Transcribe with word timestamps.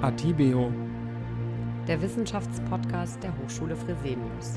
Atibeo, 0.00 0.72
der 1.88 2.00
Wissenschaftspodcast 2.00 3.20
der 3.20 3.36
Hochschule 3.36 3.74
Fresenius. 3.74 4.52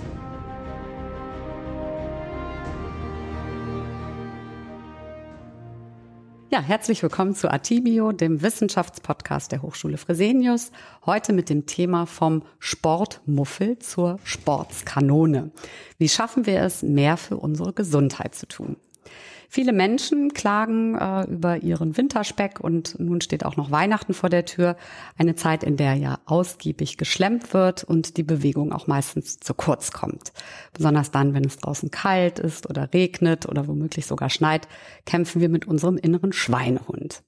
Ja, 6.51 6.61
herzlich 6.61 7.01
willkommen 7.01 7.33
zu 7.33 7.51
Atibio, 7.51 8.11
dem 8.11 8.43
Wissenschaftspodcast 8.43 9.51
der 9.51 9.63
Hochschule 9.63 9.97
Fresenius. 9.97 10.71
Heute 11.07 11.33
mit 11.33 11.49
dem 11.49 11.65
Thema 11.65 12.05
vom 12.05 12.43
Sportmuffel 12.59 13.79
zur 13.79 14.19
Sportskanone. 14.23 15.49
Wie 15.97 16.09
schaffen 16.09 16.45
wir 16.45 16.61
es, 16.61 16.83
mehr 16.83 17.17
für 17.17 17.37
unsere 17.37 17.73
Gesundheit 17.73 18.35
zu 18.35 18.47
tun? 18.47 18.75
Viele 19.53 19.73
Menschen 19.73 20.33
klagen 20.33 20.95
äh, 20.95 21.23
über 21.29 21.57
ihren 21.57 21.97
Winterspeck 21.97 22.61
und 22.61 22.97
nun 23.01 23.19
steht 23.19 23.45
auch 23.45 23.57
noch 23.57 23.69
Weihnachten 23.69 24.13
vor 24.13 24.29
der 24.29 24.45
Tür. 24.45 24.77
Eine 25.17 25.35
Zeit, 25.35 25.65
in 25.65 25.75
der 25.75 25.95
ja 25.95 26.19
ausgiebig 26.25 26.95
geschlemmt 26.95 27.53
wird 27.53 27.83
und 27.83 28.15
die 28.15 28.23
Bewegung 28.23 28.71
auch 28.71 28.87
meistens 28.87 29.41
zu 29.41 29.53
kurz 29.53 29.91
kommt. 29.91 30.31
Besonders 30.71 31.11
dann, 31.11 31.33
wenn 31.33 31.43
es 31.43 31.57
draußen 31.57 31.91
kalt 31.91 32.39
ist 32.39 32.69
oder 32.69 32.93
regnet 32.93 33.45
oder 33.45 33.67
womöglich 33.67 34.05
sogar 34.05 34.29
schneit, 34.29 34.69
kämpfen 35.05 35.41
wir 35.41 35.49
mit 35.49 35.67
unserem 35.67 35.97
inneren 35.97 36.31
Schweinehund. 36.31 37.21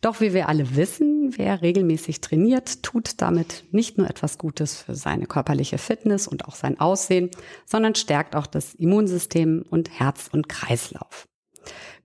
Doch 0.00 0.20
wie 0.20 0.34
wir 0.34 0.48
alle 0.48 0.74
wissen, 0.74 1.34
wer 1.36 1.62
regelmäßig 1.62 2.20
trainiert, 2.20 2.82
tut 2.82 3.22
damit 3.22 3.66
nicht 3.70 3.98
nur 3.98 4.10
etwas 4.10 4.36
Gutes 4.36 4.82
für 4.82 4.96
seine 4.96 5.26
körperliche 5.26 5.78
Fitness 5.78 6.26
und 6.26 6.44
auch 6.44 6.56
sein 6.56 6.80
Aussehen, 6.80 7.30
sondern 7.66 7.94
stärkt 7.94 8.34
auch 8.34 8.48
das 8.48 8.74
Immunsystem 8.74 9.64
und 9.70 9.96
Herz 10.00 10.28
und 10.32 10.48
Kreislauf. 10.48 11.28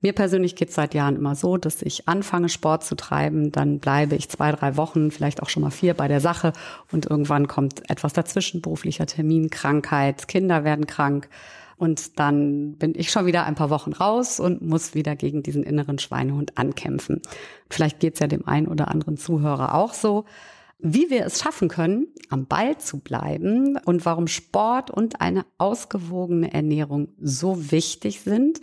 Mir 0.01 0.13
persönlich 0.13 0.55
geht 0.55 0.69
es 0.69 0.75
seit 0.75 0.93
Jahren 0.93 1.15
immer 1.15 1.35
so, 1.35 1.57
dass 1.57 1.81
ich 1.81 2.07
anfange, 2.07 2.49
Sport 2.49 2.83
zu 2.83 2.95
treiben, 2.95 3.51
dann 3.51 3.79
bleibe 3.79 4.15
ich 4.15 4.29
zwei, 4.29 4.51
drei 4.51 4.77
Wochen, 4.77 5.11
vielleicht 5.11 5.41
auch 5.41 5.49
schon 5.49 5.63
mal 5.63 5.71
vier 5.71 5.93
bei 5.93 6.07
der 6.07 6.21
Sache 6.21 6.53
und 6.91 7.05
irgendwann 7.07 7.47
kommt 7.47 7.89
etwas 7.89 8.13
dazwischen, 8.13 8.61
beruflicher 8.61 9.05
Termin, 9.05 9.49
Krankheit, 9.49 10.27
Kinder 10.27 10.63
werden 10.63 10.87
krank 10.87 11.29
und 11.77 12.19
dann 12.19 12.73
bin 12.73 12.93
ich 12.95 13.11
schon 13.11 13.27
wieder 13.27 13.45
ein 13.45 13.55
paar 13.55 13.69
Wochen 13.69 13.93
raus 13.93 14.39
und 14.39 14.61
muss 14.61 14.95
wieder 14.95 15.15
gegen 15.15 15.43
diesen 15.43 15.63
inneren 15.63 15.99
Schweinehund 15.99 16.57
ankämpfen. 16.57 17.21
Vielleicht 17.69 17.99
geht 17.99 18.15
es 18.15 18.19
ja 18.19 18.27
dem 18.27 18.47
einen 18.47 18.67
oder 18.67 18.87
anderen 18.89 19.17
Zuhörer 19.17 19.75
auch 19.75 19.93
so. 19.93 20.25
Wie 20.79 21.09
wir 21.09 21.25
es 21.25 21.39
schaffen 21.39 21.69
können, 21.69 22.07
am 22.29 22.45
Ball 22.45 22.77
zu 22.77 22.99
bleiben 22.99 23.79
und 23.85 24.05
warum 24.05 24.27
Sport 24.27 24.91
und 24.91 25.21
eine 25.21 25.45
ausgewogene 25.57 26.53
Ernährung 26.53 27.09
so 27.19 27.71
wichtig 27.71 28.21
sind 28.21 28.59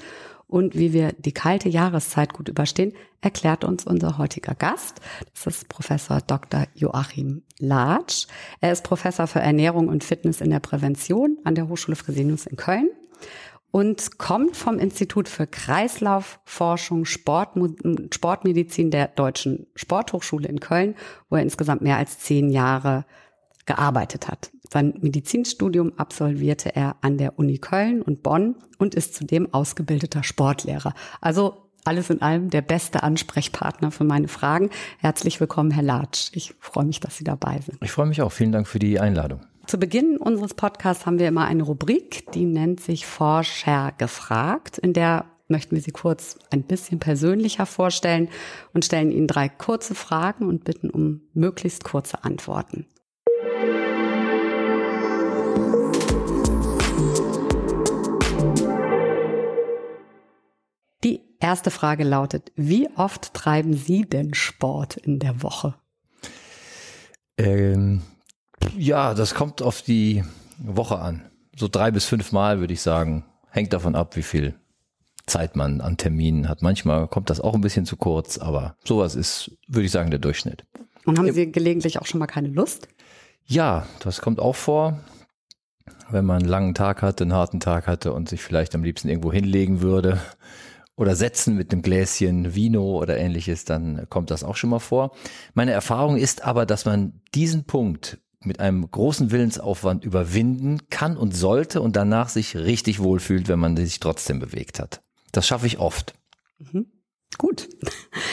und 0.54 0.78
wie 0.78 0.92
wir 0.92 1.10
die 1.18 1.32
kalte 1.32 1.68
Jahreszeit 1.68 2.32
gut 2.32 2.48
überstehen, 2.48 2.92
erklärt 3.20 3.64
uns 3.64 3.84
unser 3.84 4.18
heutiger 4.18 4.54
Gast. 4.54 5.00
Das 5.32 5.48
ist 5.48 5.68
Professor 5.68 6.20
Dr. 6.20 6.68
Joachim 6.74 7.42
Latsch. 7.58 8.28
Er 8.60 8.70
ist 8.70 8.84
Professor 8.84 9.26
für 9.26 9.40
Ernährung 9.40 9.88
und 9.88 10.04
Fitness 10.04 10.40
in 10.40 10.50
der 10.50 10.60
Prävention 10.60 11.38
an 11.42 11.56
der 11.56 11.66
Hochschule 11.66 11.96
Fresenius 11.96 12.46
in 12.46 12.56
Köln 12.56 12.88
und 13.72 14.16
kommt 14.18 14.56
vom 14.56 14.78
Institut 14.78 15.28
für 15.28 15.48
Kreislaufforschung 15.48 17.04
Sport, 17.04 17.58
Sportmedizin 18.14 18.92
der 18.92 19.08
Deutschen 19.08 19.66
Sporthochschule 19.74 20.46
in 20.46 20.60
Köln, 20.60 20.94
wo 21.30 21.34
er 21.34 21.42
insgesamt 21.42 21.82
mehr 21.82 21.96
als 21.96 22.20
zehn 22.20 22.48
Jahre 22.48 23.06
gearbeitet 23.66 24.28
hat. 24.28 24.50
Sein 24.70 24.94
Medizinstudium 25.00 25.92
absolvierte 25.96 26.74
er 26.74 26.96
an 27.00 27.18
der 27.18 27.38
Uni 27.38 27.58
Köln 27.58 28.02
und 28.02 28.22
Bonn 28.22 28.56
und 28.78 28.94
ist 28.94 29.14
zudem 29.14 29.52
ausgebildeter 29.52 30.22
Sportlehrer. 30.22 30.94
Also 31.20 31.64
alles 31.84 32.10
in 32.10 32.22
allem 32.22 32.50
der 32.50 32.62
beste 32.62 33.02
Ansprechpartner 33.02 33.90
für 33.90 34.04
meine 34.04 34.28
Fragen. 34.28 34.70
Herzlich 34.98 35.38
willkommen, 35.38 35.70
Herr 35.70 35.82
Latsch. 35.82 36.30
Ich 36.32 36.54
freue 36.58 36.86
mich, 36.86 37.00
dass 37.00 37.16
Sie 37.16 37.24
dabei 37.24 37.60
sind. 37.60 37.78
Ich 37.82 37.92
freue 37.92 38.06
mich 38.06 38.22
auch. 38.22 38.32
Vielen 38.32 38.52
Dank 38.52 38.66
für 38.66 38.78
die 38.78 38.98
Einladung. 38.98 39.40
Zu 39.66 39.78
Beginn 39.78 40.18
unseres 40.18 40.54
Podcasts 40.54 41.06
haben 41.06 41.18
wir 41.18 41.28
immer 41.28 41.46
eine 41.46 41.62
Rubrik, 41.62 42.30
die 42.32 42.44
nennt 42.44 42.80
sich 42.80 43.06
Forscher 43.06 43.92
gefragt. 43.96 44.78
In 44.78 44.92
der 44.92 45.24
möchten 45.48 45.74
wir 45.74 45.82
Sie 45.82 45.90
kurz 45.90 46.38
ein 46.50 46.62
bisschen 46.62 46.98
persönlicher 46.98 47.66
vorstellen 47.66 48.28
und 48.72 48.84
stellen 48.84 49.10
Ihnen 49.10 49.26
drei 49.26 49.48
kurze 49.48 49.94
Fragen 49.94 50.46
und 50.46 50.64
bitten 50.64 50.90
um 50.90 51.22
möglichst 51.32 51.84
kurze 51.84 52.24
Antworten. 52.24 52.86
Erste 61.44 61.70
Frage 61.70 62.04
lautet, 62.04 62.52
wie 62.56 62.88
oft 62.96 63.34
treiben 63.34 63.74
Sie 63.74 64.06
denn 64.06 64.32
Sport 64.32 64.96
in 64.96 65.18
der 65.18 65.42
Woche? 65.42 65.74
Ähm, 67.36 68.00
ja, 68.78 69.12
das 69.12 69.34
kommt 69.34 69.60
auf 69.60 69.82
die 69.82 70.24
Woche 70.56 70.98
an. 70.98 71.22
So 71.54 71.68
drei 71.68 71.90
bis 71.90 72.06
fünf 72.06 72.32
Mal 72.32 72.60
würde 72.60 72.72
ich 72.72 72.80
sagen. 72.80 73.26
Hängt 73.50 73.74
davon 73.74 73.94
ab, 73.94 74.16
wie 74.16 74.22
viel 74.22 74.54
Zeit 75.26 75.54
man 75.54 75.82
an 75.82 75.98
Terminen 75.98 76.48
hat. 76.48 76.62
Manchmal 76.62 77.08
kommt 77.08 77.28
das 77.28 77.42
auch 77.42 77.54
ein 77.54 77.60
bisschen 77.60 77.84
zu 77.84 77.98
kurz, 77.98 78.38
aber 78.38 78.76
sowas 78.82 79.14
ist, 79.14 79.50
würde 79.68 79.84
ich 79.84 79.92
sagen, 79.92 80.10
der 80.10 80.20
Durchschnitt. 80.20 80.64
Und 81.04 81.18
haben 81.18 81.30
Sie 81.30 81.52
gelegentlich 81.52 81.98
auch 81.98 82.06
schon 82.06 82.20
mal 82.20 82.26
keine 82.26 82.48
Lust? 82.48 82.88
Ja, 83.46 83.86
das 84.00 84.20
kommt 84.20 84.40
auch 84.40 84.56
vor. 84.56 85.00
Wenn 86.10 86.24
man 86.24 86.38
einen 86.40 86.48
langen 86.48 86.74
Tag 86.74 87.02
hatte, 87.02 87.24
einen 87.24 87.34
harten 87.34 87.60
Tag 87.60 87.86
hatte 87.86 88.12
und 88.12 88.28
sich 88.28 88.42
vielleicht 88.42 88.74
am 88.74 88.84
liebsten 88.84 89.08
irgendwo 89.08 89.32
hinlegen 89.32 89.80
würde 89.80 90.20
oder 90.96 91.16
setzen 91.16 91.56
mit 91.56 91.72
einem 91.72 91.82
Gläschen 91.82 92.54
Vino 92.54 92.98
oder 92.98 93.18
ähnliches, 93.18 93.64
dann 93.64 94.08
kommt 94.08 94.30
das 94.30 94.44
auch 94.44 94.56
schon 94.56 94.70
mal 94.70 94.78
vor. 94.78 95.14
Meine 95.54 95.72
Erfahrung 95.72 96.16
ist 96.16 96.44
aber, 96.44 96.66
dass 96.66 96.84
man 96.84 97.20
diesen 97.34 97.64
Punkt 97.64 98.18
mit 98.40 98.60
einem 98.60 98.90
großen 98.90 99.30
Willensaufwand 99.30 100.04
überwinden 100.04 100.88
kann 100.90 101.16
und 101.16 101.34
sollte 101.34 101.80
und 101.80 101.96
danach 101.96 102.28
sich 102.28 102.56
richtig 102.56 103.00
wohlfühlt, 103.02 103.48
wenn 103.48 103.58
man 103.58 103.76
sich 103.76 104.00
trotzdem 104.00 104.38
bewegt 104.38 104.78
hat. 104.78 105.00
Das 105.32 105.46
schaffe 105.46 105.66
ich 105.66 105.78
oft. 105.78 106.14
Mhm. 106.58 106.86
Gut, 107.38 107.68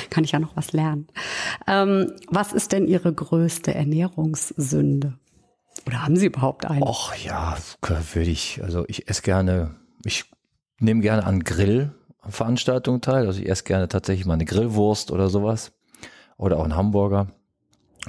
kann 0.10 0.24
ich 0.24 0.32
ja 0.32 0.40
noch 0.40 0.56
was 0.56 0.74
lernen. 0.74 1.08
Ähm, 1.68 2.14
was 2.28 2.54
ist 2.54 2.72
denn 2.72 2.88
Ihre 2.88 3.14
größte 3.14 3.74
Ernährungssünde? 3.74 5.18
Oder 5.88 6.04
haben 6.04 6.16
Sie 6.16 6.28
überhaupt 6.28 6.66
eine? 6.66 6.86
Och 6.86 7.16
ja, 7.24 7.58
würde 7.82 8.30
ich. 8.30 8.62
Also 8.64 8.86
ich 8.88 9.10
esse 9.10 9.22
gerne, 9.22 9.76
ich 10.06 10.26
nehme 10.80 11.02
gerne 11.02 11.26
an 11.26 11.44
Grill 11.44 11.94
Veranstaltungen 12.30 13.02
teil. 13.02 13.26
Also 13.26 13.42
ich 13.42 13.50
esse 13.50 13.64
gerne 13.64 13.88
tatsächlich 13.88 14.26
mal 14.26 14.36
eine 14.36 14.46
Grillwurst 14.46 15.12
oder 15.12 15.30
sowas. 15.30 15.72
Oder 16.38 16.58
auch 16.58 16.64
einen 16.64 16.76
Hamburger. 16.76 17.28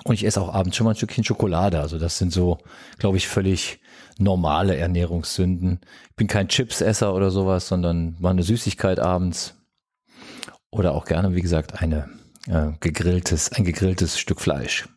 Und 0.05 0.15
ich 0.15 0.25
esse 0.25 0.41
auch 0.41 0.53
abends 0.53 0.77
schon 0.77 0.85
mal 0.85 0.93
ein 0.93 0.97
Stückchen 0.97 1.25
Schokolade. 1.25 1.81
Also 1.81 1.99
das 1.99 2.19
sind 2.19 2.33
so, 2.33 2.59
glaube 2.99 3.17
ich, 3.17 3.29
völlig 3.29 3.81
normale 4.19 4.77
Ernährungssünden. 4.77 5.81
Ich 6.11 6.17
bin 6.17 6.27
kein 6.29 6.49
Chipsesser 6.49 7.15
oder 7.15 7.31
sowas, 7.31 7.69
sondern 7.69 8.17
mal 8.19 8.31
eine 8.31 8.43
Süßigkeit 8.43 9.01
abends. 9.01 9.55
Oder 10.73 10.95
auch 10.95 11.05
gerne, 11.05 11.35
wie 11.35 11.43
gesagt, 11.43 11.81
eine 11.81 12.09
äh, 12.49 12.73
gegrilltes, 12.81 13.53
ein 13.53 13.65
gegrilltes 13.65 14.19
Stück 14.19 14.41
Fleisch. 14.41 14.89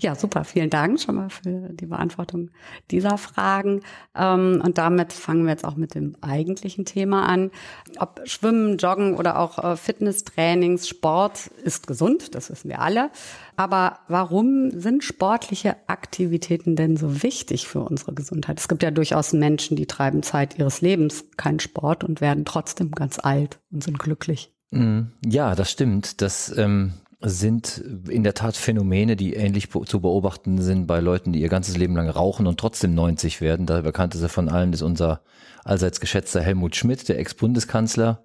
Ja, 0.00 0.14
super. 0.14 0.44
Vielen 0.44 0.70
Dank 0.70 1.00
schon 1.00 1.16
mal 1.16 1.30
für 1.30 1.70
die 1.70 1.86
Beantwortung 1.86 2.50
dieser 2.90 3.18
Fragen. 3.18 3.82
Ähm, 4.14 4.62
und 4.64 4.78
damit 4.78 5.12
fangen 5.12 5.44
wir 5.44 5.50
jetzt 5.50 5.64
auch 5.64 5.76
mit 5.76 5.94
dem 5.94 6.16
eigentlichen 6.20 6.84
Thema 6.84 7.26
an. 7.26 7.50
Ob 7.98 8.20
Schwimmen, 8.24 8.76
Joggen 8.78 9.16
oder 9.16 9.38
auch 9.38 9.58
äh, 9.62 9.76
Fitnesstrainings, 9.76 10.88
Sport 10.88 11.48
ist 11.62 11.86
gesund, 11.86 12.34
das 12.34 12.50
wissen 12.50 12.68
wir 12.68 12.80
alle. 12.80 13.10
Aber 13.56 13.98
warum 14.08 14.70
sind 14.70 15.04
sportliche 15.04 15.76
Aktivitäten 15.86 16.76
denn 16.76 16.96
so 16.96 17.22
wichtig 17.22 17.68
für 17.68 17.80
unsere 17.80 18.14
Gesundheit? 18.14 18.58
Es 18.58 18.68
gibt 18.68 18.82
ja 18.82 18.90
durchaus 18.90 19.32
Menschen, 19.32 19.76
die 19.76 19.86
treiben 19.86 20.22
Zeit 20.22 20.58
ihres 20.58 20.80
Lebens 20.80 21.24
keinen 21.36 21.60
Sport 21.60 22.04
und 22.04 22.20
werden 22.20 22.44
trotzdem 22.44 22.92
ganz 22.92 23.18
alt 23.18 23.60
und 23.70 23.84
sind 23.84 23.98
glücklich. 23.98 24.52
Mm, 24.70 25.02
ja, 25.24 25.54
das 25.54 25.70
stimmt. 25.70 26.22
Das 26.22 26.56
ähm, 26.56 26.94
sind 27.24 27.82
in 28.08 28.24
der 28.24 28.34
Tat 28.34 28.56
Phänomene, 28.56 29.16
die 29.16 29.34
ähnlich 29.34 29.68
zu 29.70 30.00
beobachten 30.00 30.60
sind 30.60 30.86
bei 30.86 31.00
Leuten, 31.00 31.32
die 31.32 31.40
ihr 31.40 31.48
ganzes 31.48 31.76
Leben 31.76 31.94
lang 31.94 32.08
rauchen 32.08 32.46
und 32.46 32.58
trotzdem 32.58 32.94
90 32.94 33.40
werden. 33.40 33.66
Da 33.66 33.80
bekannteste 33.80 34.28
von 34.28 34.48
allen 34.48 34.72
ist 34.72 34.82
unser 34.82 35.22
allseits 35.64 36.00
geschätzter 36.00 36.40
Helmut 36.40 36.74
Schmidt, 36.74 37.08
der 37.08 37.18
Ex-Bundeskanzler, 37.18 38.22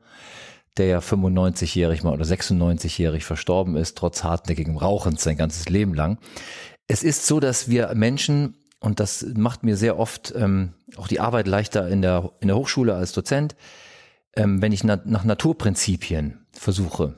der 0.77 0.88
ja 0.88 0.99
95-jährig 0.99 2.03
mal 2.03 2.13
oder 2.13 2.25
96-jährig 2.25 3.23
verstorben 3.23 3.75
ist, 3.75 3.97
trotz 3.97 4.23
hartnäckigem 4.23 4.77
Rauchens 4.77 5.23
sein 5.23 5.38
ganzes 5.38 5.69
Leben 5.69 5.94
lang. 5.94 6.17
Es 6.88 7.03
ist 7.03 7.27
so, 7.27 7.39
dass 7.39 7.69
wir 7.69 7.94
Menschen, 7.94 8.57
und 8.79 8.99
das 8.99 9.25
macht 9.35 9.63
mir 9.63 9.77
sehr 9.77 9.99
oft 9.99 10.33
ähm, 10.35 10.73
auch 10.95 11.07
die 11.07 11.19
Arbeit 11.19 11.47
leichter 11.47 11.88
in 11.88 12.01
der, 12.01 12.31
in 12.39 12.47
der 12.47 12.57
Hochschule 12.57 12.95
als 12.95 13.11
Dozent, 13.11 13.55
ähm, 14.35 14.61
wenn 14.61 14.71
ich 14.71 14.83
na, 14.83 14.99
nach 15.05 15.23
Naturprinzipien 15.23 16.45
versuche 16.51 17.15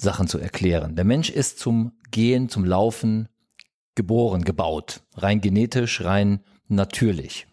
Sachen 0.00 0.26
zu 0.26 0.38
erklären. 0.38 0.96
Der 0.96 1.04
Mensch 1.04 1.30
ist 1.30 1.58
zum 1.58 1.92
Gehen, 2.10 2.48
zum 2.48 2.64
Laufen 2.64 3.28
geboren, 3.94 4.42
gebaut. 4.42 5.02
Rein 5.14 5.40
genetisch, 5.40 6.02
rein 6.04 6.40
natürlich. 6.68 7.46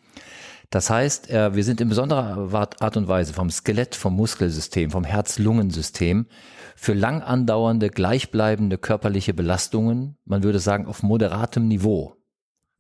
Das 0.70 0.90
heißt, 0.90 1.30
äh, 1.30 1.54
wir 1.54 1.64
sind 1.64 1.82
in 1.82 1.90
besonderer 1.90 2.54
Art 2.80 2.98
und 2.98 3.08
Weise 3.08 3.34
vom 3.34 3.50
Skelett, 3.50 3.94
vom 3.94 4.16
Muskelsystem, 4.16 4.90
vom 4.90 5.04
Herz-Lungen-System 5.04 6.28
für 6.76 6.94
lang 6.94 7.22
andauernde, 7.22 7.90
gleichbleibende 7.90 8.78
körperliche 8.78 9.34
Belastungen, 9.34 10.18
man 10.26 10.44
würde 10.44 10.60
sagen 10.60 10.88
auf 10.88 11.04
moderatem 11.04 11.68
Niveau, 11.68 12.16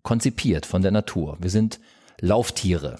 konzipiert 0.03 0.65
von 0.65 0.81
der 0.81 0.91
Natur. 0.91 1.37
Wir 1.39 1.49
sind 1.49 1.79
Lauftiere. 2.19 2.97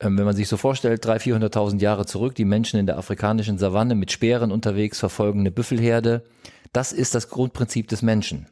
Ähm, 0.00 0.16
wenn 0.16 0.24
man 0.24 0.34
sich 0.34 0.48
so 0.48 0.56
vorstellt, 0.56 1.04
300.000, 1.04 1.50
400.000 1.50 1.80
Jahre 1.80 2.06
zurück, 2.06 2.34
die 2.34 2.44
Menschen 2.44 2.80
in 2.80 2.86
der 2.86 2.98
afrikanischen 2.98 3.58
Savanne 3.58 3.94
mit 3.94 4.10
Speeren 4.10 4.50
unterwegs, 4.50 4.98
verfolgen 4.98 5.40
eine 5.40 5.50
Büffelherde, 5.50 6.24
das 6.72 6.92
ist 6.92 7.14
das 7.14 7.28
Grundprinzip 7.28 7.88
des 7.88 8.02
Menschen. 8.02 8.46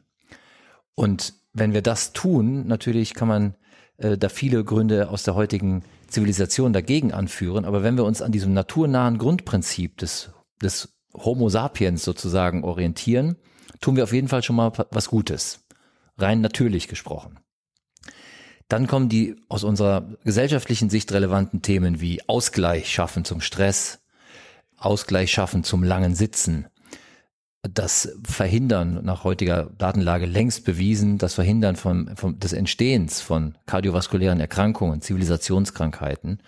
Und 0.93 1.33
wenn 1.53 1.73
wir 1.73 1.81
das 1.81 2.13
tun, 2.13 2.67
natürlich 2.67 3.13
kann 3.13 3.27
man 3.27 3.55
äh, 3.97 4.17
da 4.17 4.29
viele 4.29 4.63
Gründe 4.63 5.09
aus 5.09 5.23
der 5.23 5.35
heutigen 5.35 5.83
Zivilisation 6.07 6.73
dagegen 6.73 7.13
anführen. 7.13 7.65
Aber 7.65 7.83
wenn 7.83 7.97
wir 7.97 8.05
uns 8.05 8.21
an 8.21 8.31
diesem 8.31 8.53
naturnahen 8.53 9.17
Grundprinzip 9.17 9.97
des, 9.97 10.31
des 10.61 10.89
Homo 11.13 11.49
sapiens 11.49 12.03
sozusagen 12.03 12.63
orientieren, 12.63 13.37
tun 13.81 13.95
wir 13.95 14.03
auf 14.03 14.13
jeden 14.13 14.27
Fall 14.27 14.43
schon 14.43 14.55
mal 14.55 14.71
was 14.91 15.09
Gutes. 15.09 15.65
Rein 16.17 16.41
natürlich 16.41 16.87
gesprochen. 16.87 17.39
Dann 18.69 18.87
kommen 18.87 19.09
die 19.09 19.35
aus 19.49 19.63
unserer 19.63 20.07
gesellschaftlichen 20.23 20.89
Sicht 20.89 21.11
relevanten 21.11 21.61
Themen 21.61 21.99
wie 21.99 22.21
Ausgleich 22.27 22.89
schaffen 22.89 23.25
zum 23.25 23.41
Stress, 23.41 23.99
Ausgleich 24.77 25.31
schaffen 25.31 25.63
zum 25.63 25.83
langen 25.83 26.15
Sitzen, 26.15 26.67
das 27.61 28.13
Verhindern 28.23 29.03
nach 29.03 29.25
heutiger 29.25 29.69
Datenlage 29.77 30.25
längst 30.25 30.63
bewiesen, 30.63 31.17
das 31.17 31.33
Verhindern 31.33 31.75
von, 31.75 32.15
von, 32.15 32.39
des 32.39 32.53
Entstehens 32.53 33.19
von 33.19 33.57
kardiovaskulären 33.65 34.39
Erkrankungen, 34.39 35.01
Zivilisationskrankheiten, 35.01 36.39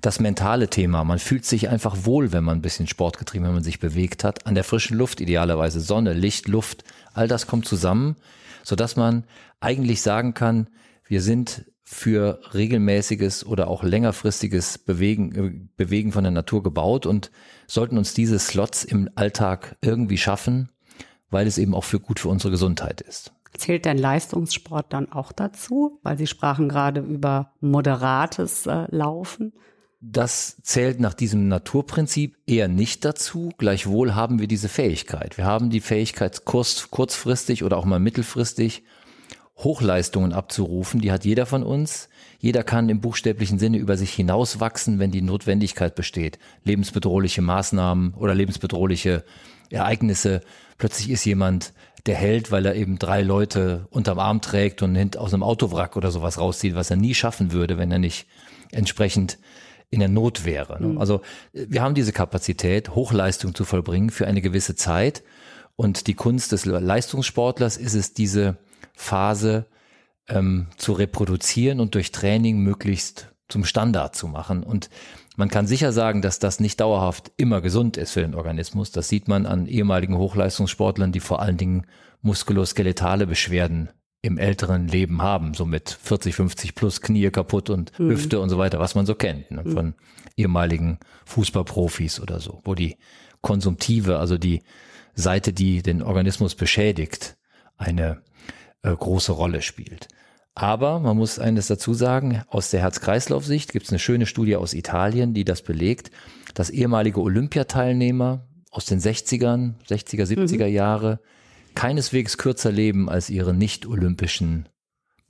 das 0.00 0.18
mentale 0.18 0.70
Thema, 0.70 1.04
man 1.04 1.18
fühlt 1.18 1.44
sich 1.44 1.68
einfach 1.68 2.06
wohl, 2.06 2.32
wenn 2.32 2.44
man 2.44 2.58
ein 2.58 2.62
bisschen 2.62 2.86
Sport 2.86 3.18
getrieben, 3.18 3.44
wenn 3.44 3.54
man 3.54 3.64
sich 3.64 3.80
bewegt 3.80 4.24
hat, 4.24 4.46
an 4.46 4.54
der 4.54 4.64
frischen 4.64 4.96
Luft 4.96 5.20
idealerweise, 5.20 5.80
Sonne, 5.80 6.14
Licht, 6.14 6.48
Luft, 6.48 6.84
all 7.12 7.28
das 7.28 7.46
kommt 7.46 7.66
zusammen, 7.66 8.16
so 8.62 8.76
dass 8.76 8.96
man 8.96 9.24
eigentlich 9.60 10.00
sagen 10.00 10.32
kann, 10.32 10.68
wir 11.06 11.22
sind 11.22 11.64
für 11.88 12.40
regelmäßiges 12.52 13.46
oder 13.46 13.68
auch 13.68 13.84
längerfristiges 13.84 14.78
Bewegen, 14.78 15.34
äh, 15.34 15.68
Bewegen 15.76 16.10
von 16.10 16.24
der 16.24 16.32
Natur 16.32 16.62
gebaut 16.62 17.06
und 17.06 17.30
sollten 17.68 17.96
uns 17.96 18.12
diese 18.12 18.40
Slots 18.40 18.82
im 18.82 19.08
Alltag 19.14 19.76
irgendwie 19.82 20.18
schaffen, 20.18 20.70
weil 21.30 21.46
es 21.46 21.58
eben 21.58 21.74
auch 21.74 21.84
für 21.84 22.00
gut 22.00 22.18
für 22.18 22.28
unsere 22.28 22.50
Gesundheit 22.50 23.00
ist. 23.00 23.32
Zählt 23.56 23.84
denn 23.84 23.98
Leistungssport 23.98 24.92
dann 24.92 25.12
auch 25.12 25.30
dazu? 25.32 26.00
Weil 26.02 26.18
Sie 26.18 26.26
sprachen 26.26 26.68
gerade 26.68 27.00
über 27.00 27.52
moderates 27.60 28.66
äh, 28.66 28.86
Laufen. 28.90 29.52
Das 30.00 30.60
zählt 30.62 31.00
nach 31.00 31.14
diesem 31.14 31.48
Naturprinzip 31.48 32.36
eher 32.46 32.68
nicht 32.68 33.04
dazu. 33.04 33.50
Gleichwohl 33.58 34.14
haben 34.14 34.40
wir 34.40 34.48
diese 34.48 34.68
Fähigkeit. 34.68 35.38
Wir 35.38 35.46
haben 35.46 35.70
die 35.70 35.80
Fähigkeit, 35.80 36.44
kurz, 36.44 36.90
kurzfristig 36.90 37.64
oder 37.64 37.76
auch 37.78 37.86
mal 37.86 38.00
mittelfristig 38.00 38.82
Hochleistungen 39.58 40.32
abzurufen, 40.32 41.00
die 41.00 41.10
hat 41.10 41.24
jeder 41.24 41.46
von 41.46 41.62
uns. 41.62 42.08
Jeder 42.38 42.62
kann 42.62 42.90
im 42.90 43.00
buchstäblichen 43.00 43.58
Sinne 43.58 43.78
über 43.78 43.96
sich 43.96 44.12
hinauswachsen, 44.12 44.98
wenn 44.98 45.10
die 45.10 45.22
Notwendigkeit 45.22 45.94
besteht. 45.94 46.38
Lebensbedrohliche 46.64 47.40
Maßnahmen 47.40 48.14
oder 48.14 48.34
lebensbedrohliche 48.34 49.24
Ereignisse. 49.70 50.42
Plötzlich 50.76 51.10
ist 51.10 51.24
jemand 51.24 51.72
der 52.04 52.16
Held, 52.16 52.52
weil 52.52 52.66
er 52.66 52.74
eben 52.74 52.98
drei 52.98 53.22
Leute 53.22 53.88
unterm 53.90 54.18
Arm 54.18 54.40
trägt 54.40 54.82
und 54.82 55.16
aus 55.16 55.32
einem 55.32 55.42
Autowrack 55.42 55.96
oder 55.96 56.10
sowas 56.10 56.38
rauszieht, 56.38 56.74
was 56.74 56.90
er 56.90 56.96
nie 56.96 57.14
schaffen 57.14 57.52
würde, 57.52 57.78
wenn 57.78 57.90
er 57.90 57.98
nicht 57.98 58.26
entsprechend 58.72 59.38
in 59.90 60.00
der 60.00 60.08
Not 60.08 60.44
wäre. 60.44 60.82
Mhm. 60.82 60.98
Also 60.98 61.22
wir 61.52 61.82
haben 61.82 61.94
diese 61.94 62.12
Kapazität, 62.12 62.94
Hochleistung 62.94 63.54
zu 63.54 63.64
vollbringen 63.64 64.10
für 64.10 64.26
eine 64.26 64.42
gewisse 64.42 64.76
Zeit. 64.76 65.22
Und 65.76 66.06
die 66.06 66.14
Kunst 66.14 66.52
des 66.52 66.64
Leistungssportlers 66.64 67.76
ist 67.76 67.94
es, 67.94 68.12
diese 68.12 68.56
Phase 68.96 69.66
ähm, 70.28 70.66
zu 70.76 70.92
reproduzieren 70.92 71.78
und 71.78 71.94
durch 71.94 72.10
Training 72.10 72.58
möglichst 72.58 73.32
zum 73.48 73.64
Standard 73.64 74.16
zu 74.16 74.26
machen. 74.26 74.64
Und 74.64 74.90
man 75.36 75.50
kann 75.50 75.66
sicher 75.66 75.92
sagen, 75.92 76.22
dass 76.22 76.40
das 76.40 76.58
nicht 76.58 76.80
dauerhaft 76.80 77.30
immer 77.36 77.60
gesund 77.60 77.96
ist 77.96 78.12
für 78.12 78.22
den 78.22 78.34
Organismus. 78.34 78.90
Das 78.90 79.08
sieht 79.08 79.28
man 79.28 79.46
an 79.46 79.66
ehemaligen 79.66 80.16
Hochleistungssportlern, 80.16 81.12
die 81.12 81.20
vor 81.20 81.40
allen 81.40 81.58
Dingen 81.58 81.86
muskuloskeletale 82.22 83.26
Beschwerden 83.26 83.90
im 84.22 84.38
älteren 84.38 84.88
Leben 84.88 85.22
haben, 85.22 85.54
so 85.54 85.64
mit 85.64 85.90
40, 85.90 86.34
50 86.34 86.74
plus 86.74 87.00
Knie 87.00 87.30
kaputt 87.30 87.70
und 87.70 87.96
mhm. 87.98 88.10
Hüfte 88.10 88.40
und 88.40 88.48
so 88.48 88.58
weiter, 88.58 88.80
was 88.80 88.96
man 88.96 89.06
so 89.06 89.14
kennt, 89.14 89.50
ne, 89.52 89.64
von 89.64 89.94
ehemaligen 90.36 90.98
Fußballprofis 91.26 92.18
oder 92.18 92.40
so, 92.40 92.60
wo 92.64 92.74
die 92.74 92.96
konsumtive, 93.42 94.18
also 94.18 94.38
die 94.38 94.62
Seite, 95.14 95.52
die 95.52 95.82
den 95.82 96.02
Organismus 96.02 96.56
beschädigt, 96.56 97.36
eine 97.76 98.22
äh, 98.86 98.96
große 98.96 99.32
Rolle 99.32 99.62
spielt. 99.62 100.08
Aber 100.54 101.00
man 101.00 101.16
muss 101.18 101.38
eines 101.38 101.66
dazu 101.66 101.92
sagen, 101.92 102.42
aus 102.48 102.70
der 102.70 102.80
Herz-Kreislauf-Sicht 102.80 103.72
gibt 103.72 103.84
es 103.84 103.92
eine 103.92 103.98
schöne 103.98 104.24
Studie 104.24 104.56
aus 104.56 104.72
Italien, 104.72 105.34
die 105.34 105.44
das 105.44 105.60
belegt, 105.60 106.10
dass 106.54 106.70
ehemalige 106.70 107.20
Olympiateilnehmer 107.20 108.46
aus 108.70 108.86
den 108.86 108.98
60ern, 108.98 109.74
60er, 109.86 110.24
70er 110.24 110.66
mhm. 110.66 110.72
Jahre 110.72 111.20
keineswegs 111.74 112.38
kürzer 112.38 112.72
leben 112.72 113.10
als 113.10 113.28
ihre 113.28 113.52
nicht-olympischen 113.52 114.68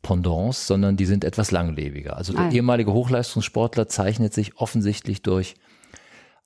Pendants, 0.02 0.68
sondern 0.68 0.96
die 0.96 1.06
sind 1.06 1.24
etwas 1.24 1.50
langlebiger. 1.50 2.16
Also 2.16 2.32
der 2.32 2.42
ah. 2.42 2.50
ehemalige 2.50 2.92
Hochleistungssportler 2.92 3.88
zeichnet 3.88 4.32
sich 4.32 4.56
offensichtlich 4.58 5.22
durch 5.22 5.56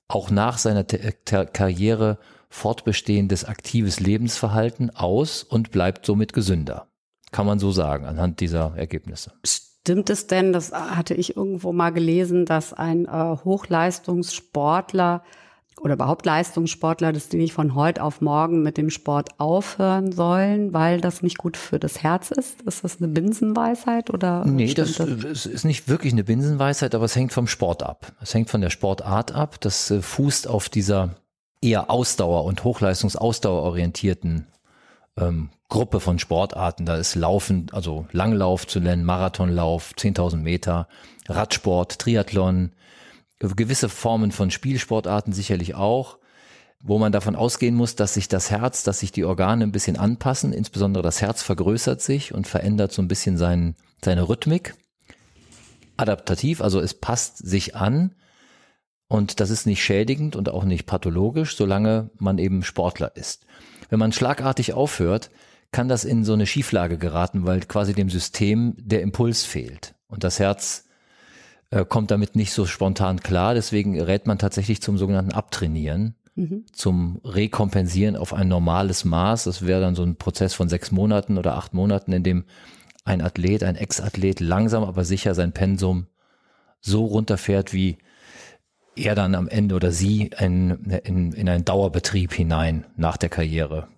auch 0.09 0.31
nach 0.31 0.57
seiner 0.57 0.85
Karriere 0.85 2.19
fortbestehendes 2.49 3.45
aktives 3.45 4.01
Lebensverhalten 4.01 4.91
aus 4.91 5.43
und 5.43 5.71
bleibt 5.71 6.07
somit 6.07 6.33
gesünder. 6.33 6.90
Kann 7.31 7.47
man 7.47 7.59
so 7.59 7.71
sagen, 7.71 8.05
anhand 8.05 8.41
dieser 8.41 8.73
Ergebnisse. 8.77 9.33
Stimmt 9.45 10.11
es 10.11 10.27
denn, 10.27 10.53
das 10.53 10.73
hatte 10.73 11.15
ich 11.15 11.37
irgendwo 11.37 11.73
mal 11.73 11.91
gelesen, 11.91 12.45
dass 12.45 12.73
ein 12.73 13.07
äh, 13.07 13.37
Hochleistungssportler 13.45 15.23
oder 15.81 15.95
überhaupt 15.95 16.27
Leistungssportler, 16.27 17.13
dass 17.13 17.29
die 17.29 17.39
nicht 17.39 17.55
von 17.55 17.75
heute 17.75 18.03
auf 18.03 18.21
morgen 18.21 18.63
mit 18.63 18.77
dem 18.77 18.91
Sport 18.91 19.41
aufhören 19.41 20.13
sollen, 20.13 20.75
weil 20.75 21.01
das 21.01 21.23
nicht 21.23 21.39
gut 21.39 21.57
für 21.57 21.79
das 21.79 22.03
Herz 22.03 22.31
ist? 22.31 22.61
Ist 22.63 22.85
das 22.85 22.99
eine 22.99 23.09
Binsenweisheit 23.09 24.11
oder? 24.11 24.45
Nee, 24.45 24.75
das, 24.75 24.97
das, 24.97 25.47
ist 25.47 25.65
nicht 25.65 25.89
wirklich 25.89 26.13
eine 26.13 26.25
Binsenweisheit, 26.25 26.95
aber 26.95 27.07
es 27.07 27.17
hängt 27.17 27.33
vom 27.33 27.47
Sport 27.47 27.83
ab. 27.83 28.13
Es 28.21 28.35
hängt 28.35 28.51
von 28.51 28.61
der 28.61 28.71
Sportart 28.71 29.33
ab. 29.33 29.61
Das 29.61 29.91
äh, 29.91 30.03
fußt 30.03 30.49
auf 30.49 30.69
dieser 30.69 31.17
eher 31.63 31.91
Ausdauer- 31.91 32.45
und 32.45 32.65
Hochleistungsausdauerorientierten 32.65 34.47
ähm, 35.19 35.51
Gruppe 35.69 36.01
von 36.01 36.19
Sportarten. 36.19 36.87
Da 36.87 36.97
ist 36.97 37.15
Laufen, 37.15 37.67
also 37.73 38.07
Langlauf 38.13 38.67
zu 38.67 38.81
nennen, 38.81 39.05
Marathonlauf, 39.05 39.93
10.000 39.97 40.37
Meter, 40.37 40.89
Radsport, 41.29 41.99
Triathlon, 41.99 42.73
gewisse 43.39 43.89
Formen 43.89 44.33
von 44.33 44.51
Spielsportarten 44.51 45.33
sicherlich 45.33 45.75
auch, 45.75 46.19
wo 46.83 46.99
man 46.99 47.13
davon 47.13 47.37
ausgehen 47.37 47.75
muss, 47.75 47.95
dass 47.95 48.15
sich 48.15 48.29
das 48.29 48.51
Herz, 48.51 48.83
dass 48.83 49.01
sich 49.01 49.13
die 49.13 49.25
Organe 49.25 49.65
ein 49.65 49.73
bisschen 49.73 49.97
anpassen, 49.97 50.53
insbesondere 50.53 51.03
das 51.03 51.21
Herz 51.21 51.43
vergrößert 51.43 52.01
sich 52.01 52.35
und 52.35 52.47
verändert 52.47 52.93
so 52.93 53.03
ein 53.03 53.09
bisschen 53.09 53.37
sein, 53.37 53.77
seine 54.03 54.29
Rhythmik. 54.29 54.75
Adaptativ, 55.97 56.63
also 56.63 56.81
es 56.81 56.95
passt 56.95 57.37
sich 57.39 57.77
an 57.77 58.15
und 59.09 59.41
das 59.41 59.51
ist 59.51 59.67
nicht 59.67 59.83
schädigend 59.83 60.37
und 60.37 60.49
auch 60.49 60.65
nicht 60.65 60.87
pathologisch, 60.87 61.57
solange 61.57 62.11
man 62.19 62.39
eben 62.39 62.63
Sportler 62.63 63.15
ist. 63.17 63.45
Wenn 63.91 63.99
man 63.99 64.13
schlagartig 64.13 64.73
aufhört, 64.73 65.31
kann 65.73 65.89
das 65.89 66.05
in 66.05 66.25
so 66.25 66.33
eine 66.33 66.47
Schieflage 66.47 66.99
geraten, 66.99 67.47
weil 67.47 67.61
quasi 67.61 67.93
dem 67.93 68.11
System 68.11 68.75
der 68.79 69.03
Impuls 69.03 69.45
fehlt. 69.45 69.95
Und 70.09 70.25
das 70.25 70.39
Herz 70.39 70.85
äh, 71.71 71.85
kommt 71.85 72.11
damit 72.11 72.35
nicht 72.35 72.53
so 72.53 72.67
spontan 72.67 73.21
klar. 73.21 73.55
Deswegen 73.55 74.01
rät 74.01 74.27
man 74.27 74.39
tatsächlich 74.39 74.83
zum 74.83 74.99
sogenannten 74.99 75.33
Abtrainieren, 75.33 76.17
mhm. 76.35 76.65
zum 76.73 77.21
Rekompensieren 77.25 78.17
auf 78.17 78.33
ein 78.33 78.49
normales 78.49 79.05
Maß. 79.05 79.45
Das 79.45 79.67
wäre 79.67 79.81
dann 79.81 79.95
so 79.95 80.03
ein 80.03 80.17
Prozess 80.17 80.55
von 80.55 80.69
sechs 80.69 80.91
Monaten 80.91 81.39
oder 81.39 81.57
acht 81.57 81.75
Monaten, 81.75 82.13
in 82.13 82.23
dem 82.23 82.45
ein 83.05 83.23
Athlet, 83.23 83.63
ein 83.63 83.77
Ex-Athlet 83.77 84.41
langsam 84.41 84.85
aber 84.85 85.05
sicher 85.05 85.35
sein 85.35 85.53
Pensum 85.53 86.07
so 86.81 87.05
runterfährt, 87.05 87.73
wie 87.73 87.99
er 89.05 89.15
dann 89.15 89.35
am 89.35 89.49
Ende 89.49 89.75
oder 89.75 89.93
sie 89.93 90.31
in, 90.39 90.71
in, 91.05 91.33
in 91.33 91.49
einen 91.49 91.65
Dauerbetrieb 91.65 92.33
hinein 92.33 92.87
nach 92.97 93.17
der 93.17 93.29
Karriere 93.29 93.89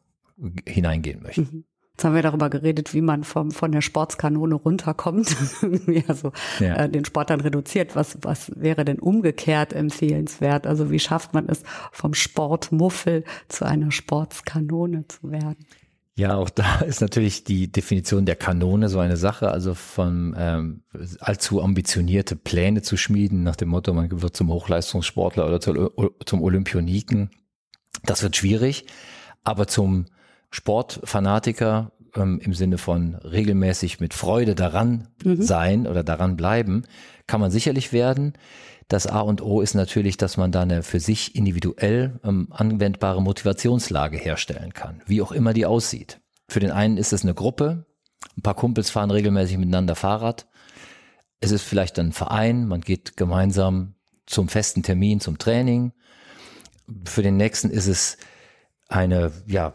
hineingehen 0.67 1.23
möchte. 1.23 1.43
Mhm. 1.43 1.65
Jetzt 1.93 2.05
haben 2.05 2.15
wir 2.15 2.23
darüber 2.23 2.49
geredet, 2.49 2.95
wie 2.95 3.03
man 3.03 3.23
vom, 3.23 3.51
von 3.51 3.71
der 3.71 3.83
Sportskanone 3.83 4.55
runterkommt, 4.55 5.37
also 6.09 6.33
ja. 6.59 6.77
äh, 6.77 6.89
den 6.89 7.05
Sport 7.05 7.29
dann 7.29 7.41
reduziert. 7.41 7.95
Was, 7.95 8.17
was 8.23 8.51
wäre 8.57 8.87
denn 8.87 8.99
umgekehrt 8.99 9.75
empfehlenswert? 9.75 10.67
Also 10.67 10.91
wie 10.91 10.99
schafft 10.99 11.35
man 11.35 11.49
es, 11.49 11.63
vom 11.93 12.15
Sportmuffel 12.15 13.25
zu 13.49 13.67
einer 13.67 13.91
Sportskanone 13.91 15.07
zu 15.07 15.31
werden? 15.31 15.67
Ja, 16.15 16.37
auch 16.37 16.51
da 16.51 16.81
ist 16.87 17.01
natürlich 17.01 17.45
die 17.45 17.71
Definition 17.71 18.27
der 18.27 18.37
Kanone 18.37 18.89
so 18.89 18.99
eine 18.99 19.17
Sache, 19.17 19.51
also 19.51 19.75
von 19.75 20.35
ähm, 20.39 20.83
allzu 21.21 21.63
ambitionierte 21.63 22.37
Pläne 22.37 22.83
zu 22.83 22.97
schmieden, 22.97 23.43
nach 23.43 23.57
dem 23.57 23.71
Motto, 23.71 23.93
man 23.95 24.23
wird 24.23 24.37
zum 24.37 24.51
Hochleistungssportler 24.51 25.47
oder 25.47 25.61
zum 25.61 26.43
Olympioniken. 26.43 27.31
Das 28.05 28.23
wird 28.23 28.37
schwierig, 28.37 28.87
aber 29.45 29.67
zum 29.67 30.07
Sportfanatiker 30.51 31.93
ähm, 32.15 32.41
im 32.43 32.53
Sinne 32.53 32.79
von 32.79 33.15
regelmäßig 33.15 34.01
mit 34.01 34.15
Freude 34.15 34.55
daran 34.55 35.09
mhm. 35.25 35.41
sein 35.41 35.87
oder 35.87 36.05
daran 36.05 36.37
bleiben, 36.37 36.85
kann 37.27 37.41
man 37.41 37.51
sicherlich 37.51 37.93
werden. 37.93 38.35
Das 38.93 39.07
A 39.07 39.21
und 39.21 39.41
O 39.41 39.63
ist 39.63 39.73
natürlich, 39.73 40.19
dass 40.19 40.37
man 40.37 40.53
da 40.53 40.61
eine 40.61 40.83
für 40.83 41.01
sich 41.01 41.35
individuell 41.35 42.21
ähm, 42.25 42.49
anwendbare 42.51 43.23
Motivationslage 43.23 44.19
herstellen 44.19 44.75
kann, 44.75 45.01
wie 45.07 45.23
auch 45.23 45.33
immer 45.33 45.55
die 45.55 45.65
aussieht. 45.65 46.21
Für 46.47 46.61
den 46.61 46.71
einen 46.73 46.99
ist 46.99 47.15
es 47.15 47.23
eine 47.23 47.33
Gruppe, 47.33 47.87
ein 48.37 48.43
paar 48.43 48.53
Kumpels 48.53 48.91
fahren 48.91 49.11
regelmäßig 49.11 49.57
miteinander 49.57 49.95
Fahrrad. 49.95 50.47
Es 51.41 51.53
ist 51.53 51.63
vielleicht 51.63 51.99
ein 51.99 52.13
Verein, 52.13 52.67
man 52.67 52.83
geht 52.83 53.17
gemeinsam 53.17 53.95
zum 54.27 54.51
festen 54.51 54.83
Termin, 54.83 55.21
zum 55.21 55.39
Training. 55.39 55.93
Für 57.07 57.23
den 57.23 57.39
nächsten 57.39 57.71
ist 57.71 57.87
es 57.87 58.19
eine, 58.89 59.33
ja, 59.47 59.73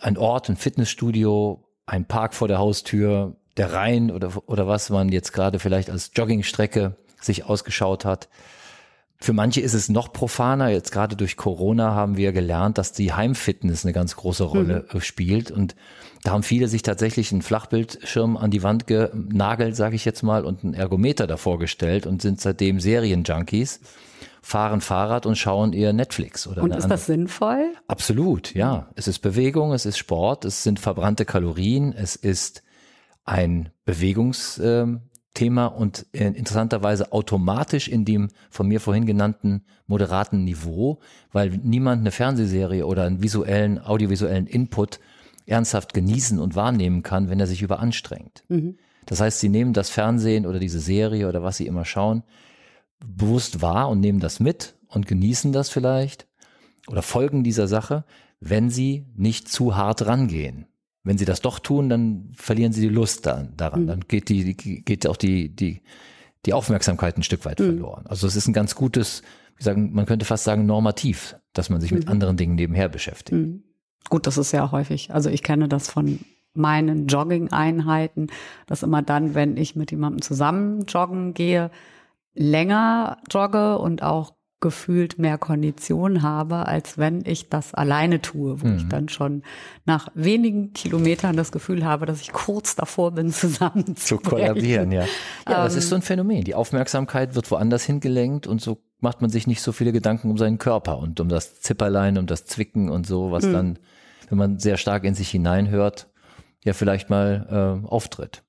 ein 0.00 0.18
Ort, 0.18 0.48
ein 0.48 0.56
Fitnessstudio, 0.56 1.68
ein 1.86 2.08
Park 2.08 2.34
vor 2.34 2.48
der 2.48 2.58
Haustür, 2.58 3.36
der 3.56 3.72
Rhein 3.72 4.10
oder, 4.10 4.48
oder 4.48 4.66
was 4.66 4.90
man 4.90 5.10
jetzt 5.10 5.32
gerade 5.32 5.60
vielleicht 5.60 5.90
als 5.90 6.10
Joggingstrecke 6.12 6.96
sich 7.22 7.44
ausgeschaut 7.44 8.04
hat. 8.04 8.28
Für 9.22 9.32
manche 9.32 9.60
ist 9.60 9.74
es 9.74 9.88
noch 9.88 10.12
profaner. 10.12 10.70
Jetzt 10.70 10.90
gerade 10.90 11.14
durch 11.14 11.36
Corona 11.36 11.94
haben 11.94 12.16
wir 12.16 12.32
gelernt, 12.32 12.76
dass 12.76 12.90
die 12.90 13.12
Heimfitness 13.12 13.84
eine 13.84 13.92
ganz 13.92 14.16
große 14.16 14.42
Rolle 14.42 14.84
mhm. 14.92 15.00
spielt. 15.00 15.52
Und 15.52 15.76
da 16.24 16.32
haben 16.32 16.42
viele 16.42 16.66
sich 16.66 16.82
tatsächlich 16.82 17.30
einen 17.30 17.42
Flachbildschirm 17.42 18.36
an 18.36 18.50
die 18.50 18.64
Wand 18.64 18.88
genagelt, 18.88 19.76
sage 19.76 19.94
ich 19.94 20.04
jetzt 20.04 20.22
mal, 20.22 20.44
und 20.44 20.64
einen 20.64 20.74
Ergometer 20.74 21.28
davor 21.28 21.60
gestellt 21.60 22.04
und 22.04 22.20
sind 22.20 22.40
seitdem 22.40 22.80
Serienjunkies, 22.80 23.78
fahren 24.42 24.80
Fahrrad 24.80 25.24
und 25.24 25.38
schauen 25.38 25.72
eher 25.72 25.92
Netflix. 25.92 26.48
Oder 26.48 26.64
und 26.64 26.74
ist 26.74 26.88
das 26.88 27.06
sinnvoll? 27.06 27.74
Absolut, 27.86 28.54
ja. 28.54 28.88
Es 28.96 29.06
ist 29.06 29.20
Bewegung, 29.20 29.72
es 29.72 29.86
ist 29.86 29.98
Sport, 29.98 30.44
es 30.44 30.64
sind 30.64 30.80
verbrannte 30.80 31.24
Kalorien, 31.24 31.92
es 31.92 32.16
ist 32.16 32.64
ein 33.24 33.70
Bewegungs, 33.84 34.60
ähm, 34.62 35.02
Thema 35.42 35.66
und 35.66 36.06
äh, 36.12 36.28
interessanterweise 36.28 37.10
automatisch 37.10 37.88
in 37.88 38.04
dem 38.04 38.28
von 38.48 38.68
mir 38.68 38.78
vorhin 38.78 39.06
genannten 39.06 39.64
moderaten 39.88 40.44
Niveau, 40.44 41.00
weil 41.32 41.50
niemand 41.50 42.00
eine 42.00 42.12
Fernsehserie 42.12 42.86
oder 42.86 43.04
einen 43.04 43.22
visuellen, 43.22 43.80
audiovisuellen 43.80 44.46
Input 44.46 45.00
ernsthaft 45.46 45.94
genießen 45.94 46.38
und 46.38 46.54
wahrnehmen 46.54 47.02
kann, 47.02 47.28
wenn 47.28 47.40
er 47.40 47.48
sich 47.48 47.60
überanstrengt. 47.60 48.44
Mhm. 48.48 48.76
Das 49.06 49.20
heißt, 49.20 49.40
sie 49.40 49.48
nehmen 49.48 49.72
das 49.72 49.90
Fernsehen 49.90 50.46
oder 50.46 50.60
diese 50.60 50.78
Serie 50.78 51.28
oder 51.28 51.42
was 51.42 51.56
sie 51.56 51.66
immer 51.66 51.84
schauen, 51.84 52.22
bewusst 53.04 53.60
wahr 53.60 53.88
und 53.88 53.98
nehmen 53.98 54.20
das 54.20 54.38
mit 54.38 54.76
und 54.86 55.08
genießen 55.08 55.52
das 55.52 55.70
vielleicht 55.70 56.28
oder 56.86 57.02
folgen 57.02 57.42
dieser 57.42 57.66
Sache, 57.66 58.04
wenn 58.38 58.70
sie 58.70 59.06
nicht 59.16 59.48
zu 59.48 59.76
hart 59.76 60.06
rangehen. 60.06 60.66
Wenn 61.04 61.18
sie 61.18 61.24
das 61.24 61.40
doch 61.40 61.58
tun, 61.58 61.88
dann 61.88 62.32
verlieren 62.34 62.72
sie 62.72 62.82
die 62.82 62.94
Lust 62.94 63.26
da, 63.26 63.48
daran. 63.56 63.82
Mhm. 63.82 63.86
Dann 63.88 64.00
geht 64.06 64.28
die, 64.28 64.54
geht 64.54 65.06
auch 65.06 65.16
die, 65.16 65.54
die, 65.54 65.82
die 66.46 66.52
Aufmerksamkeit 66.52 67.16
ein 67.16 67.22
Stück 67.22 67.44
weit 67.44 67.58
mhm. 67.58 67.64
verloren. 67.64 68.06
Also 68.06 68.26
es 68.26 68.36
ist 68.36 68.46
ein 68.46 68.52
ganz 68.52 68.74
gutes, 68.74 69.22
wie 69.56 69.64
sagen, 69.64 69.92
man 69.92 70.06
könnte 70.06 70.24
fast 70.24 70.44
sagen, 70.44 70.66
normativ, 70.66 71.36
dass 71.52 71.70
man 71.70 71.80
sich 71.80 71.90
mhm. 71.90 71.98
mit 71.98 72.08
anderen 72.08 72.36
Dingen 72.36 72.54
nebenher 72.54 72.88
beschäftigt. 72.88 73.32
Mhm. 73.32 73.64
Gut, 74.08 74.26
das 74.26 74.38
ist 74.38 74.50
sehr 74.50 74.72
häufig. 74.72 75.12
Also 75.12 75.30
ich 75.30 75.42
kenne 75.42 75.68
das 75.68 75.88
von 75.88 76.20
meinen 76.54 77.06
Jogging-Einheiten, 77.06 78.28
dass 78.66 78.82
immer 78.82 79.02
dann, 79.02 79.34
wenn 79.34 79.56
ich 79.56 79.74
mit 79.74 79.90
jemandem 79.90 80.22
zusammen 80.22 80.84
joggen 80.86 81.34
gehe, 81.34 81.70
länger 82.34 83.18
jogge 83.30 83.78
und 83.78 84.02
auch 84.02 84.34
gefühlt 84.62 85.18
mehr 85.18 85.36
Kondition 85.36 86.22
habe, 86.22 86.66
als 86.66 86.96
wenn 86.96 87.22
ich 87.26 87.50
das 87.50 87.74
alleine 87.74 88.22
tue, 88.22 88.62
wo 88.62 88.66
mhm. 88.66 88.76
ich 88.76 88.88
dann 88.88 89.10
schon 89.10 89.42
nach 89.84 90.08
wenigen 90.14 90.72
Kilometern 90.72 91.36
das 91.36 91.52
Gefühl 91.52 91.84
habe, 91.84 92.06
dass 92.06 92.22
ich 92.22 92.32
kurz 92.32 92.74
davor 92.74 93.10
bin, 93.10 93.30
zusammen 93.32 93.96
zu 93.96 94.16
kollabieren. 94.16 94.90
Ja, 94.90 95.02
ja 95.46 95.64
das 95.64 95.74
ist 95.74 95.90
so 95.90 95.96
ein 95.96 96.00
ähm, 96.00 96.06
Phänomen. 96.06 96.44
Die 96.44 96.54
Aufmerksamkeit 96.54 97.34
wird 97.34 97.50
woanders 97.50 97.84
hingelenkt 97.84 98.46
und 98.46 98.62
so 98.62 98.78
macht 99.00 99.20
man 99.20 99.28
sich 99.28 99.46
nicht 99.46 99.60
so 99.60 99.72
viele 99.72 99.92
Gedanken 99.92 100.30
um 100.30 100.38
seinen 100.38 100.58
Körper 100.58 100.98
und 100.98 101.20
um 101.20 101.28
das 101.28 101.60
Zipperlein, 101.60 102.16
um 102.16 102.26
das 102.26 102.46
Zwicken 102.46 102.88
und 102.88 103.06
so, 103.06 103.32
was 103.32 103.44
mhm. 103.44 103.52
dann, 103.52 103.78
wenn 104.30 104.38
man 104.38 104.58
sehr 104.58 104.78
stark 104.78 105.04
in 105.04 105.14
sich 105.14 105.28
hineinhört, 105.28 106.08
ja 106.64 106.72
vielleicht 106.72 107.10
mal 107.10 107.82
äh, 107.84 107.86
auftritt. 107.86 108.44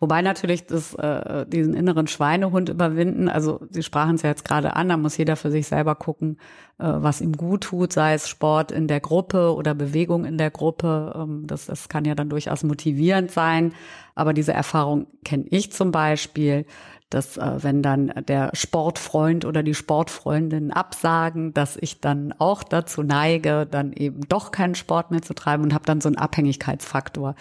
Wobei 0.00 0.22
natürlich 0.22 0.66
das, 0.66 0.94
äh, 0.94 1.46
diesen 1.46 1.74
inneren 1.74 2.06
Schweinehund 2.06 2.68
überwinden, 2.68 3.28
also 3.28 3.60
Sie 3.70 3.82
sprachen 3.82 4.14
es 4.14 4.22
ja 4.22 4.30
jetzt 4.30 4.44
gerade 4.44 4.76
an, 4.76 4.88
da 4.88 4.96
muss 4.96 5.16
jeder 5.16 5.36
für 5.36 5.50
sich 5.50 5.66
selber 5.66 5.94
gucken, 5.94 6.38
äh, 6.78 6.84
was 6.86 7.20
ihm 7.20 7.32
gut 7.36 7.64
tut, 7.64 7.92
sei 7.92 8.14
es 8.14 8.28
Sport 8.28 8.72
in 8.72 8.86
der 8.86 9.00
Gruppe 9.00 9.54
oder 9.54 9.74
Bewegung 9.74 10.24
in 10.24 10.38
der 10.38 10.50
Gruppe. 10.50 11.12
Ähm, 11.16 11.46
das, 11.46 11.66
das 11.66 11.88
kann 11.88 12.04
ja 12.04 12.14
dann 12.14 12.30
durchaus 12.30 12.62
motivierend 12.64 13.30
sein. 13.30 13.72
Aber 14.14 14.32
diese 14.32 14.52
Erfahrung 14.52 15.06
kenne 15.24 15.44
ich 15.50 15.72
zum 15.72 15.92
Beispiel, 15.92 16.64
dass 17.10 17.36
äh, 17.36 17.62
wenn 17.62 17.82
dann 17.82 18.12
der 18.28 18.50
Sportfreund 18.52 19.44
oder 19.44 19.62
die 19.62 19.74
Sportfreundin 19.74 20.72
absagen, 20.72 21.54
dass 21.54 21.76
ich 21.76 22.00
dann 22.00 22.34
auch 22.38 22.62
dazu 22.62 23.02
neige, 23.02 23.66
dann 23.70 23.92
eben 23.92 24.20
doch 24.28 24.50
keinen 24.50 24.74
Sport 24.74 25.10
mehr 25.10 25.22
zu 25.22 25.34
treiben 25.34 25.62
und 25.64 25.74
habe 25.74 25.86
dann 25.86 26.00
so 26.00 26.08
einen 26.08 26.18
Abhängigkeitsfaktor. 26.18 27.34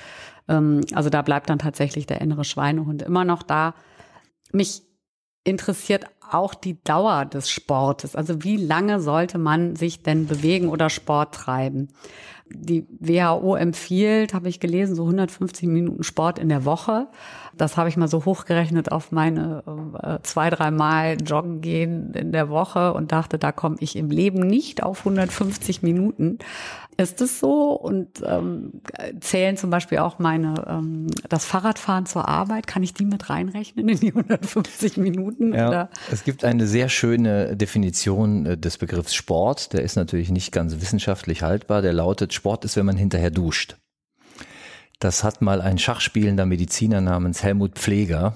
Ähm, 0.48 0.82
also 0.94 1.10
da 1.10 1.22
bleibt 1.22 1.50
dann 1.50 1.60
tatsächlich 1.60 2.06
der 2.06 2.22
innere 2.22 2.44
Schweinehund 2.44 3.02
immer 3.02 3.26
noch 3.26 3.44
da. 3.44 3.74
Mich 4.52 4.84
interessiert 5.44 6.06
auch 6.30 6.54
die 6.54 6.84
Dauer 6.84 7.26
des 7.26 7.50
Sportes. 7.50 8.16
Also 8.16 8.44
wie 8.44 8.58
lange 8.58 9.00
sollte 9.00 9.38
man 9.38 9.76
sich 9.76 10.04
denn 10.04 10.28
bewegen 10.28 10.68
oder 10.68 10.90
Sport 10.90 11.34
treiben? 11.34 11.90
Die 12.50 12.86
WHO 13.00 13.56
empfiehlt, 13.56 14.34
habe 14.34 14.50
ich 14.50 14.60
gelesen, 14.60 14.96
so 14.96 15.04
150 15.04 15.68
Minuten 15.68 16.04
Sport 16.04 16.40
in 16.40 16.50
der 16.50 16.66
Woche. 16.66 17.08
Das 17.56 17.76
habe 17.76 17.90
ich 17.90 17.98
mal 17.98 18.08
so 18.08 18.26
hochgerechnet 18.26 18.92
auf 18.92 19.12
meine 19.12 19.64
äh, 20.02 20.20
zwei, 20.24 20.50
drei 20.50 20.72
Mal 20.72 21.18
joggen 21.26 21.62
gehen 21.62 22.14
in 22.14 22.32
der 22.32 22.50
Woche 22.50 22.94
und 22.94 23.12
dachte, 23.12 23.38
da 23.38 23.52
komme 23.52 23.78
ich 23.80 23.96
im 23.96 24.10
Leben 24.10 24.40
nicht 24.40 24.84
auf 24.84 25.00
150 25.00 25.82
Minuten. 25.82 26.40
Ist 26.98 27.22
es 27.22 27.40
so? 27.40 27.74
Und 27.74 28.24
ähm, 28.26 28.82
zählen 29.20 29.56
zum 29.56 29.70
Beispiel 29.70 30.00
auch 30.00 30.18
meine 30.18 30.66
ähm, 30.68 31.08
das 31.30 31.46
Fahrradfahren 31.46 32.08
zur 32.08 32.28
Arbeit? 32.28 32.66
Kann 32.66 32.82
ich 32.82 32.94
die 32.94 33.06
mit 33.06 33.30
reinrechnen 33.30 33.88
in 33.88 34.00
die 34.00 34.10
150 34.10 34.98
Minuten? 34.98 35.54
Ja, 35.54 35.70
oder? 35.70 35.90
Es 36.12 36.24
gibt 36.24 36.44
eine 36.44 36.66
sehr 36.66 36.90
schöne 36.90 37.56
Definition 37.56 38.46
äh, 38.46 38.58
des 38.58 38.78
Begriffs 38.78 39.14
Sport. 39.14 39.74
Der 39.74 39.84
ist 39.84 39.96
natürlich 39.96 40.32
nicht 40.32 40.52
ganz 40.52 40.82
wissenschaftlich 40.82 41.44
haltbar. 41.44 41.84
Der 41.84 41.94
lautet: 41.94 42.34
Sport 42.34 42.66
ist, 42.66 42.76
wenn 42.76 42.86
man 42.86 42.98
hinterher 42.98 43.32
duscht. 43.32 43.78
Das 45.00 45.24
hat 45.24 45.44
mal 45.44 45.62
ein 45.62 45.78
schachspielender 45.78 46.48
Mediziner 46.48 47.02
namens 47.02 47.44
Helmut 47.44 47.76
Pfleger 47.78 48.36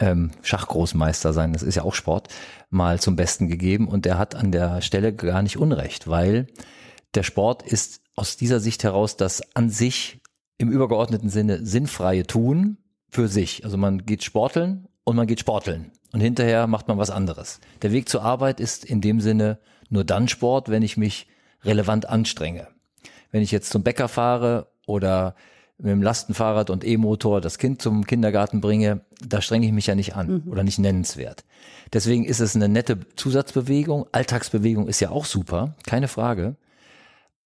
ähm, 0.00 0.30
Schachgroßmeister 0.42 1.32
sein, 1.32 1.52
das 1.52 1.62
ist 1.62 1.76
ja 1.76 1.82
auch 1.82 1.94
Sport, 1.94 2.28
mal 2.70 3.00
zum 3.00 3.16
Besten 3.16 3.48
gegeben 3.48 3.88
und 3.88 4.04
der 4.04 4.18
hat 4.18 4.34
an 4.34 4.50
der 4.50 4.80
Stelle 4.80 5.12
gar 5.12 5.42
nicht 5.42 5.56
Unrecht, 5.56 6.08
weil 6.08 6.46
der 7.14 7.22
Sport 7.22 7.62
ist 7.62 8.00
aus 8.16 8.36
dieser 8.36 8.60
Sicht 8.60 8.84
heraus 8.84 9.16
das 9.16 9.42
an 9.54 9.70
sich 9.70 10.20
im 10.58 10.70
übergeordneten 10.70 11.28
Sinne 11.28 11.64
sinnfreie 11.64 12.26
Tun 12.26 12.78
für 13.10 13.28
sich. 13.28 13.64
Also 13.64 13.76
man 13.76 14.04
geht 14.04 14.22
sporteln 14.22 14.88
und 15.04 15.16
man 15.16 15.26
geht 15.26 15.40
sporteln 15.40 15.90
und 16.12 16.20
hinterher 16.20 16.66
macht 16.66 16.88
man 16.88 16.98
was 16.98 17.10
anderes. 17.10 17.60
Der 17.82 17.92
Weg 17.92 18.08
zur 18.08 18.22
Arbeit 18.22 18.60
ist 18.60 18.84
in 18.84 19.00
dem 19.00 19.20
Sinne 19.20 19.58
nur 19.90 20.04
dann 20.04 20.28
Sport, 20.28 20.68
wenn 20.68 20.82
ich 20.82 20.96
mich 20.96 21.26
relevant 21.64 22.08
anstrenge. 22.08 22.68
Wenn 23.30 23.42
ich 23.42 23.50
jetzt 23.50 23.70
zum 23.70 23.82
Bäcker 23.82 24.08
fahre 24.08 24.68
oder 24.86 25.34
mit 25.78 25.90
dem 25.90 26.02
Lastenfahrrad 26.02 26.70
und 26.70 26.86
E-Motor 26.86 27.40
das 27.40 27.58
Kind 27.58 27.82
zum 27.82 28.06
Kindergarten 28.06 28.60
bringe, 28.60 29.00
da 29.26 29.42
strenge 29.42 29.66
ich 29.66 29.72
mich 29.72 29.88
ja 29.88 29.96
nicht 29.96 30.14
an 30.14 30.42
mhm. 30.44 30.50
oder 30.50 30.62
nicht 30.62 30.78
nennenswert. 30.78 31.44
Deswegen 31.92 32.24
ist 32.24 32.40
es 32.40 32.54
eine 32.54 32.68
nette 32.68 33.00
Zusatzbewegung. 33.16 34.06
Alltagsbewegung 34.12 34.86
ist 34.86 35.00
ja 35.00 35.10
auch 35.10 35.24
super, 35.24 35.74
keine 35.84 36.06
Frage 36.06 36.56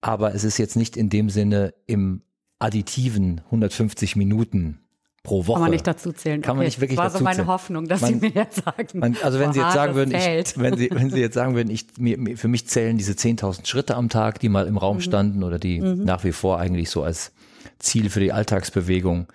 aber 0.00 0.35
es 0.35 0.45
ist 0.45 0.59
jetzt 0.59 0.76
nicht 0.76 0.97
in 0.97 1.11
dem 1.11 1.31
Sinne 1.31 1.75
im 1.87 2.23
additiven 2.59 3.40
150 3.47 4.17
Minuten 4.17 4.81
pro 5.23 5.47
Woche. 5.47 5.55
Kann 5.55 5.62
man 5.62 5.71
nicht 5.73 5.87
dazu 5.87 6.12
zählen. 6.12 6.40
Kann 6.40 6.52
okay. 6.52 6.57
man 6.59 6.64
nicht 6.67 6.81
wirklich 6.81 6.99
dazu 6.99 7.19
zählen. 7.19 7.25
Das 7.25 7.25
war 7.25 7.35
so 7.35 7.43
meine 7.43 7.52
Hoffnung, 7.52 7.87
dass 7.87 8.00
man, 8.00 8.14
Sie 8.14 8.21
mir 8.21 8.31
jetzt 8.31 8.64
sagen. 8.64 8.99
Man, 8.99 9.17
also 9.23 9.38
wenn 9.38 9.52
Sie 9.52 9.61
jetzt 9.61 9.75
sagen 9.75 9.95
würden, 9.95 10.14
ich, 10.14 10.59
wenn 10.59 10.76
Sie 10.76 10.88
wenn 10.90 11.11
Sie 11.11 11.21
jetzt 11.21 11.35
sagen 11.35 11.55
würden, 11.55 11.71
ich 11.71 11.87
mir, 11.99 12.37
für 12.37 12.49
mich 12.49 12.67
zählen 12.67 12.97
diese 12.99 13.12
10.000 13.12 13.67
Schritte 13.67 13.97
am 13.97 14.09
Tag, 14.09 14.40
die 14.40 14.49
mal 14.49 14.67
im 14.67 14.78
Raum 14.78 14.97
mhm. 14.97 15.02
standen 15.02 15.43
oder 15.43 15.59
die 15.59 15.81
mhm. 15.81 16.05
nach 16.05 16.25
wie 16.25 16.33
vor 16.33 16.59
eigentlich 16.59 16.90
so 16.90 17.02
als 17.02 17.33
Ziel 17.78 18.11
für 18.11 18.21
die 18.21 18.33
Alltagsbewegung 18.33 19.26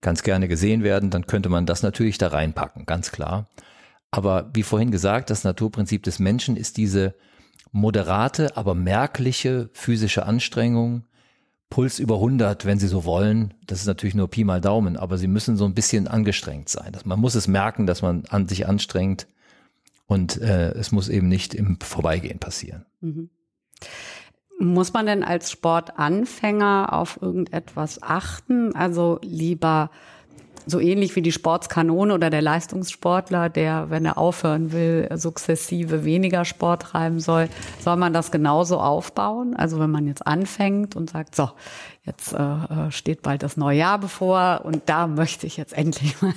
ganz 0.00 0.22
gerne 0.22 0.48
gesehen 0.48 0.82
werden, 0.82 1.10
dann 1.10 1.26
könnte 1.26 1.48
man 1.48 1.66
das 1.66 1.82
natürlich 1.82 2.18
da 2.18 2.28
reinpacken, 2.28 2.86
ganz 2.86 3.12
klar. 3.12 3.46
Aber 4.10 4.50
wie 4.52 4.64
vorhin 4.64 4.90
gesagt, 4.90 5.30
das 5.30 5.44
Naturprinzip 5.44 6.02
des 6.02 6.18
Menschen 6.18 6.56
ist 6.56 6.76
diese 6.76 7.14
moderate, 7.72 8.56
aber 8.56 8.74
merkliche 8.74 9.70
physische 9.72 10.26
Anstrengung 10.26 11.04
Puls 11.72 11.98
über 11.98 12.16
100, 12.16 12.66
wenn 12.66 12.78
Sie 12.78 12.86
so 12.86 13.06
wollen. 13.06 13.54
Das 13.66 13.80
ist 13.80 13.86
natürlich 13.86 14.14
nur 14.14 14.28
Pi 14.28 14.44
mal 14.44 14.60
Daumen, 14.60 14.98
aber 14.98 15.16
Sie 15.16 15.26
müssen 15.26 15.56
so 15.56 15.64
ein 15.64 15.72
bisschen 15.72 16.06
angestrengt 16.06 16.68
sein. 16.68 16.92
Man 17.06 17.18
muss 17.18 17.34
es 17.34 17.48
merken, 17.48 17.86
dass 17.86 18.02
man 18.02 18.24
an 18.28 18.46
sich 18.46 18.68
anstrengt 18.68 19.26
und 20.06 20.38
äh, 20.38 20.72
es 20.72 20.92
muss 20.92 21.08
eben 21.08 21.28
nicht 21.28 21.54
im 21.54 21.78
Vorbeigehen 21.80 22.38
passieren. 22.38 22.84
Mhm. 23.00 23.30
Muss 24.58 24.92
man 24.92 25.06
denn 25.06 25.24
als 25.24 25.50
Sportanfänger 25.50 26.92
auf 26.92 27.18
irgendetwas 27.22 28.02
achten? 28.02 28.76
Also 28.76 29.18
lieber 29.22 29.90
so 30.66 30.80
ähnlich 30.80 31.16
wie 31.16 31.22
die 31.22 31.32
Sportskanone 31.32 32.14
oder 32.14 32.30
der 32.30 32.42
Leistungssportler, 32.42 33.48
der, 33.48 33.90
wenn 33.90 34.04
er 34.04 34.18
aufhören 34.18 34.72
will, 34.72 35.08
sukzessive 35.14 36.04
weniger 36.04 36.44
Sport 36.44 36.82
treiben 36.82 37.20
soll, 37.20 37.48
soll 37.80 37.96
man 37.96 38.12
das 38.12 38.30
genauso 38.30 38.78
aufbauen? 38.78 39.54
Also 39.56 39.78
wenn 39.78 39.90
man 39.90 40.06
jetzt 40.06 40.26
anfängt 40.26 40.96
und 40.96 41.10
sagt, 41.10 41.34
so, 41.34 41.50
jetzt 42.04 42.32
äh, 42.32 42.36
äh 42.36 42.90
steht 42.90 43.22
bald 43.22 43.42
das 43.42 43.56
neue 43.56 43.78
Jahr 43.78 43.98
bevor 43.98 44.62
und 44.64 44.82
da 44.86 45.06
möchte 45.06 45.46
ich 45.46 45.56
jetzt 45.56 45.72
endlich 45.76 46.20
mal 46.22 46.34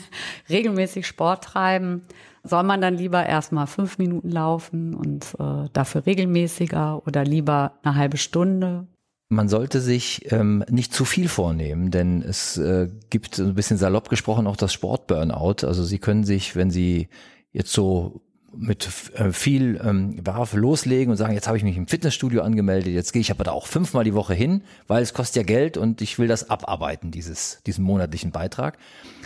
regelmäßig 0.49 1.05
Sport 1.05 1.43
treiben, 1.43 2.01
soll 2.43 2.63
man 2.63 2.79
dann 2.79 2.95
lieber 2.95 3.25
erstmal 3.25 3.65
fünf 3.67 3.97
Minuten 3.97 4.29
laufen 4.29 4.93
und 4.93 5.35
äh, 5.39 5.67
dafür 5.73 6.05
regelmäßiger 6.05 7.01
oder 7.05 7.23
lieber 7.23 7.73
eine 7.83 7.95
halbe 7.95 8.17
Stunde? 8.17 8.87
Man 9.27 9.49
sollte 9.49 9.81
sich 9.81 10.31
ähm, 10.31 10.63
nicht 10.69 10.93
zu 10.93 11.03
viel 11.03 11.27
vornehmen, 11.27 11.89
denn 11.89 12.21
es 12.21 12.57
äh, 12.57 12.89
gibt 13.09 13.39
ein 13.39 13.55
bisschen 13.55 13.77
salopp 13.77 14.09
gesprochen 14.09 14.45
auch 14.45 14.55
das 14.55 14.71
Sportburnout. 14.71 15.65
Also 15.65 15.83
Sie 15.83 15.97
können 15.97 16.23
sich, 16.23 16.55
wenn 16.55 16.69
Sie 16.69 17.09
jetzt 17.51 17.71
so 17.71 18.21
mit 18.57 18.87
äh, 19.15 19.31
viel 19.31 19.79
ähm, 19.83 20.15
Waffe 20.23 20.57
loslegen 20.57 21.11
und 21.11 21.17
sagen, 21.17 21.33
jetzt 21.33 21.47
habe 21.47 21.57
ich 21.57 21.63
mich 21.63 21.75
im 21.75 21.87
Fitnessstudio 21.87 22.41
angemeldet, 22.41 22.93
jetzt 22.93 23.13
gehe 23.13 23.21
ich 23.21 23.31
aber 23.31 23.43
da 23.43 23.51
auch 23.51 23.65
fünfmal 23.65 24.03
die 24.03 24.13
Woche 24.13 24.33
hin, 24.33 24.61
weil 24.87 25.01
es 25.01 25.13
kostet 25.13 25.37
ja 25.37 25.43
Geld 25.43 25.77
und 25.77 26.01
ich 26.01 26.19
will 26.19 26.27
das 26.27 26.49
abarbeiten, 26.49 27.11
dieses, 27.11 27.61
diesen 27.65 27.83
monatlichen 27.83 28.31
Beitrag, 28.31 28.77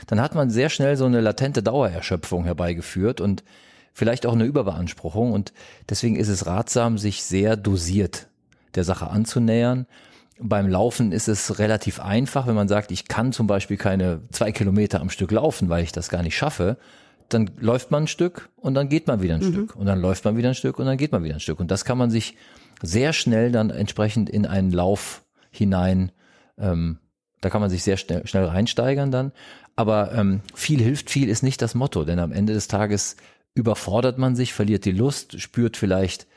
dann 0.08 0.22
hat 0.22 0.34
man 0.34 0.50
sehr 0.50 0.70
schnell 0.70 0.96
so 0.96 1.06
eine 1.06 1.22
latente 1.22 1.62
Dauererschöpfung 1.62 2.46
herbeigeführt 2.46 3.22
und 3.22 3.44
vielleicht 3.94 4.26
auch 4.26 4.34
eine 4.34 4.46
Überbeanspruchung 4.46 5.34
und 5.34 5.54
deswegen 5.90 6.16
ist 6.16 6.30
es 6.30 6.46
ratsam, 6.46 6.98
sich 6.98 7.24
sehr 7.24 7.58
dosiert 7.58 8.29
der 8.76 8.84
Sache 8.84 9.10
anzunähern. 9.10 9.86
Beim 10.40 10.68
Laufen 10.68 11.12
ist 11.12 11.28
es 11.28 11.60
relativ 11.60 12.00
einfach, 12.00 12.48
wenn 12.48 12.56
man 12.56 12.68
sagt, 12.68 12.92
ich 12.92 13.08
kann 13.08 13.34
zum 13.34 13.48
Beispiel 13.48 13.78
keine 13.78 14.22
zwei 14.32 14.52
Kilometer 14.52 15.02
am 15.02 15.10
Stück 15.10 15.32
laufen, 15.32 15.70
weil 15.70 15.84
ich 15.84 15.92
das 15.92 16.10
gar 16.10 16.24
nicht 16.24 16.38
schaffe. 16.38 16.78
Dann 17.28 17.52
läuft 17.60 17.92
man 17.92 18.04
ein 18.04 18.08
Stück 18.08 18.50
und 18.56 18.74
dann 18.74 18.90
geht 18.90 19.08
man 19.08 19.22
wieder 19.22 19.36
ein 19.36 19.42
mhm. 19.42 19.52
Stück 19.52 19.76
und 19.76 19.86
dann 19.86 20.00
läuft 20.00 20.26
man 20.26 20.38
wieder 20.38 20.50
ein 20.50 20.56
Stück 20.56 20.80
und 20.80 20.86
dann 20.86 20.98
geht 20.98 21.12
man 21.12 21.24
wieder 21.24 21.36
ein 21.36 21.42
Stück. 21.42 21.60
Und 21.60 21.70
das 21.72 21.84
kann 21.84 21.98
man 21.98 22.10
sich 22.10 22.36
sehr 22.82 23.14
schnell 23.14 23.52
dann 23.52 23.70
entsprechend 23.70 24.30
in 24.30 24.46
einen 24.46 24.72
Lauf 24.72 25.24
hinein, 25.52 26.12
ähm, 26.58 27.00
da 27.42 27.50
kann 27.50 27.62
man 27.62 27.70
sich 27.70 27.84
sehr 27.84 27.98
schnell, 27.98 28.26
schnell 28.28 28.46
reinsteigern 28.46 29.12
dann. 29.12 29.32
Aber 29.76 30.14
ähm, 30.14 30.42
viel 30.54 30.82
hilft 30.82 31.10
viel 31.10 31.30
ist 31.30 31.44
nicht 31.44 31.62
das 31.62 31.76
Motto, 31.76 32.04
denn 32.04 32.20
am 32.20 32.32
Ende 32.32 32.54
des 32.54 32.68
Tages 32.68 33.16
überfordert 33.54 34.18
man 34.18 34.36
sich, 34.36 34.54
verliert 34.54 34.86
die 34.86 34.92
Lust, 34.92 35.40
spürt 35.40 35.78
vielleicht 35.78 36.28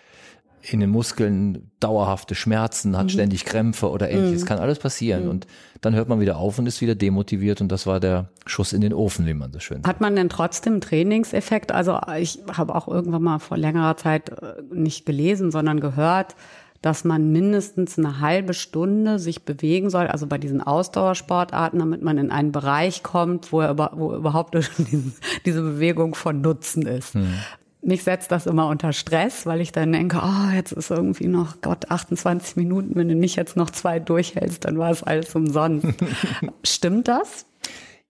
in 0.70 0.80
den 0.80 0.90
Muskeln 0.90 1.70
dauerhafte 1.80 2.34
Schmerzen, 2.34 2.96
hat 2.96 3.04
mhm. 3.04 3.10
ständig 3.10 3.44
Krämpfe 3.44 3.90
oder 3.90 4.10
ähnliches. 4.10 4.42
Mhm. 4.42 4.46
Kann 4.46 4.58
alles 4.58 4.78
passieren. 4.78 5.24
Mhm. 5.24 5.30
Und 5.30 5.46
dann 5.80 5.94
hört 5.94 6.08
man 6.08 6.20
wieder 6.20 6.36
auf 6.36 6.58
und 6.58 6.66
ist 6.66 6.80
wieder 6.80 6.94
demotiviert. 6.94 7.60
Und 7.60 7.70
das 7.70 7.86
war 7.86 7.98
der 7.98 8.28
Schuss 8.46 8.72
in 8.72 8.80
den 8.80 8.94
Ofen, 8.94 9.26
wie 9.26 9.34
man 9.34 9.52
so 9.52 9.58
schön 9.58 9.78
sagt. 9.78 9.88
Hat 9.88 10.00
man 10.00 10.14
denn 10.14 10.28
trotzdem 10.28 10.80
Trainingseffekt? 10.80 11.72
Also 11.72 11.98
ich 12.18 12.38
habe 12.52 12.74
auch 12.74 12.86
irgendwann 12.86 13.22
mal 13.22 13.38
vor 13.40 13.56
längerer 13.56 13.96
Zeit 13.96 14.30
äh, 14.30 14.54
nicht 14.72 15.04
gelesen, 15.04 15.50
sondern 15.50 15.80
gehört, 15.80 16.36
dass 16.80 17.04
man 17.04 17.30
mindestens 17.30 17.98
eine 17.98 18.20
halbe 18.20 18.54
Stunde 18.54 19.20
sich 19.20 19.44
bewegen 19.44 19.88
soll, 19.88 20.08
also 20.08 20.26
bei 20.26 20.38
diesen 20.38 20.60
Ausdauersportarten, 20.60 21.78
damit 21.78 22.02
man 22.02 22.18
in 22.18 22.32
einen 22.32 22.50
Bereich 22.50 23.04
kommt, 23.04 23.52
wo, 23.52 23.60
er, 23.60 23.78
wo 23.78 24.14
überhaupt 24.14 24.56
diese 25.46 25.62
Bewegung 25.62 26.16
von 26.16 26.40
Nutzen 26.40 26.86
ist. 26.86 27.14
Hm 27.14 27.34
mich 27.82 28.04
setzt 28.04 28.30
das 28.30 28.46
immer 28.46 28.68
unter 28.68 28.92
Stress, 28.92 29.44
weil 29.44 29.60
ich 29.60 29.72
dann 29.72 29.92
denke, 29.92 30.20
oh, 30.22 30.54
jetzt 30.54 30.72
ist 30.72 30.90
irgendwie 30.90 31.26
noch, 31.26 31.60
Gott, 31.60 31.90
28 31.90 32.56
Minuten, 32.56 32.94
wenn 32.94 33.08
du 33.08 33.14
nicht 33.14 33.36
jetzt 33.36 33.56
noch 33.56 33.70
zwei 33.70 33.98
durchhältst, 33.98 34.64
dann 34.64 34.78
war 34.78 34.90
es 34.90 35.02
alles 35.02 35.34
umsonst. 35.34 35.86
Stimmt 36.62 37.08
das? 37.08 37.46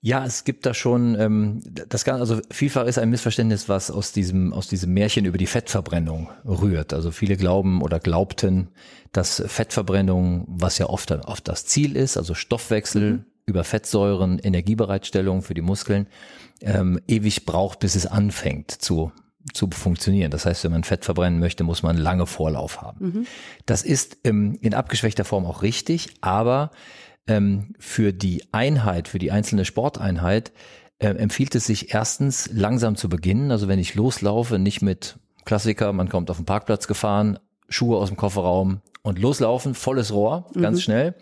Ja, 0.05 0.27
es 0.27 0.45
gibt 0.45 0.67
da 0.67 0.75
schon, 0.75 1.19
ähm, 1.19 1.61
das 1.65 2.05
kann, 2.05 2.19
also 2.19 2.41
vielfach 2.51 2.87
ist 2.87 2.99
ein 2.99 3.09
Missverständnis, 3.09 3.69
was 3.69 3.91
aus 3.91 4.13
diesem, 4.13 4.53
aus 4.53 4.67
diesem 4.67 4.93
Märchen 4.93 5.25
über 5.25 5.39
die 5.39 5.47
Fettverbrennung 5.47 6.29
rührt. 6.45 6.93
Also 6.93 7.13
viele 7.13 7.37
glauben 7.37 7.81
oder 7.83 8.01
glaubten, 8.01 8.69
dass 9.13 9.43
Fettverbrennung, 9.47 10.45
was 10.49 10.79
ja 10.79 10.87
oft, 10.87 11.13
oft 11.13 11.47
das 11.47 11.67
Ziel 11.67 11.97
ist, 11.97 12.17
also 12.17 12.35
Stoffwechsel 12.35 13.13
mhm. 13.13 13.25
über 13.47 13.63
Fettsäuren, 13.63 14.41
Energiebereitstellung 14.41 15.41
für 15.41 15.55
die 15.55 15.63
Muskeln, 15.63 16.09
ähm, 16.61 17.01
ewig 17.07 17.47
braucht, 17.47 17.79
bis 17.79 17.95
es 17.95 18.07
anfängt 18.07 18.73
zu 18.73 19.13
zu 19.53 19.69
funktionieren. 19.71 20.31
Das 20.31 20.47
heißt, 20.47 20.65
wenn 20.65 20.73
man 20.73 20.85
Fett 20.85 21.05
verbrennen 21.05 21.41
möchte, 21.41 21.65
muss 21.65 21.83
man 21.83 21.97
lange 21.97 22.27
Vorlauf 22.27 22.81
haben. 22.81 23.07
Mhm. 23.07 23.27
Das 23.67 23.83
ist 23.83 24.19
ähm, 24.25 24.59
in 24.61 24.75
abgeschwächter 24.75 25.25
Form 25.25 25.47
auch 25.47 25.63
richtig, 25.63 26.11
aber 26.21 26.71
ähm, 27.27 27.75
für 27.79 28.13
die 28.13 28.45
Einheit, 28.53 29.09
für 29.09 29.19
die 29.19 29.31
einzelne 29.31 29.65
Sporteinheit 29.65 30.53
äh, 30.99 31.09
empfiehlt 31.09 31.55
es 31.55 31.67
sich 31.67 31.95
erstens 31.95 32.51
langsam 32.53 32.97
zu 32.97 33.09
beginnen. 33.09 33.51
Also 33.51 33.69
wenn 33.69 33.79
ich 33.79 33.95
loslaufe, 33.95 34.59
nicht 34.59 34.83
mit 34.83 35.19
Klassiker, 35.45 35.93
man 35.93 36.09
kommt 36.09 36.31
auf 36.31 36.37
den 36.37 36.47
Parkplatz 36.47 36.87
gefahren, 36.87 37.39
Schuhe 37.69 37.97
aus 37.97 38.09
dem 38.09 38.17
Kofferraum 38.17 38.81
und 39.03 39.19
loslaufen, 39.19 39.75
volles 39.75 40.13
Rohr, 40.13 40.47
ganz 40.55 40.79
mhm. 40.79 40.83
schnell 40.83 41.15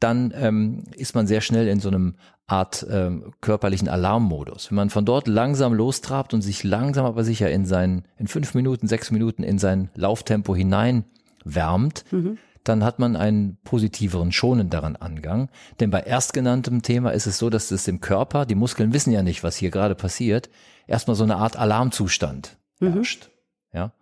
dann 0.00 0.32
ähm, 0.34 0.84
ist 0.96 1.14
man 1.14 1.26
sehr 1.26 1.40
schnell 1.40 1.68
in 1.68 1.78
so 1.80 1.88
einem 1.88 2.16
Art 2.46 2.84
ähm, 2.90 3.32
körperlichen 3.40 3.88
Alarmmodus. 3.88 4.70
Wenn 4.70 4.76
man 4.76 4.90
von 4.90 5.04
dort 5.04 5.28
langsam 5.28 5.72
lostrabt 5.72 6.34
und 6.34 6.42
sich 6.42 6.64
langsam 6.64 7.06
aber 7.06 7.22
sicher 7.22 7.50
in 7.50 7.64
sein, 7.64 8.04
in 8.18 8.26
fünf 8.26 8.54
Minuten, 8.54 8.88
sechs 8.88 9.10
Minuten 9.10 9.44
in 9.44 9.58
sein 9.58 9.90
Lauftempo 9.94 10.56
hinein 10.56 11.04
wärmt, 11.44 12.04
mhm. 12.10 12.38
dann 12.64 12.82
hat 12.82 12.98
man 12.98 13.14
einen 13.14 13.58
positiveren, 13.62 14.32
schonenderen 14.32 14.96
Angang. 14.96 15.48
Denn 15.78 15.90
bei 15.90 16.00
erstgenanntem 16.00 16.82
Thema 16.82 17.10
ist 17.10 17.26
es 17.26 17.38
so, 17.38 17.50
dass 17.50 17.70
es 17.70 17.86
im 17.86 18.00
Körper, 18.00 18.46
die 18.46 18.56
Muskeln 18.56 18.92
wissen 18.92 19.12
ja 19.12 19.22
nicht, 19.22 19.44
was 19.44 19.56
hier 19.56 19.70
gerade 19.70 19.94
passiert, 19.94 20.50
erstmal 20.88 21.14
so 21.14 21.24
eine 21.24 21.36
Art 21.36 21.56
Alarmzustand 21.56 22.58
mhm. 22.80 22.94
herrscht. 22.94 23.30
Ja. 23.72 23.92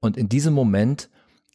Und 0.00 0.18
in 0.18 0.28
diesem 0.28 0.52
Moment 0.52 1.08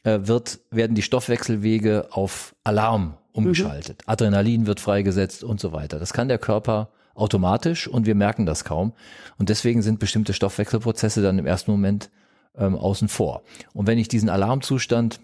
äh, 0.03 0.19
wird, 0.23 0.59
werden 0.71 0.95
die 0.95 1.01
Stoffwechselwege 1.03 2.07
auf 2.11 2.55
Alarm 2.63 3.17
umgeschaltet. 3.35 4.01
Mhm. 4.05 4.11
Adrenalin 4.11 4.67
wird 4.67 4.79
freigesetzt 4.79 5.43
und 5.43 5.59
so 5.59 5.71
weiter. 5.71 5.99
Das 5.99 6.13
kann 6.13 6.27
der 6.27 6.37
Körper 6.37 6.89
automatisch 7.13 7.87
und 7.87 8.05
wir 8.05 8.15
merken 8.15 8.45
das 8.45 8.63
kaum. 8.63 8.93
Und 9.37 9.49
deswegen 9.49 9.81
sind 9.81 9.99
bestimmte 9.99 10.33
Stoffwechselprozesse 10.33 11.21
dann 11.21 11.39
im 11.39 11.45
ersten 11.45 11.71
Moment 11.71 12.09
ähm, 12.57 12.75
außen 12.75 13.07
vor. 13.07 13.43
Und 13.73 13.87
wenn 13.87 13.97
ich 13.97 14.07
diesen 14.07 14.29
Alarmzustand 14.29 15.19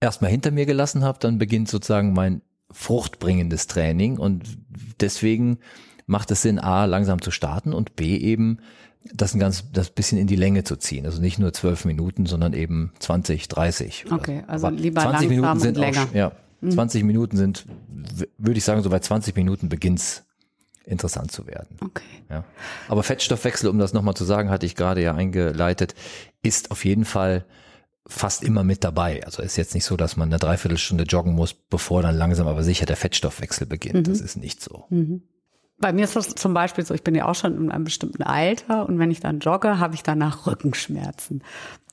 erstmal 0.00 0.30
hinter 0.30 0.50
mir 0.50 0.66
gelassen 0.66 1.04
habe, 1.04 1.18
dann 1.20 1.38
beginnt 1.38 1.68
sozusagen 1.68 2.12
mein 2.12 2.42
fruchtbringendes 2.70 3.66
Training 3.66 4.18
und 4.18 4.44
deswegen 5.00 5.58
macht 6.06 6.30
es 6.30 6.42
Sinn, 6.42 6.58
A, 6.58 6.84
langsam 6.84 7.20
zu 7.20 7.30
starten 7.30 7.72
und 7.72 7.96
B, 7.96 8.16
eben 8.16 8.58
das 9.14 9.34
ein 9.34 9.40
ganz, 9.40 9.70
das 9.72 9.90
bisschen 9.90 10.18
in 10.18 10.26
die 10.26 10.36
Länge 10.36 10.64
zu 10.64 10.76
ziehen. 10.76 11.06
Also 11.06 11.20
nicht 11.20 11.38
nur 11.38 11.52
zwölf 11.52 11.84
Minuten, 11.84 12.26
sondern 12.26 12.52
eben 12.52 12.92
20, 12.98 13.48
30. 13.48 14.06
Okay, 14.10 14.42
also 14.46 14.68
lieber 14.68 15.00
20 15.00 15.12
langsam 15.12 15.28
Minuten 15.28 15.60
sind 15.60 15.76
und 15.76 15.82
länger. 15.82 16.06
Auch, 16.10 16.14
ja, 16.14 16.32
20 16.68 17.02
mhm. 17.02 17.06
Minuten 17.06 17.36
sind, 17.36 17.66
würde 18.38 18.58
ich 18.58 18.64
sagen, 18.64 18.82
so 18.82 18.90
bei 18.90 18.98
20 18.98 19.34
Minuten 19.36 19.68
beginnt's 19.68 20.24
interessant 20.84 21.30
zu 21.30 21.46
werden. 21.46 21.76
Okay. 21.80 22.04
Ja. 22.28 22.44
Aber 22.88 23.02
Fettstoffwechsel, 23.02 23.68
um 23.68 23.78
das 23.78 23.92
nochmal 23.92 24.14
zu 24.14 24.24
sagen, 24.24 24.50
hatte 24.50 24.66
ich 24.66 24.74
gerade 24.74 25.02
ja 25.02 25.14
eingeleitet, 25.14 25.94
ist 26.42 26.70
auf 26.70 26.84
jeden 26.84 27.04
Fall 27.04 27.44
fast 28.06 28.42
immer 28.42 28.64
mit 28.64 28.82
dabei. 28.82 29.24
Also 29.24 29.42
ist 29.42 29.56
jetzt 29.56 29.74
nicht 29.74 29.84
so, 29.84 29.96
dass 29.96 30.16
man 30.16 30.28
eine 30.28 30.38
Dreiviertelstunde 30.38 31.04
joggen 31.04 31.34
muss, 31.34 31.54
bevor 31.54 32.02
dann 32.02 32.16
langsam 32.16 32.48
aber 32.48 32.62
sicher 32.62 32.86
der 32.86 32.96
Fettstoffwechsel 32.96 33.66
beginnt. 33.66 34.06
Mhm. 34.06 34.10
Das 34.10 34.20
ist 34.20 34.36
nicht 34.36 34.62
so. 34.62 34.84
Mhm. 34.90 35.22
Bei 35.78 35.92
mir 35.92 36.04
ist 36.04 36.16
das 36.16 36.34
zum 36.34 36.52
Beispiel 36.52 36.84
so, 36.84 36.92
ich 36.92 37.04
bin 37.04 37.14
ja 37.14 37.26
auch 37.26 37.34
schon 37.34 37.56
in 37.56 37.70
einem 37.70 37.84
bestimmten 37.84 38.22
Alter 38.22 38.86
und 38.86 38.98
wenn 38.98 39.10
ich 39.10 39.20
dann 39.20 39.38
jogge, 39.38 39.78
habe 39.78 39.94
ich 39.94 40.02
danach 40.02 40.46
Rückenschmerzen 40.46 41.42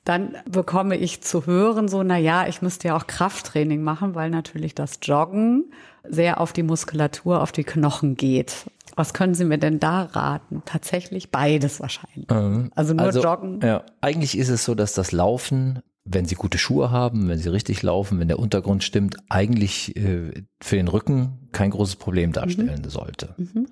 dann 0.07 0.37
bekomme 0.49 0.95
ich 0.95 1.21
zu 1.21 1.45
hören, 1.45 1.87
so, 1.87 2.01
na 2.01 2.17
ja, 2.17 2.47
ich 2.47 2.61
müsste 2.61 2.89
ja 2.89 2.97
auch 2.97 3.07
Krafttraining 3.07 3.81
machen, 3.81 4.15
weil 4.15 4.29
natürlich 4.29 4.73
das 4.73 4.99
Joggen 5.01 5.65
sehr 6.07 6.39
auf 6.39 6.53
die 6.53 6.63
Muskulatur, 6.63 7.41
auf 7.41 7.51
die 7.51 7.65
Knochen 7.65 8.15
geht. 8.15 8.67
Was 8.95 9.13
können 9.13 9.33
Sie 9.33 9.43
mir 9.43 9.57
denn 9.57 9.79
da 9.79 10.03
raten? 10.03 10.63
Tatsächlich 10.65 11.29
beides 11.29 11.81
wahrscheinlich. 11.81 12.31
Ähm, 12.31 12.71
also 12.75 12.93
nur 12.93 13.05
also, 13.05 13.21
Joggen. 13.21 13.59
Ja, 13.61 13.83
eigentlich 13.99 14.37
ist 14.37 14.49
es 14.49 14.63
so, 14.63 14.75
dass 14.75 14.93
das 14.93 15.11
Laufen, 15.11 15.81
wenn 16.05 16.25
Sie 16.25 16.35
gute 16.35 16.57
Schuhe 16.57 16.89
haben, 16.89 17.27
wenn 17.27 17.37
Sie 17.37 17.49
richtig 17.49 17.83
laufen, 17.83 18.19
wenn 18.19 18.29
der 18.29 18.39
Untergrund 18.39 18.83
stimmt, 18.83 19.17
eigentlich 19.29 19.95
äh, 19.97 20.31
für 20.61 20.77
den 20.77 20.87
Rücken 20.87 21.49
kein 21.51 21.71
großes 21.71 21.97
Problem 21.97 22.31
darstellen 22.31 22.83
mhm. 22.83 22.89
sollte. 22.89 23.35
Mhm. 23.37 23.67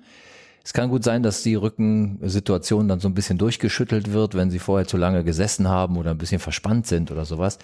Es 0.66 0.72
kann 0.72 0.88
gut 0.88 1.04
sein, 1.04 1.22
dass 1.22 1.44
die 1.44 1.54
Rückensituation 1.54 2.88
dann 2.88 2.98
so 2.98 3.06
ein 3.06 3.14
bisschen 3.14 3.38
durchgeschüttelt 3.38 4.12
wird, 4.12 4.34
wenn 4.34 4.50
sie 4.50 4.58
vorher 4.58 4.84
zu 4.84 4.96
lange 4.96 5.22
gesessen 5.22 5.68
haben 5.68 5.96
oder 5.96 6.10
ein 6.10 6.18
bisschen 6.18 6.40
verspannt 6.40 6.88
sind 6.88 7.12
oder 7.12 7.24
sowas. 7.24 7.60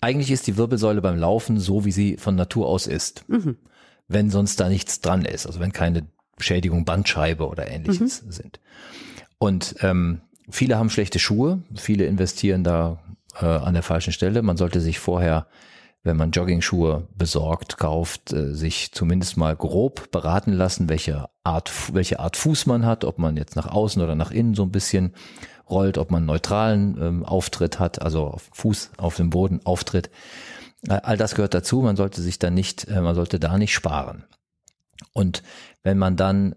eigentlich 0.00 0.30
ist 0.30 0.46
die 0.46 0.56
Wirbelsäule 0.56 1.02
beim 1.02 1.18
Laufen 1.18 1.60
so, 1.60 1.84
wie 1.84 1.92
sie 1.92 2.16
von 2.16 2.36
Natur 2.36 2.66
aus 2.66 2.86
ist. 2.86 3.28
Mhm. 3.28 3.58
Wenn 4.06 4.30
sonst 4.30 4.58
da 4.60 4.70
nichts 4.70 5.02
dran 5.02 5.26
ist, 5.26 5.44
also 5.46 5.60
wenn 5.60 5.74
keine 5.74 6.06
Schädigung 6.38 6.86
Bandscheibe 6.86 7.46
oder 7.46 7.70
ähnliches 7.70 8.22
Mhm. 8.22 8.32
sind. 8.32 8.60
Und 9.36 9.74
ähm, 9.82 10.22
viele 10.48 10.78
haben 10.78 10.88
schlechte 10.88 11.18
Schuhe, 11.18 11.62
viele 11.74 12.06
investieren 12.06 12.64
da 12.64 12.98
äh, 13.38 13.44
an 13.44 13.74
der 13.74 13.82
falschen 13.82 14.14
Stelle. 14.14 14.40
Man 14.40 14.56
sollte 14.56 14.80
sich 14.80 14.98
vorher, 14.98 15.48
wenn 16.08 16.16
man 16.16 16.30
Jogging-Schuhe 16.30 17.06
besorgt, 17.14 17.76
kauft, 17.76 18.32
äh, 18.32 18.54
sich 18.54 18.92
zumindest 18.92 19.36
mal 19.36 19.54
grob 19.54 20.10
beraten 20.10 20.52
lassen, 20.54 20.88
welche 20.88 21.28
Art, 21.44 21.70
welche 21.92 22.18
Art 22.18 22.36
Fuß 22.36 22.64
man 22.64 22.86
hat, 22.86 23.04
ob 23.04 23.18
man 23.18 23.36
jetzt 23.36 23.56
nach 23.56 23.66
außen 23.66 24.02
oder 24.02 24.14
nach 24.14 24.30
innen 24.30 24.54
so 24.54 24.62
ein 24.62 24.72
bisschen 24.72 25.14
rollt, 25.68 25.98
ob 25.98 26.10
man 26.10 26.24
neutralen 26.24 26.96
ähm, 27.00 27.24
Auftritt 27.24 27.78
hat, 27.78 28.00
also 28.00 28.26
auf 28.26 28.48
Fuß 28.54 28.92
auf 28.96 29.16
dem 29.16 29.28
Boden 29.28 29.60
Auftritt. 29.64 30.10
All 30.88 31.18
das 31.18 31.34
gehört 31.34 31.52
dazu. 31.54 31.82
Man 31.82 31.96
sollte 31.96 32.22
sich 32.22 32.38
dann 32.38 32.54
nicht, 32.54 32.88
äh, 32.88 33.02
man 33.02 33.14
sollte 33.14 33.38
da 33.38 33.58
nicht 33.58 33.74
sparen. 33.74 34.24
Und 35.12 35.42
wenn 35.82 35.98
man 35.98 36.16
dann 36.16 36.54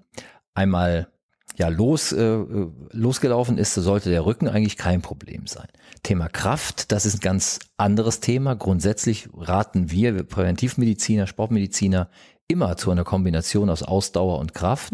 einmal 0.54 1.11
ja 1.58 1.68
los 1.68 2.12
äh, 2.12 2.22
äh, 2.22 2.70
losgelaufen 2.92 3.58
ist, 3.58 3.74
so 3.74 3.82
sollte 3.82 4.10
der 4.10 4.26
Rücken 4.26 4.48
eigentlich 4.48 4.78
kein 4.78 5.02
Problem 5.02 5.48
sein. 5.48 5.68
Thema 6.04 6.30
Kraft, 6.30 6.92
das 6.92 7.06
ist 7.06 7.16
ein 7.16 7.20
ganz 7.20 7.60
anderes 7.78 8.20
Thema. 8.20 8.56
Grundsätzlich 8.56 9.30
raten 9.38 9.92
wir, 9.92 10.16
wir 10.16 10.24
Präventivmediziner, 10.24 11.28
Sportmediziner 11.28 12.10
immer 12.48 12.76
zu 12.78 12.92
einer 12.92 13.04
Kombination 13.04 13.70
aus 13.70 13.84
Ausdauer 13.84 14.40
und 14.40 14.54
Kraft, 14.54 14.94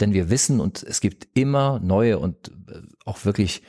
denn 0.00 0.12
wir 0.12 0.30
wissen 0.30 0.60
und 0.60 0.82
es 0.82 1.00
gibt 1.00 1.28
immer 1.34 1.80
neue 1.80 2.18
und 2.18 2.48
äh, 2.68 2.80
auch 3.04 3.24
wirklich 3.24 3.62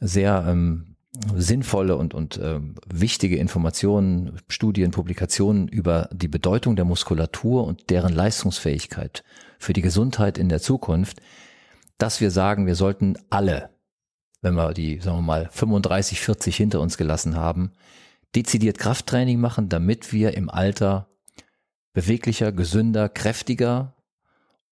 sehr 0.00 0.44
ähm, 0.46 0.96
sinnvolle 1.34 1.96
und, 1.96 2.14
und 2.14 2.38
ähm, 2.42 2.74
wichtige 2.86 3.36
Informationen, 3.36 4.38
Studien, 4.48 4.90
Publikationen 4.90 5.66
über 5.68 6.08
die 6.12 6.28
Bedeutung 6.28 6.76
der 6.76 6.84
Muskulatur 6.84 7.64
und 7.64 7.90
deren 7.90 8.12
Leistungsfähigkeit 8.12 9.24
für 9.58 9.72
die 9.72 9.82
Gesundheit 9.82 10.38
in 10.38 10.48
der 10.48 10.60
Zukunft, 10.60 11.20
dass 11.98 12.20
wir 12.20 12.30
sagen, 12.30 12.66
wir 12.66 12.74
sollten 12.74 13.16
alle, 13.30 13.70
wenn 14.40 14.54
wir 14.54 14.72
die, 14.72 15.00
sagen 15.00 15.18
wir 15.18 15.22
mal, 15.22 15.48
35, 15.50 16.20
40 16.20 16.56
hinter 16.56 16.80
uns 16.80 16.96
gelassen 16.96 17.36
haben, 17.36 17.72
dezidiert 18.34 18.78
Krafttraining 18.78 19.40
machen, 19.40 19.68
damit 19.68 20.12
wir 20.12 20.34
im 20.34 20.48
Alter 20.48 21.08
beweglicher, 21.92 22.52
gesünder, 22.52 23.08
kräftiger 23.08 23.96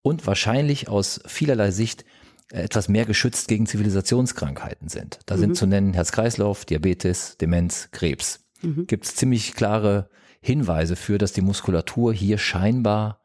und 0.02 0.26
wahrscheinlich 0.26 0.88
aus 0.88 1.20
vielerlei 1.26 1.72
Sicht 1.72 2.04
äh, 2.52 2.62
etwas 2.62 2.88
mehr 2.88 3.04
geschützt 3.04 3.48
gegen 3.48 3.66
Zivilisationskrankheiten 3.66 4.88
sind. 4.88 5.18
Da 5.26 5.36
sind 5.36 5.56
zu 5.56 5.66
nennen 5.66 5.94
Herz-Kreislauf, 5.94 6.64
Diabetes, 6.64 7.36
Demenz, 7.38 7.88
Krebs. 7.90 8.44
Gibt 8.86 9.04
es 9.04 9.16
ziemlich 9.16 9.54
klare 9.54 10.08
Hinweise 10.40 10.94
für, 10.94 11.18
dass 11.18 11.32
die 11.32 11.40
Muskulatur 11.40 12.12
hier 12.12 12.38
scheinbar 12.38 13.20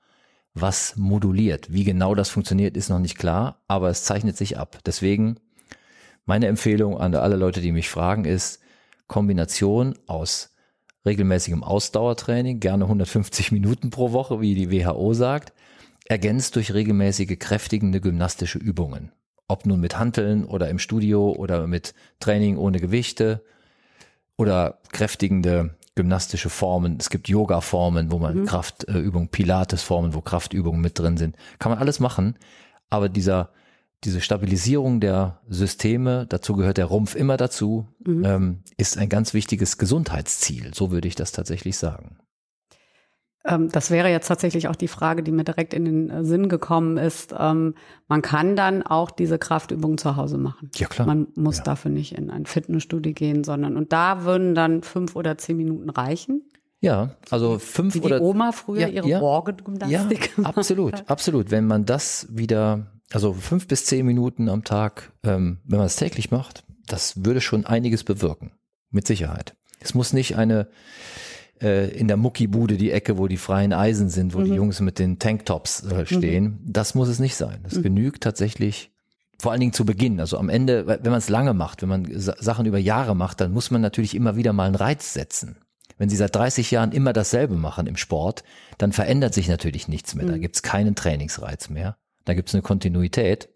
was 0.53 0.95
moduliert. 0.97 1.71
Wie 1.71 1.83
genau 1.83 2.15
das 2.15 2.29
funktioniert, 2.29 2.75
ist 2.75 2.89
noch 2.89 2.99
nicht 2.99 3.17
klar, 3.17 3.61
aber 3.67 3.89
es 3.89 4.03
zeichnet 4.03 4.37
sich 4.37 4.57
ab. 4.57 4.79
Deswegen 4.85 5.37
meine 6.25 6.47
Empfehlung 6.47 6.97
an 6.97 7.15
alle 7.15 7.35
Leute, 7.35 7.61
die 7.61 7.71
mich 7.71 7.89
fragen, 7.89 8.25
ist 8.25 8.59
Kombination 9.07 9.97
aus 10.07 10.53
regelmäßigem 11.05 11.63
Ausdauertraining, 11.63 12.59
gerne 12.59 12.85
150 12.85 13.51
Minuten 13.51 13.89
pro 13.89 14.11
Woche, 14.11 14.41
wie 14.41 14.55
die 14.55 14.71
WHO 14.71 15.13
sagt, 15.13 15.53
ergänzt 16.05 16.55
durch 16.55 16.73
regelmäßige 16.73 17.37
kräftigende 17.39 18.01
gymnastische 18.01 18.59
Übungen. 18.59 19.11
Ob 19.47 19.65
nun 19.65 19.81
mit 19.81 19.97
Hanteln 19.97 20.45
oder 20.45 20.69
im 20.69 20.79
Studio 20.79 21.31
oder 21.31 21.67
mit 21.67 21.93
Training 22.19 22.57
ohne 22.57 22.79
Gewichte 22.79 23.43
oder 24.37 24.79
kräftigende 24.91 25.75
gymnastische 25.95 26.49
Formen. 26.49 26.97
Es 26.99 27.09
gibt 27.09 27.27
Yoga-Formen, 27.27 28.11
wo 28.11 28.17
man 28.17 28.45
Kraftübungen, 28.45 29.27
Pilates-Formen, 29.29 30.13
wo 30.13 30.21
Kraftübungen 30.21 30.81
mit 30.81 30.97
drin 30.97 31.17
sind. 31.17 31.35
Kann 31.59 31.71
man 31.71 31.79
alles 31.79 31.99
machen. 31.99 32.37
Aber 32.89 33.09
dieser, 33.09 33.49
diese 34.03 34.21
Stabilisierung 34.21 34.99
der 34.99 35.41
Systeme, 35.49 36.25
dazu 36.27 36.55
gehört 36.55 36.77
der 36.77 36.85
Rumpf 36.85 37.15
immer 37.15 37.37
dazu, 37.37 37.87
ähm, 38.05 38.63
ist 38.77 38.97
ein 38.97 39.09
ganz 39.09 39.33
wichtiges 39.33 39.77
Gesundheitsziel. 39.77 40.73
So 40.73 40.91
würde 40.91 41.07
ich 41.07 41.15
das 41.15 41.33
tatsächlich 41.33 41.77
sagen. 41.77 42.17
Ähm, 43.45 43.69
das 43.71 43.89
wäre 43.91 44.09
jetzt 44.09 44.27
tatsächlich 44.27 44.67
auch 44.67 44.75
die 44.75 44.87
Frage, 44.87 45.23
die 45.23 45.31
mir 45.31 45.43
direkt 45.43 45.73
in 45.73 45.85
den 45.85 46.09
äh, 46.09 46.23
Sinn 46.23 46.47
gekommen 46.49 46.97
ist. 46.97 47.33
Ähm, 47.37 47.73
man 48.07 48.21
kann 48.21 48.55
dann 48.55 48.83
auch 48.83 49.09
diese 49.11 49.39
Kraftübungen 49.39 49.97
zu 49.97 50.15
Hause 50.15 50.37
machen. 50.37 50.69
Ja, 50.75 50.87
klar. 50.87 51.07
Man 51.07 51.27
muss 51.35 51.57
Ja. 51.57 51.63
dafür 51.63 51.89
nicht 51.91 52.15
in 52.17 52.29
ein 52.29 52.45
Fitnessstudio 52.45 53.13
gehen, 53.13 53.43
sondern 53.43 53.77
und 53.77 53.91
da 53.93 54.23
würden 54.25 54.53
dann 54.53 54.83
fünf 54.83 55.15
oder 55.15 55.37
zehn 55.37 55.57
Minuten 55.57 55.89
reichen. 55.89 56.43
Ja, 56.81 57.15
also 57.29 57.59
fünf 57.59 57.93
Wie 57.95 57.99
die 57.99 58.05
oder 58.07 58.21
Oma 58.21 58.51
früher 58.51 58.81
Ja, 58.81 58.87
ihre 58.87 59.07
ja. 59.07 59.19
Morgengymnastik 59.19 60.33
Ja, 60.37 60.43
absolut, 60.45 60.93
hat. 60.93 61.09
absolut. 61.09 61.51
Wenn 61.51 61.67
man 61.67 61.85
das 61.85 62.27
wieder, 62.31 62.87
also 63.11 63.33
fünf 63.33 63.67
bis 63.67 63.85
zehn 63.85 64.05
Minuten 64.05 64.49
am 64.49 64.63
Tag, 64.63 65.11
ähm, 65.23 65.59
wenn 65.65 65.77
man 65.77 65.85
es 65.85 65.95
täglich 65.95 66.31
macht, 66.31 66.63
das 66.87 67.23
würde 67.23 67.39
schon 67.41 67.65
einiges 67.65 68.03
bewirken. 68.03 68.51
Mit 68.89 69.07
Sicherheit. 69.07 69.53
Es 69.79 69.93
muss 69.93 70.11
nicht 70.11 70.35
eine 70.37 70.67
äh, 71.61 71.89
in 71.89 72.07
der 72.07 72.17
Muckibude 72.17 72.77
die 72.77 72.91
Ecke, 72.91 73.17
wo 73.17 73.27
die 73.27 73.37
freien 73.37 73.73
Eisen 73.73 74.09
sind, 74.09 74.33
wo 74.33 74.39
Mhm. 74.39 74.45
die 74.45 74.53
Jungs 74.53 74.79
mit 74.81 74.99
den 74.99 75.19
Tanktops 75.19 75.83
äh, 75.83 76.05
stehen. 76.05 76.59
Das 76.65 76.95
muss 76.95 77.07
es 77.07 77.19
nicht 77.19 77.35
sein. 77.35 77.59
Es 77.67 77.75
Mhm. 77.77 77.83
genügt 77.83 78.23
tatsächlich 78.23 78.91
vor 79.39 79.51
allen 79.51 79.61
Dingen 79.61 79.73
zu 79.73 79.85
Beginn, 79.85 80.19
also 80.19 80.37
am 80.37 80.49
Ende, 80.49 80.85
wenn 80.85 81.01
man 81.03 81.15
es 81.15 81.29
lange 81.29 81.53
macht, 81.55 81.81
wenn 81.81 81.89
man 81.89 82.05
Sa- 82.19 82.35
Sachen 82.39 82.67
über 82.67 82.77
Jahre 82.77 83.15
macht, 83.15 83.41
dann 83.41 83.51
muss 83.51 83.71
man 83.71 83.81
natürlich 83.81 84.13
immer 84.15 84.35
wieder 84.35 84.53
mal 84.53 84.65
einen 84.67 84.75
Reiz 84.75 85.13
setzen. 85.13 85.57
Wenn 85.97 86.09
Sie 86.09 86.15
seit 86.15 86.35
30 86.35 86.69
Jahren 86.71 86.91
immer 86.91 87.11
dasselbe 87.11 87.55
machen 87.55 87.87
im 87.87 87.97
Sport, 87.97 88.43
dann 88.77 88.91
verändert 88.91 89.33
sich 89.33 89.47
natürlich 89.47 89.87
nichts 89.87 90.13
mehr. 90.15 90.25
Da 90.27 90.35
Mhm. 90.35 90.41
gibt 90.41 90.55
es 90.57 90.61
keinen 90.61 90.93
Trainingsreiz 90.95 91.69
mehr. 91.69 91.97
Da 92.25 92.33
gibt 92.35 92.49
es 92.49 92.55
eine 92.55 92.61
Kontinuität. 92.61 93.49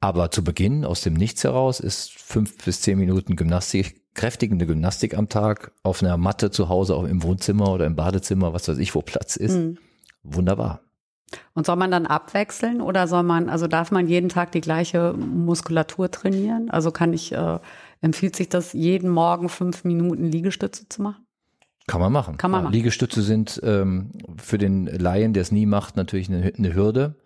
Aber 0.00 0.30
zu 0.30 0.42
Beginn 0.42 0.84
aus 0.84 1.00
dem 1.02 1.14
Nichts 1.14 1.44
heraus 1.44 1.78
ist 1.78 2.10
fünf 2.12 2.64
bis 2.64 2.80
zehn 2.80 2.98
Minuten 2.98 3.36
Gymnastik, 3.36 4.01
kräftigende 4.14 4.66
Gymnastik 4.66 5.16
am 5.16 5.28
Tag 5.28 5.72
auf 5.82 6.02
einer 6.02 6.16
Matte 6.16 6.50
zu 6.50 6.68
Hause, 6.68 6.94
auch 6.94 7.04
im 7.04 7.22
Wohnzimmer 7.22 7.72
oder 7.72 7.86
im 7.86 7.96
Badezimmer, 7.96 8.52
was 8.52 8.68
weiß 8.68 8.78
ich, 8.78 8.94
wo 8.94 9.02
Platz 9.02 9.36
ist. 9.36 9.56
Mhm. 9.56 9.78
Wunderbar. 10.22 10.80
Und 11.54 11.66
soll 11.66 11.76
man 11.76 11.90
dann 11.90 12.06
abwechseln 12.06 12.80
oder 12.82 13.08
soll 13.08 13.22
man, 13.22 13.48
also 13.48 13.66
darf 13.66 13.90
man 13.90 14.06
jeden 14.06 14.28
Tag 14.28 14.52
die 14.52 14.60
gleiche 14.60 15.14
Muskulatur 15.14 16.10
trainieren? 16.10 16.70
Also 16.70 16.90
kann 16.90 17.12
ich, 17.14 17.32
äh, 17.32 17.58
empfiehlt 18.02 18.36
sich 18.36 18.48
das, 18.50 18.74
jeden 18.74 19.08
Morgen 19.08 19.48
fünf 19.48 19.84
Minuten 19.84 20.26
Liegestütze 20.26 20.88
zu 20.88 21.00
machen? 21.02 21.24
Kann 21.86 22.00
man 22.00 22.12
machen. 22.12 22.36
Kann 22.36 22.50
man 22.50 22.60
Ja, 22.60 22.64
machen. 22.64 22.74
Liegestütze 22.74 23.22
sind 23.22 23.60
ähm, 23.64 24.10
für 24.36 24.58
den 24.58 24.86
Laien, 24.86 25.32
der 25.32 25.40
es 25.40 25.52
nie 25.52 25.66
macht, 25.66 25.96
natürlich 25.96 26.28
eine, 26.28 26.52
eine 26.56 26.74
Hürde. 26.74 27.16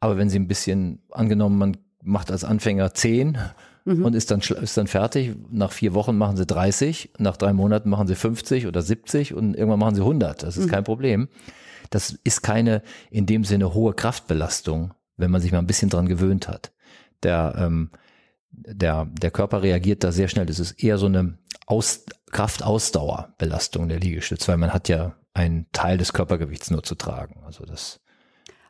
Aber 0.00 0.16
wenn 0.16 0.28
Sie 0.28 0.38
ein 0.38 0.48
bisschen, 0.48 1.00
angenommen, 1.10 1.58
man 1.58 1.76
macht 2.02 2.32
als 2.32 2.42
Anfänger 2.42 2.94
10 2.94 3.38
Mhm. 3.84 4.04
und 4.04 4.14
ist 4.14 4.30
dann, 4.30 4.40
ist 4.40 4.76
dann 4.76 4.86
fertig, 4.86 5.34
nach 5.50 5.72
vier 5.72 5.94
Wochen 5.94 6.16
machen 6.16 6.36
Sie 6.36 6.46
30, 6.46 7.10
nach 7.18 7.36
drei 7.36 7.52
Monaten 7.52 7.90
machen 7.90 8.06
Sie 8.06 8.14
50 8.14 8.66
oder 8.66 8.82
70 8.82 9.34
und 9.34 9.54
irgendwann 9.54 9.80
machen 9.80 9.94
Sie 9.94 10.02
100. 10.02 10.42
Das 10.42 10.56
ist 10.56 10.68
kein 10.68 10.84
Problem. 10.84 11.28
Das 11.90 12.18
ist 12.24 12.42
keine 12.42 12.82
in 13.10 13.26
dem 13.26 13.44
Sinne 13.44 13.74
hohe 13.74 13.92
Kraftbelastung, 13.92 14.94
wenn 15.16 15.30
man 15.30 15.40
sich 15.40 15.52
mal 15.52 15.58
ein 15.58 15.66
bisschen 15.66 15.90
dran 15.90 16.08
gewöhnt 16.08 16.48
hat. 16.48 16.72
Der, 17.22 17.54
ähm, 17.58 17.90
der, 18.50 19.06
der 19.06 19.30
Körper 19.30 19.62
reagiert 19.62 20.04
da 20.04 20.12
sehr 20.12 20.28
schnell. 20.28 20.46
Das 20.46 20.58
ist 20.58 20.72
eher 20.82 20.98
so 20.98 21.06
eine 21.06 21.38
Aus, 21.66 22.04
Kraftausdauerbelastung 22.30 23.88
der 23.88 24.00
Liegestütze, 24.00 24.48
weil 24.48 24.56
man 24.56 24.72
hat 24.72 24.88
ja 24.88 25.14
einen 25.34 25.66
Teil 25.72 25.98
des 25.98 26.12
Körpergewichts 26.12 26.70
nur 26.70 26.82
zu 26.82 26.94
tragen. 26.94 27.42
Also 27.44 27.64
das, 27.64 28.00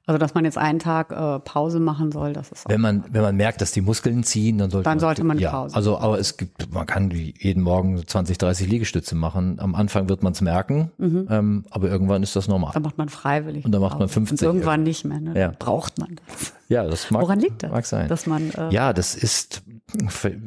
Also 0.04 0.18
dass 0.18 0.34
man 0.34 0.44
jetzt 0.44 0.58
einen 0.58 0.80
Tag 0.80 1.12
äh, 1.12 1.38
Pause 1.38 1.78
machen 1.78 2.10
soll, 2.10 2.32
das 2.32 2.50
ist 2.50 2.66
auch. 2.66 2.70
wenn 2.70 2.80
man, 2.80 3.04
wenn 3.12 3.22
man 3.22 3.36
merkt, 3.36 3.60
dass 3.60 3.70
die 3.70 3.82
Muskeln 3.82 4.24
ziehen, 4.24 4.58
dann 4.58 4.68
sollte 4.68 4.84
Dann 4.84 4.94
man, 4.94 5.00
sollte 5.00 5.22
man 5.22 5.38
ja, 5.38 5.52
Pause 5.52 5.76
Also, 5.76 5.96
aber 5.98 6.18
es 6.18 6.36
gibt, 6.36 6.72
man 6.72 6.86
kann 6.86 7.10
jeden 7.12 7.62
Morgen 7.62 7.96
so 7.98 8.02
20, 8.02 8.36
30 8.36 8.68
Liegestütze 8.68 9.14
machen. 9.14 9.60
Am 9.60 9.76
Anfang 9.76 10.08
wird 10.08 10.24
man 10.24 10.32
es 10.32 10.40
merken, 10.40 10.90
ähm, 10.98 11.64
aber 11.70 11.88
irgendwann 11.88 12.24
ist 12.24 12.34
das 12.34 12.48
normal. 12.48 12.72
Da 12.74 12.80
macht 12.80 12.98
man 12.98 13.08
freiwillig. 13.08 13.64
Und 13.64 13.70
dann 13.70 13.80
macht 13.80 13.98
man 14.00 14.08
Pause. 14.08 14.18
Und 14.18 14.26
50 14.28 14.46
irgendwann 14.46 14.82
nicht 14.82 15.04
mehr, 15.04 15.20
ne? 15.20 15.38
Ja. 15.38 15.48
Dann 15.48 15.56
Braucht 15.58 15.98
man 15.98 16.16
das. 16.16 16.52
Ja, 16.68 16.84
das 16.84 17.10
mag, 17.12 17.22
Woran 17.22 17.38
liegt 17.38 17.62
das? 17.62 17.70
mag 17.70 17.86
sein. 17.86 18.08
Dass 18.08 18.26
man, 18.26 18.50
äh, 18.50 18.72
Ja, 18.72 18.92
das 18.92 19.14
ist, 19.14 19.62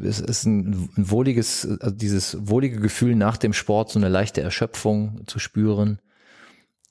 es 0.03 0.19
ist 0.19 0.45
ein, 0.45 0.89
ein 0.97 1.11
wohliges, 1.11 1.65
also 1.79 1.95
dieses 1.95 2.49
wohlige 2.49 2.81
Gefühl 2.81 3.15
nach 3.15 3.37
dem 3.37 3.53
Sport, 3.53 3.91
so 3.91 3.99
eine 3.99 4.09
leichte 4.09 4.41
Erschöpfung 4.41 5.21
zu 5.27 5.39
spüren, 5.39 5.99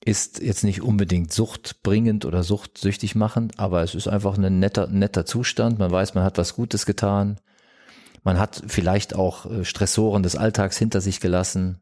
ist 0.04 0.40
jetzt 0.40 0.64
nicht 0.64 0.82
unbedingt 0.82 1.32
suchtbringend 1.32 2.24
oder 2.24 2.42
suchtsüchtig 2.42 3.14
machend, 3.14 3.58
aber 3.58 3.82
es 3.82 3.94
ist 3.94 4.06
einfach 4.08 4.36
ein 4.36 4.58
netter, 4.58 4.86
netter 4.88 5.24
Zustand. 5.24 5.78
Man 5.78 5.90
weiß, 5.90 6.14
man 6.14 6.24
hat 6.24 6.36
was 6.36 6.54
Gutes 6.54 6.84
getan. 6.84 7.38
Man 8.22 8.38
hat 8.38 8.62
vielleicht 8.66 9.14
auch 9.14 9.46
äh, 9.46 9.64
Stressoren 9.64 10.22
des 10.22 10.36
Alltags 10.36 10.78
hinter 10.78 11.00
sich 11.00 11.20
gelassen. 11.20 11.80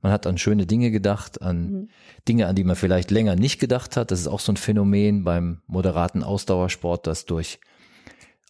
Man 0.00 0.10
hat 0.12 0.26
an 0.26 0.38
schöne 0.38 0.66
Dinge 0.66 0.90
gedacht, 0.90 1.42
an 1.42 1.88
Dinge, 2.26 2.48
an 2.48 2.56
die 2.56 2.64
man 2.64 2.74
vielleicht 2.74 3.12
länger 3.12 3.36
nicht 3.36 3.60
gedacht 3.60 3.96
hat. 3.96 4.10
Das 4.10 4.18
ist 4.18 4.26
auch 4.26 4.40
so 4.40 4.52
ein 4.52 4.56
Phänomen 4.56 5.22
beim 5.22 5.62
moderaten 5.68 6.24
Ausdauersport, 6.24 7.06
das 7.06 7.24
durch, 7.24 7.60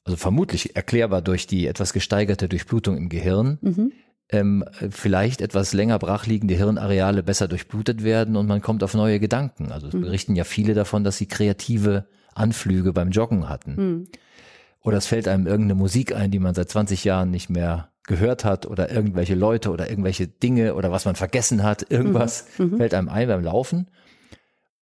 also 0.04 0.16
vermutlich 0.16 0.76
erklärbar 0.76 1.20
durch 1.20 1.46
die 1.46 1.66
etwas 1.66 1.92
gesteigerte 1.92 2.48
Durchblutung 2.48 2.96
im 2.96 3.10
Gehirn, 3.10 3.58
Mhm. 3.60 3.92
Ähm, 4.32 4.64
vielleicht 4.90 5.40
etwas 5.40 5.72
länger 5.74 5.98
brachliegende 5.98 6.54
Hirnareale 6.54 7.22
besser 7.22 7.46
durchblutet 7.48 8.02
werden 8.02 8.34
und 8.36 8.46
man 8.46 8.62
kommt 8.62 8.82
auf 8.82 8.94
neue 8.94 9.20
Gedanken. 9.20 9.70
Also 9.70 9.88
es 9.88 9.94
Mhm. 9.94 10.00
berichten 10.00 10.34
ja 10.34 10.44
viele 10.44 10.74
davon, 10.74 11.04
dass 11.04 11.18
sie 11.18 11.26
kreative 11.26 12.06
Anflüge 12.34 12.92
beim 12.92 13.10
Joggen 13.10 13.48
hatten. 13.48 13.74
Mhm. 13.76 14.08
Oder 14.80 14.96
es 14.96 15.06
fällt 15.06 15.28
einem 15.28 15.46
irgendeine 15.46 15.76
Musik 15.78 16.14
ein, 16.16 16.30
die 16.30 16.38
man 16.40 16.54
seit 16.54 16.70
20 16.70 17.04
Jahren 17.04 17.30
nicht 17.30 17.50
mehr 17.50 17.90
gehört 18.04 18.44
hat 18.44 18.66
oder 18.66 18.90
irgendwelche 18.90 19.36
Leute 19.36 19.70
oder 19.70 19.88
irgendwelche 19.88 20.26
Dinge 20.26 20.74
oder 20.74 20.90
was 20.90 21.04
man 21.04 21.14
vergessen 21.14 21.62
hat. 21.62 21.88
Irgendwas 21.90 22.46
Mhm. 22.58 22.78
fällt 22.78 22.94
einem 22.94 23.08
ein 23.08 23.28
beim 23.28 23.44
Laufen. 23.44 23.88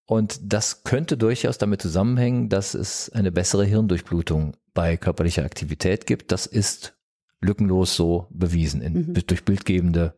Und 0.07 0.41
das 0.43 0.85
könnte 0.85 1.17
durchaus 1.17 1.59
damit 1.59 1.83
zusammenhängen, 1.83 2.49
dass 2.49 2.75
es 2.75 3.11
eine 3.11 3.31
bessere 3.31 3.65
Hirndurchblutung 3.65 4.57
bei 4.75 4.97
körperlicher 4.97 5.45
Aktivität 5.45 6.07
gibt. 6.07 6.33
Das 6.33 6.47
ist 6.47 6.95
lückenlos 7.41 7.97
so 7.97 8.27
bewiesen 8.31 8.83
in, 8.83 8.93
Mhm. 9.09 9.15
durch 9.27 9.45
bildgebende. 9.45 10.15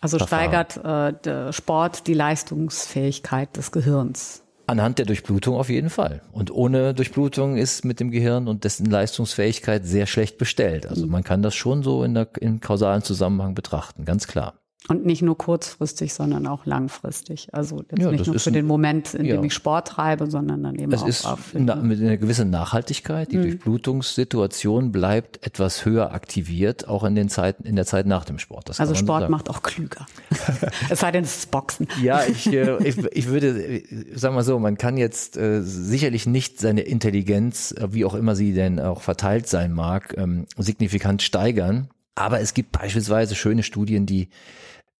Also 0.00 0.18
Verfahren. 0.18 0.50
steigert 0.72 1.16
äh, 1.16 1.18
der 1.24 1.52
Sport 1.52 2.06
die 2.06 2.14
Leistungsfähigkeit 2.14 3.56
des 3.56 3.72
Gehirns. 3.72 4.42
Anhand 4.66 4.98
der 4.98 5.04
Durchblutung 5.04 5.56
auf 5.56 5.68
jeden 5.68 5.90
Fall. 5.90 6.22
Und 6.32 6.50
ohne 6.50 6.94
Durchblutung 6.94 7.56
ist 7.58 7.84
mit 7.84 8.00
dem 8.00 8.10
Gehirn 8.10 8.48
und 8.48 8.64
dessen 8.64 8.86
Leistungsfähigkeit 8.86 9.84
sehr 9.84 10.06
schlecht 10.06 10.38
bestellt. 10.38 10.86
Also 10.86 11.06
man 11.06 11.22
kann 11.22 11.42
das 11.42 11.54
schon 11.54 11.82
so 11.82 12.02
in 12.02 12.14
der, 12.14 12.28
im 12.40 12.60
kausalen 12.60 13.02
Zusammenhang 13.02 13.54
betrachten, 13.54 14.06
ganz 14.06 14.26
klar. 14.26 14.54
Und 14.86 15.06
nicht 15.06 15.22
nur 15.22 15.38
kurzfristig, 15.38 16.12
sondern 16.12 16.46
auch 16.46 16.66
langfristig. 16.66 17.48
Also 17.52 17.82
jetzt 17.90 17.98
Ja, 18.02 18.10
nicht 18.10 18.20
das 18.20 18.26
nur 18.26 18.38
für 18.38 18.50
ein- 18.50 18.52
den 18.52 18.66
Moment, 18.66 19.14
in 19.14 19.24
dem 19.24 19.36
ja. 19.36 19.42
ich 19.42 19.54
Sport 19.54 19.88
treibe, 19.88 20.30
sondern 20.30 20.62
dann 20.62 20.74
eben 20.78 20.92
Es 20.92 21.02
auch 21.02 21.08
ist 21.08 21.24
auf 21.24 21.38
na, 21.54 21.76
mit 21.76 22.00
einer 22.02 22.18
gewissen 22.18 22.50
Nachhaltigkeit. 22.50 23.32
Die 23.32 23.38
Durchblutungssituation 23.40 24.92
bleibt 24.92 25.46
etwas 25.46 25.86
höher 25.86 26.12
aktiviert, 26.12 26.86
auch 26.86 27.04
in 27.04 27.14
den 27.14 27.30
Zeiten, 27.30 27.64
in 27.66 27.76
der 27.76 27.86
Zeit 27.86 28.06
nach 28.06 28.26
dem 28.26 28.38
Sport. 28.38 28.68
Das 28.68 28.78
Also 28.78 28.92
so 28.92 28.98
Sport 29.00 29.22
sagen. 29.22 29.30
macht 29.30 29.48
auch 29.48 29.62
klüger. 29.62 30.06
es 30.90 31.00
sei 31.00 31.10
denn, 31.12 31.24
es 31.24 31.36
ist 31.38 31.50
Boxen. 31.50 31.88
Ja, 32.02 32.22
ich, 32.24 32.46
äh, 32.52 32.76
ich, 32.86 32.98
ich 32.98 33.26
würde, 33.28 33.48
äh, 33.76 33.82
sag 34.14 34.34
mal 34.34 34.44
so, 34.44 34.58
man 34.58 34.76
kann 34.76 34.98
jetzt 34.98 35.38
äh, 35.38 35.62
sicherlich 35.62 36.26
nicht 36.26 36.60
seine 36.60 36.82
Intelligenz, 36.82 37.72
äh, 37.72 37.88
wie 37.92 38.04
auch 38.04 38.14
immer 38.14 38.36
sie 38.36 38.52
denn 38.52 38.78
auch 38.80 39.00
verteilt 39.00 39.46
sein 39.48 39.72
mag, 39.72 40.14
ähm, 40.18 40.46
signifikant 40.58 41.22
steigern. 41.22 41.88
Aber 42.16 42.40
es 42.40 42.54
gibt 42.54 42.72
beispielsweise 42.72 43.34
schöne 43.34 43.62
Studien, 43.62 44.06
die 44.06 44.28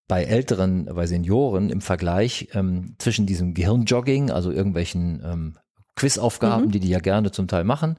bei 0.08 0.24
Älteren, 0.24 0.86
bei 0.86 1.06
Senioren 1.06 1.70
im 1.70 1.80
Vergleich 1.80 2.48
ähm, 2.52 2.94
zwischen 2.98 3.26
diesem 3.26 3.54
Gehirnjogging, 3.54 4.30
also 4.30 4.50
irgendwelchen 4.50 5.22
ähm, 5.24 5.58
Quizaufgaben, 5.96 6.70
die 6.70 6.80
die 6.80 6.88
ja 6.88 6.98
gerne 6.98 7.30
zum 7.30 7.48
Teil 7.48 7.64
machen. 7.64 7.96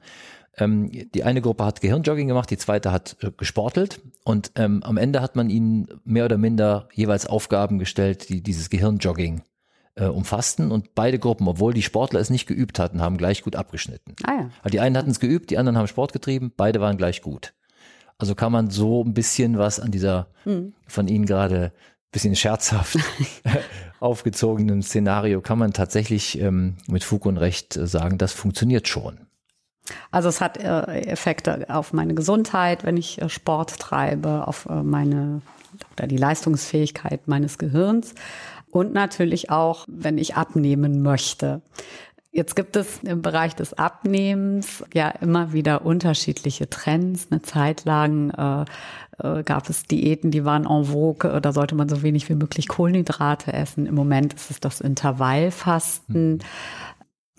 Ähm, 0.58 0.90
die 1.14 1.24
eine 1.24 1.42
Gruppe 1.42 1.64
hat 1.64 1.80
Gehirnjogging 1.80 2.28
gemacht, 2.28 2.50
die 2.50 2.56
zweite 2.56 2.92
hat 2.92 3.16
äh, 3.20 3.30
gesportelt 3.36 4.00
und 4.24 4.52
ähm, 4.54 4.82
am 4.82 4.96
Ende 4.96 5.20
hat 5.20 5.36
man 5.36 5.50
ihnen 5.50 5.88
mehr 6.04 6.24
oder 6.24 6.38
minder 6.38 6.88
jeweils 6.94 7.26
Aufgaben 7.26 7.78
gestellt, 7.78 8.28
die 8.28 8.42
dieses 8.42 8.70
Gehirnjogging 8.70 9.42
äh, 9.96 10.06
umfassten 10.06 10.70
und 10.70 10.94
beide 10.94 11.18
Gruppen, 11.18 11.48
obwohl 11.48 11.74
die 11.74 11.82
Sportler 11.82 12.20
es 12.20 12.30
nicht 12.30 12.46
geübt 12.46 12.78
hatten, 12.78 13.02
haben 13.02 13.18
gleich 13.18 13.42
gut 13.42 13.56
abgeschnitten. 13.56 14.14
Ah 14.22 14.32
ja. 14.32 14.50
Also 14.62 14.70
die 14.70 14.80
einen 14.80 14.96
hatten 14.96 15.10
es 15.10 15.20
geübt, 15.20 15.50
die 15.50 15.58
anderen 15.58 15.76
haben 15.76 15.88
Sport 15.88 16.12
getrieben, 16.12 16.52
beide 16.56 16.80
waren 16.80 16.96
gleich 16.96 17.20
gut. 17.20 17.52
Also 18.18 18.34
kann 18.34 18.52
man 18.52 18.70
so 18.70 19.04
ein 19.04 19.12
bisschen 19.12 19.58
was 19.58 19.78
an 19.78 19.90
dieser 19.90 20.28
von 20.86 21.06
Ihnen 21.06 21.26
gerade 21.26 21.72
bisschen 22.12 22.36
scherzhaft 22.36 22.98
aufgezogenen 24.00 24.82
Szenario 24.82 25.40
kann 25.40 25.58
man 25.58 25.72
tatsächlich 25.72 26.40
ähm, 26.40 26.76
mit 26.86 27.04
Fug 27.04 27.26
und 27.26 27.36
Recht 27.38 27.76
äh, 27.76 27.86
sagen, 27.86 28.18
das 28.18 28.32
funktioniert 28.32 28.88
schon. 28.88 29.18
Also 30.10 30.28
es 30.28 30.40
hat 30.40 30.58
äh, 30.58 30.82
Effekte 31.02 31.66
auf 31.70 31.92
meine 31.92 32.14
Gesundheit, 32.14 32.84
wenn 32.84 32.96
ich 32.96 33.20
äh, 33.20 33.28
Sport 33.28 33.78
treibe, 33.78 34.46
auf 34.46 34.66
äh, 34.66 34.82
meine 34.82 35.42
oder 35.92 36.06
die 36.06 36.16
Leistungsfähigkeit 36.16 37.28
meines 37.28 37.58
Gehirns 37.58 38.14
und 38.70 38.94
natürlich 38.94 39.50
auch, 39.50 39.84
wenn 39.88 40.18
ich 40.18 40.34
abnehmen 40.34 41.02
möchte. 41.02 41.62
Jetzt 42.32 42.54
gibt 42.54 42.76
es 42.76 43.02
im 43.02 43.22
Bereich 43.22 43.54
des 43.54 43.72
Abnehmens 43.74 44.84
ja 44.92 45.08
immer 45.08 45.54
wieder 45.54 45.86
unterschiedliche 45.86 46.68
Trends. 46.68 47.28
Eine 47.30 47.40
Zeit 47.42 47.84
lang 47.86 48.30
äh, 48.30 48.64
äh, 49.18 49.42
gab 49.42 49.68
es 49.68 49.84
Diäten, 49.84 50.30
die 50.30 50.44
waren 50.44 50.66
en 50.66 50.84
vogue. 50.84 51.30
äh, 51.30 51.40
Da 51.40 51.52
sollte 51.52 51.74
man 51.74 51.88
so 51.88 52.02
wenig 52.02 52.28
wie 52.28 52.34
möglich 52.34 52.68
Kohlenhydrate 52.68 53.52
essen. 53.52 53.86
Im 53.86 53.94
Moment 53.94 54.34
ist 54.34 54.50
es 54.50 54.60
das 54.60 54.80
Intervallfasten. 54.80 56.42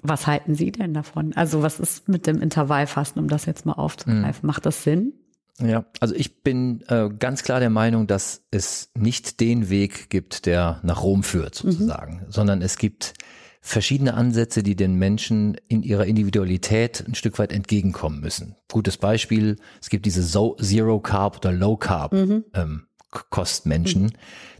Was 0.03 0.27
halten 0.27 0.55
Sie 0.55 0.71
denn 0.71 0.93
davon? 0.93 1.33
Also 1.35 1.63
was 1.63 1.79
ist 1.79 2.07
mit 2.07 2.27
dem 2.27 2.41
Intervallfasten, 2.41 3.21
um 3.21 3.27
das 3.27 3.45
jetzt 3.45 3.65
mal 3.65 3.73
aufzugreifen? 3.73 4.45
Macht 4.45 4.65
das 4.65 4.83
Sinn? 4.83 5.13
Ja, 5.59 5.85
also 5.99 6.13
ich 6.13 6.43
bin 6.43 6.83
äh, 6.87 7.09
ganz 7.09 7.41
klar 7.41 7.59
der 7.59 7.71
Meinung, 7.71 8.05
dass 8.05 8.43
es 8.51 8.91
nicht 8.95 9.39
den 9.39 9.69
Weg 9.69 10.11
gibt, 10.11 10.45
der 10.45 10.79
nach 10.83 11.01
Rom 11.01 11.23
führt, 11.23 11.55
sozusagen, 11.55 12.25
sondern 12.29 12.61
es 12.61 12.77
gibt 12.77 13.13
verschiedene 13.61 14.13
Ansätze, 14.13 14.63
die 14.63 14.75
den 14.75 14.95
Menschen 14.95 15.57
in 15.67 15.83
ihrer 15.83 16.05
Individualität 16.05 17.03
ein 17.07 17.15
Stück 17.15 17.39
weit 17.39 17.51
entgegenkommen 17.51 18.19
müssen. 18.21 18.55
Gutes 18.71 18.97
Beispiel, 18.97 19.57
es 19.81 19.89
gibt 19.89 20.05
diese 20.05 20.23
so 20.23 20.55
Zero 20.61 20.99
Carb 20.99 21.37
oder 21.37 21.51
Low 21.51 21.75
Carb 21.77 22.13
ähm, 22.13 22.43
K- 23.11 23.23
Kostmenschen, 23.29 24.13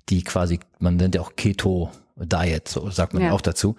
die 0.10 0.24
quasi, 0.24 0.60
man 0.80 0.98
nennt 0.98 1.16
ja 1.16 1.22
auch 1.22 1.36
Keto 1.36 1.92
Diet, 2.16 2.68
so 2.68 2.90
sagt 2.90 3.14
man 3.14 3.24
Ja. 3.24 3.32
auch 3.32 3.42
dazu. 3.42 3.76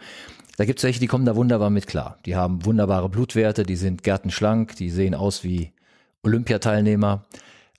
Da 0.57 0.64
gibt 0.64 0.78
es 0.81 0.85
welche, 0.85 1.00
die 1.00 1.07
kommen 1.07 1.24
da 1.24 1.37
wunderbar 1.37 1.70
mit 1.70 1.87
klar. 1.87 2.18
Die 2.26 2.35
haben 2.37 2.64
wunderbare 2.64 3.09
Blutwerte, 3.09 3.62
die 3.64 3.76
sind 3.76 4.02
gärtenschlank, 4.02 4.76
die 4.76 4.90
sehen 4.90 5.14
aus 5.14 5.44
wie 5.44 5.72
Olympiateilnehmer 6.22 7.24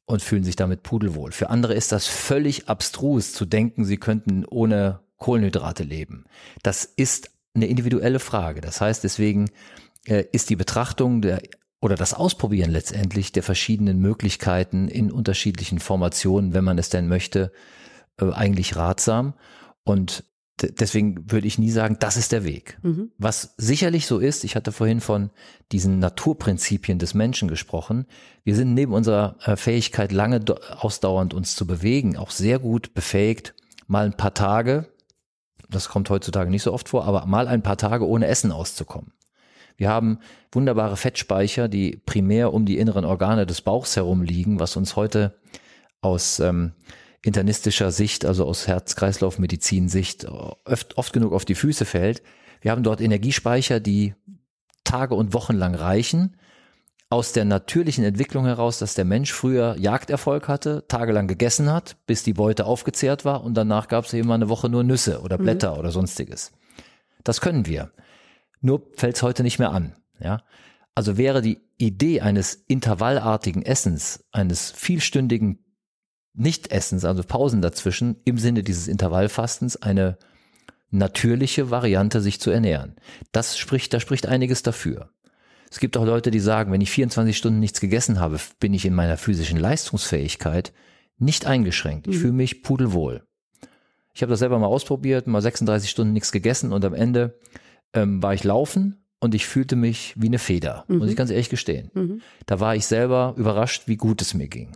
und 0.06 0.22
fühlen 0.22 0.44
sich 0.44 0.56
damit 0.56 0.84
pudelwohl. 0.84 1.32
Für 1.32 1.50
andere 1.50 1.74
ist 1.74 1.92
das 1.92 2.08
völlig 2.08 2.68
abstrus 2.68 3.34
zu 3.34 3.46
denken, 3.46 3.86
sie 3.86 3.98
könnten 3.98 4.46
ohne 4.46 5.00
Kohlenhydrate 5.20 5.84
leben. 5.84 6.26
Das 6.64 6.86
ist 6.86 7.32
eine 7.54 7.68
individuelle 7.68 8.20
Frage. 8.20 8.62
Das 8.62 8.82
heißt, 8.82 9.04
deswegen 9.04 9.50
äh, 10.06 10.26
ist 10.32 10.50
die 10.50 10.56
Betrachtung 10.56 11.22
der 11.22 11.42
oder 11.82 11.96
das 11.96 12.14
Ausprobieren 12.14 12.72
letztendlich 12.72 13.32
der 13.32 13.44
verschiedenen 13.44 14.00
Möglichkeiten 14.00 14.90
in 14.90 15.12
unterschiedlichen 15.12 15.80
Formationen, 15.80 16.54
wenn 16.54 16.66
man 16.66 16.78
es 16.78 16.90
denn 16.90 17.08
möchte, 17.08 17.52
äh, 18.20 18.32
eigentlich 18.32 18.76
ratsam. 18.76 19.34
Und 19.86 20.26
deswegen 20.62 21.32
würde 21.32 21.48
ich 21.48 21.58
nie 21.58 21.72
sagen, 21.72 21.98
das 22.00 22.18
ist 22.18 22.32
der 22.34 22.44
Weg. 22.44 22.78
Mhm. 22.82 23.12
Was 23.18 23.54
sicherlich 23.58 24.08
so 24.08 24.20
ist, 24.20 24.44
ich 24.44 24.56
hatte 24.56 24.72
vorhin 24.72 25.00
von 25.00 25.30
diesen 25.72 26.00
Naturprinzipien 26.00 27.00
des 27.00 27.14
Menschen 27.14 27.48
gesprochen. 27.48 28.06
Wir 28.44 28.56
sind 28.56 28.74
neben 28.74 28.94
unserer 28.94 29.38
äh, 29.46 29.56
Fähigkeit, 29.56 30.12
lange 30.12 30.44
ausdauernd 30.78 31.34
uns 31.34 31.56
zu 31.56 31.66
bewegen, 31.66 32.18
auch 32.18 32.32
sehr 32.32 32.60
gut 32.60 32.94
befähigt, 32.94 33.54
mal 33.88 34.06
ein 34.06 34.18
paar 34.18 34.34
Tage, 34.34 34.88
das 35.70 35.90
kommt 35.90 36.10
heutzutage 36.10 36.50
nicht 36.50 36.64
so 36.64 36.74
oft 36.74 36.90
vor, 36.90 37.06
aber 37.06 37.26
mal 37.26 37.48
ein 37.48 37.64
paar 37.64 37.78
Tage 37.78 38.08
ohne 38.08 38.28
Essen 38.28 38.52
auszukommen. 38.52 39.14
Wir 39.78 39.90
haben 39.90 40.20
wunderbare 40.52 40.98
Fettspeicher, 40.98 41.70
die 41.70 42.02
primär 42.06 42.54
um 42.54 42.66
die 42.66 42.78
inneren 42.78 43.06
Organe 43.06 43.46
des 43.46 43.62
Bauchs 43.62 43.96
herum 43.96 44.24
liegen, 44.24 44.60
was 44.60 44.76
uns 44.76 44.96
heute 44.98 45.40
aus 46.02 46.40
ähm, 46.40 46.74
internistischer 47.22 47.92
Sicht, 47.92 48.26
also 48.26 48.46
aus 48.46 48.68
Herz-Kreislauf-Medizin-Sicht 48.68 50.26
oft, 50.26 50.98
oft 50.98 51.14
genug 51.14 51.34
auf 51.34 51.46
die 51.46 51.56
Füße 51.56 51.86
fällt. 51.86 52.22
Wir 52.62 52.72
haben 52.72 52.84
dort 52.84 53.00
Energiespeicher, 53.00 53.80
die 53.80 54.16
Tage 54.84 55.16
und 55.16 55.34
Wochen 55.34 55.56
lang 55.56 55.76
reichen, 55.76 56.36
aus 57.10 57.32
der 57.32 57.44
natürlichen 57.46 58.04
Entwicklung 58.04 58.46
heraus, 58.46 58.78
dass 58.78 58.94
der 58.94 59.06
Mensch 59.06 59.34
früher 59.34 59.76
Jagderfolg 59.80 60.48
hatte, 60.48 60.86
tagelang 60.88 61.28
gegessen 61.28 61.72
hat, 61.72 61.98
bis 62.06 62.24
die 62.24 62.34
Beute 62.34 62.66
aufgezehrt 62.66 63.26
war 63.26 63.44
und 63.44 63.56
danach 63.56 63.88
gab 63.88 64.06
es 64.06 64.14
eben 64.14 64.28
mal 64.28 64.36
eine 64.36 64.50
Woche 64.50 64.70
nur 64.70 64.84
Nüsse 64.84 65.22
oder 65.22 65.38
Blätter 65.38 65.78
oder 65.80 65.92
sonstiges. 65.92 66.52
Das 67.24 67.42
können 67.42 67.66
wir. 67.66 67.92
Nur 68.62 68.84
fällt 68.96 69.16
es 69.16 69.24
heute 69.24 69.42
nicht 69.42 69.58
mehr 69.58 69.72
an. 69.72 69.96
Ja? 70.20 70.44
Also 70.94 71.18
wäre 71.18 71.42
die 71.42 71.62
Idee 71.78 72.22
eines 72.22 72.54
intervallartigen 72.54 73.64
Essens, 73.64 74.26
eines 74.32 74.72
vielstündigen 74.72 75.66
Nichtessens, 76.34 77.06
also 77.06 77.24
Pausen 77.24 77.62
dazwischen, 77.62 78.18
im 78.24 78.38
Sinne 78.38 78.64
dieses 78.64 78.88
Intervallfastens 78.88 79.78
eine 79.78 80.18
natürliche 80.92 81.72
Variante, 81.72 82.22
sich 82.22 82.40
zu 82.40 82.52
ernähren. 82.52 82.96
Das 83.32 83.58
spricht, 83.58 83.94
da 83.94 84.00
spricht 84.00 84.28
einiges 84.28 84.64
dafür. 84.64 85.10
Es 85.72 85.80
gibt 85.80 85.98
auch 85.98 86.06
Leute, 86.06 86.32
die 86.32 86.40
sagen, 86.40 86.72
wenn 86.72 86.82
ich 86.82 86.90
24 86.92 87.38
Stunden 87.38 87.60
nichts 87.60 87.80
gegessen 87.80 88.20
habe, 88.20 88.40
bin 88.60 88.74
ich 88.74 88.86
in 88.86 88.96
meiner 88.96 89.18
physischen 89.18 89.58
Leistungsfähigkeit 89.60 90.74
nicht 91.18 91.46
eingeschränkt. 91.46 92.08
Ich 92.08 92.18
fühle 92.18 92.34
mich 92.34 92.64
pudelwohl. 92.64 93.24
Ich 94.14 94.22
habe 94.22 94.32
das 94.32 94.40
selber 94.40 94.58
mal 94.60 94.68
ausprobiert, 94.68 95.28
mal 95.28 95.42
36 95.42 95.90
Stunden 95.90 96.14
nichts 96.14 96.32
gegessen 96.32 96.74
und 96.74 96.84
am 96.86 96.94
Ende 96.94 97.38
ähm, 97.94 98.22
war 98.24 98.34
ich 98.34 98.44
laufen 98.44 99.06
und 99.20 99.36
ich 99.36 99.46
fühlte 99.46 99.76
mich 99.76 100.14
wie 100.18 100.28
eine 100.28 100.40
Feder, 100.40 100.86
muss 100.88 101.10
ich 101.10 101.16
ganz 101.16 101.30
ehrlich 101.30 101.50
gestehen. 101.50 101.92
Mhm. 101.94 102.22
Da 102.46 102.60
war 102.60 102.76
ich 102.76 102.86
selber 102.88 103.34
überrascht, 103.38 103.84
wie 103.88 103.98
gut 103.98 104.22
es 104.22 104.34
mir 104.34 104.48
ging. 104.48 104.76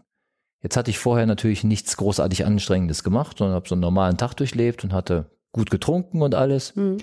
Jetzt 0.61 0.77
hatte 0.77 0.91
ich 0.91 0.99
vorher 0.99 1.25
natürlich 1.25 1.63
nichts 1.63 1.97
großartig 1.97 2.45
Anstrengendes 2.45 3.03
gemacht, 3.03 3.37
sondern 3.37 3.55
habe 3.55 3.67
so 3.67 3.75
einen 3.75 3.81
normalen 3.81 4.17
Tag 4.17 4.33
durchlebt 4.35 4.83
und 4.83 4.93
hatte 4.93 5.25
gut 5.51 5.69
getrunken 5.71 6.21
und 6.21 6.35
alles 6.35 6.75
Mhm. 6.75 6.97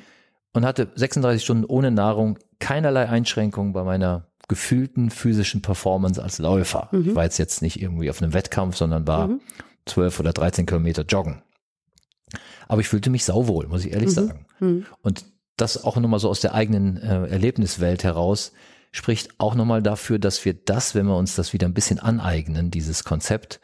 und 0.52 0.64
hatte 0.64 0.88
36 0.94 1.42
Stunden 1.42 1.64
ohne 1.64 1.90
Nahrung, 1.90 2.38
keinerlei 2.60 3.08
Einschränkungen 3.08 3.72
bei 3.72 3.82
meiner 3.84 4.26
gefühlten 4.48 5.10
physischen 5.10 5.62
Performance 5.62 6.22
als 6.22 6.38
Läufer. 6.38 6.88
Ich 6.92 7.14
war 7.14 7.24
jetzt, 7.24 7.38
jetzt 7.38 7.62
nicht 7.62 7.80
irgendwie 7.80 8.10
auf 8.10 8.20
einem 8.20 8.32
Wettkampf, 8.32 8.76
sondern 8.76 9.06
war 9.06 9.30
zwölf 9.86 10.18
oder 10.20 10.32
13 10.32 10.66
Kilometer 10.66 11.02
joggen. 11.02 11.42
Aber 12.68 12.80
ich 12.80 12.88
fühlte 12.88 13.10
mich 13.10 13.24
sauwohl, 13.24 13.66
muss 13.68 13.84
ich 13.84 13.92
ehrlich 13.92 14.10
mhm. 14.10 14.14
sagen. 14.14 14.46
Mhm. 14.60 14.86
Und 15.02 15.24
das 15.56 15.84
auch 15.84 15.96
nochmal 15.96 16.20
so 16.20 16.28
aus 16.28 16.40
der 16.40 16.54
eigenen 16.54 16.96
äh, 16.96 17.26
Erlebniswelt 17.26 18.04
heraus 18.04 18.52
spricht 18.92 19.38
auch 19.38 19.54
nochmal 19.54 19.82
dafür, 19.82 20.18
dass 20.18 20.44
wir 20.44 20.54
das, 20.54 20.94
wenn 20.94 21.06
wir 21.06 21.16
uns 21.16 21.36
das 21.36 21.52
wieder 21.52 21.68
ein 21.68 21.74
bisschen 21.74 21.98
aneignen, 21.98 22.70
dieses 22.70 23.04
Konzept, 23.04 23.60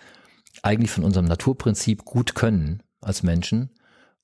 eigentlich 0.62 0.90
von 0.90 1.04
unserem 1.04 1.26
Naturprinzip 1.26 2.04
gut 2.04 2.34
können 2.34 2.82
als 3.00 3.22
Menschen 3.22 3.70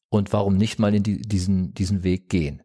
und 0.08 0.32
warum 0.32 0.56
nicht 0.56 0.78
mal 0.78 0.94
in 0.94 1.02
die, 1.02 1.20
diesen, 1.20 1.74
diesen 1.74 2.04
Weg 2.04 2.28
gehen. 2.28 2.62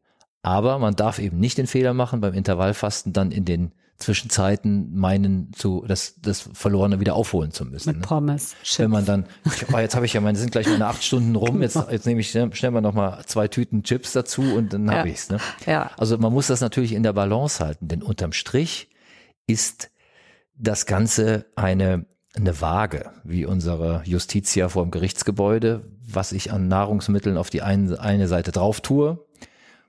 Aber 0.48 0.80
man 0.80 0.96
darf 0.96 1.20
eben 1.20 1.40
nicht 1.40 1.58
den 1.58 1.68
Fehler 1.68 1.94
machen, 1.94 2.22
beim 2.22 2.34
Intervallfasten 2.34 3.12
dann 3.12 3.32
in 3.32 3.44
den 3.44 3.74
Zwischenzeiten 3.98 4.96
meinen, 4.96 5.52
zu, 5.52 5.84
das, 5.86 6.22
das 6.22 6.50
Verlorene 6.54 7.02
wieder 7.02 7.16
aufholen 7.16 7.52
zu 7.52 7.66
müssen. 7.66 7.90
Mit 7.90 7.98
ne? 7.98 8.02
Pommes. 8.04 8.56
Chips. 8.64 8.80
Wenn 8.80 8.92
man 8.92 9.04
dann, 9.04 9.26
oh, 9.74 9.78
jetzt 9.78 9.98
habe 9.98 10.06
ich 10.06 10.14
ja 10.14 10.22
meine, 10.22 10.38
sind 10.38 10.54
gleich 10.54 10.66
meine 10.70 10.88
acht 10.88 11.04
Stunden 11.04 11.36
rum, 11.36 11.62
jetzt, 11.62 11.78
jetzt 11.92 12.06
nehme 12.06 12.22
ich 12.22 12.32
schnell 12.32 12.72
mal 12.72 12.80
nochmal 12.80 13.24
zwei 13.26 13.50
Tüten 13.50 13.84
Chips 13.84 14.14
dazu 14.14 14.42
und 14.42 14.72
dann 14.72 14.90
habe 14.90 15.10
ja. 15.10 15.14
ich's. 15.14 15.30
Ne? 15.30 15.40
Ja. 15.66 15.92
Also 15.98 16.18
man 16.18 16.32
muss 16.32 16.48
das 16.48 16.62
natürlich 16.62 16.94
in 16.94 17.04
der 17.04 17.12
Balance 17.12 17.62
halten, 17.62 17.90
denn 17.90 18.02
unterm 18.02 18.32
Strich 18.32 18.90
ist 19.48 19.90
das 20.56 20.86
Ganze 20.86 21.48
eine, 21.58 22.06
eine 22.38 22.62
Waage, 22.62 23.12
wie 23.26 23.46
unsere 23.46 24.02
Justitia 24.06 24.70
vor 24.70 24.84
dem 24.84 24.92
Gerichtsgebäude, 24.92 25.92
was 26.08 26.32
ich 26.32 26.54
an 26.54 26.70
Nahrungsmitteln 26.70 27.36
auf 27.36 27.50
die 27.50 27.64
eine, 27.64 28.00
eine 28.00 28.30
Seite 28.30 28.54
drauf 28.54 28.80
tue, 28.80 29.28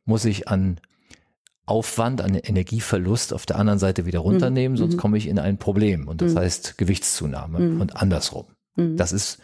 muss 0.09 0.25
ich 0.25 0.49
an 0.49 0.81
Aufwand, 1.67 2.23
an 2.23 2.35
Energieverlust 2.35 3.35
auf 3.35 3.45
der 3.45 3.59
anderen 3.59 3.79
Seite 3.79 4.07
wieder 4.07 4.21
runternehmen, 4.21 4.73
mhm. 4.73 4.79
sonst 4.79 4.95
mhm. 4.95 4.99
komme 4.99 5.19
ich 5.19 5.29
in 5.29 5.39
ein 5.39 5.59
Problem 5.59 6.09
und 6.09 6.23
das 6.23 6.33
mhm. 6.33 6.39
heißt 6.39 6.79
Gewichtszunahme 6.79 7.61
mhm. 7.61 7.81
und 7.81 7.97
andersrum. 7.97 8.47
Mhm. 8.77 8.97
Das 8.97 9.13
ist 9.13 9.39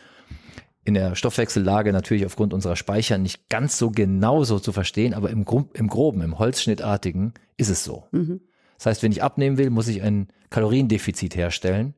in 0.84 0.94
der 0.94 1.14
Stoffwechsellage 1.14 1.92
natürlich 1.92 2.26
aufgrund 2.26 2.54
unserer 2.54 2.76
Speicher 2.76 3.18
nicht 3.18 3.48
ganz 3.48 3.78
so 3.78 3.90
genau 3.90 4.44
so 4.44 4.58
zu 4.58 4.72
verstehen, 4.72 5.14
aber 5.14 5.30
im, 5.30 5.44
Gro 5.44 5.68
im 5.74 5.88
Groben, 5.88 6.22
im 6.22 6.38
Holzschnittartigen 6.38 7.34
ist 7.56 7.68
es 7.68 7.84
so. 7.84 8.08
Mhm. 8.10 8.40
Das 8.76 8.86
heißt, 8.86 9.02
wenn 9.02 9.12
ich 9.12 9.22
abnehmen 9.22 9.58
will, 9.58 9.70
muss 9.70 9.88
ich 9.88 10.02
ein 10.02 10.28
Kaloriendefizit 10.50 11.36
herstellen, 11.36 11.94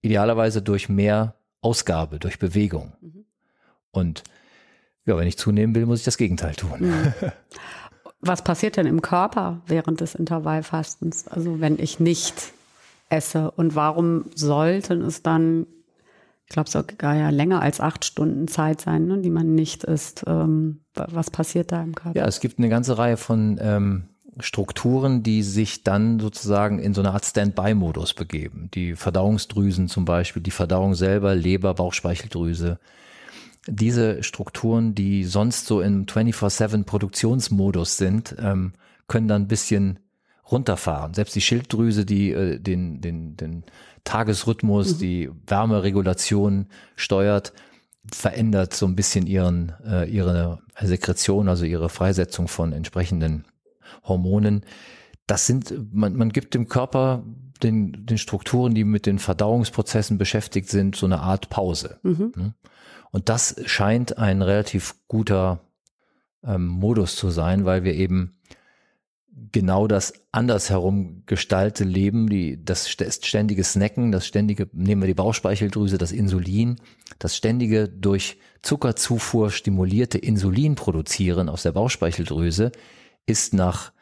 idealerweise 0.00 0.62
durch 0.62 0.88
mehr 0.88 1.36
Ausgabe, 1.60 2.18
durch 2.18 2.38
Bewegung. 2.38 2.92
Und 3.92 4.24
ja, 5.04 5.16
wenn 5.16 5.28
ich 5.28 5.38
zunehmen 5.38 5.74
will, 5.74 5.86
muss 5.86 6.00
ich 6.00 6.04
das 6.04 6.16
Gegenteil 6.16 6.54
tun. 6.54 7.12
Was 8.22 8.42
passiert 8.42 8.76
denn 8.76 8.86
im 8.86 9.02
Körper 9.02 9.60
während 9.66 10.00
des 10.00 10.14
Intervallfastens? 10.14 11.26
Also 11.26 11.60
wenn 11.60 11.78
ich 11.78 11.98
nicht 11.98 12.52
esse 13.10 13.50
und 13.50 13.74
warum 13.74 14.26
sollten 14.34 15.02
es 15.02 15.22
dann, 15.22 15.66
ich 16.46 16.52
glaube 16.52 16.70
sogar 16.70 17.16
ja 17.16 17.30
länger 17.30 17.60
als 17.60 17.80
acht 17.80 18.04
Stunden 18.04 18.46
Zeit 18.46 18.80
sein, 18.80 19.06
ne, 19.06 19.18
die 19.18 19.30
man 19.30 19.56
nicht 19.56 19.82
isst? 19.82 20.22
Ähm, 20.28 20.80
was 20.94 21.30
passiert 21.30 21.72
da 21.72 21.82
im 21.82 21.96
Körper? 21.96 22.18
Ja, 22.18 22.26
es 22.26 22.38
gibt 22.38 22.58
eine 22.58 22.68
ganze 22.68 22.96
Reihe 22.96 23.16
von 23.16 23.58
ähm, 23.60 24.04
Strukturen, 24.38 25.24
die 25.24 25.42
sich 25.42 25.82
dann 25.82 26.20
sozusagen 26.20 26.78
in 26.78 26.94
so 26.94 27.00
eine 27.00 27.12
Art 27.12 27.24
Standby-Modus 27.24 28.14
begeben. 28.14 28.70
Die 28.72 28.94
Verdauungsdrüsen 28.94 29.88
zum 29.88 30.04
Beispiel, 30.04 30.42
die 30.42 30.52
Verdauung 30.52 30.94
selber, 30.94 31.34
Leber, 31.34 31.74
Bauchspeicheldrüse, 31.74 32.78
diese 33.66 34.22
Strukturen, 34.22 34.94
die 34.94 35.24
sonst 35.24 35.66
so 35.66 35.80
im 35.80 36.06
24-7 36.06 36.84
Produktionsmodus 36.84 37.96
sind, 37.96 38.34
ähm, 38.38 38.72
können 39.06 39.28
dann 39.28 39.42
ein 39.42 39.48
bisschen 39.48 39.98
runterfahren. 40.50 41.14
Selbst 41.14 41.34
die 41.34 41.40
Schilddrüse, 41.40 42.04
die 42.04 42.32
äh, 42.32 42.58
den, 42.58 43.00
den, 43.00 43.36
den 43.36 43.64
Tagesrhythmus, 44.04 44.94
mhm. 44.94 44.98
die 44.98 45.30
Wärmeregulation 45.46 46.66
steuert, 46.96 47.52
verändert 48.12 48.74
so 48.74 48.86
ein 48.86 48.96
bisschen 48.96 49.26
ihren, 49.26 49.72
äh, 49.86 50.10
ihre 50.10 50.60
Sekretion, 50.80 51.48
also 51.48 51.64
ihre 51.64 51.88
Freisetzung 51.88 52.48
von 52.48 52.72
entsprechenden 52.72 53.44
Hormonen. 54.04 54.64
Das 55.26 55.46
sind, 55.46 55.72
man, 55.94 56.16
man 56.16 56.30
gibt 56.30 56.54
dem 56.54 56.68
Körper 56.68 57.22
den, 57.62 58.04
den 58.06 58.18
Strukturen, 58.18 58.74
die 58.74 58.82
mit 58.82 59.06
den 59.06 59.20
Verdauungsprozessen 59.20 60.18
beschäftigt 60.18 60.68
sind, 60.68 60.96
so 60.96 61.06
eine 61.06 61.20
Art 61.20 61.48
Pause. 61.48 62.00
Mhm. 62.02 62.54
Und 63.12 63.28
das 63.28 63.54
scheint 63.66 64.18
ein 64.18 64.42
relativ 64.42 64.94
guter 65.06 65.60
ähm, 66.44 66.66
Modus 66.66 67.14
zu 67.14 67.30
sein, 67.30 67.64
weil 67.64 67.84
wir 67.84 67.94
eben 67.94 68.32
genau 69.52 69.86
das 69.86 70.14
andersherum 70.32 71.22
gestaltete 71.26 71.84
Leben, 71.84 72.28
die, 72.28 72.62
das 72.64 72.88
ständige 72.88 73.64
Snacken, 73.64 74.12
das 74.12 74.26
ständige, 74.26 74.68
nehmen 74.72 75.02
wir 75.02 75.06
die 75.06 75.14
Bauchspeicheldrüse, 75.14 75.98
das 75.98 76.12
Insulin, 76.12 76.76
das 77.18 77.36
ständige 77.36 77.88
durch 77.88 78.38
Zuckerzufuhr 78.62 79.50
stimulierte 79.50 80.18
Insulin 80.18 80.74
produzieren 80.74 81.48
aus 81.48 81.62
der 81.62 81.72
Bauchspeicheldrüse 81.72 82.72
ist 83.26 83.54
nach 83.54 83.92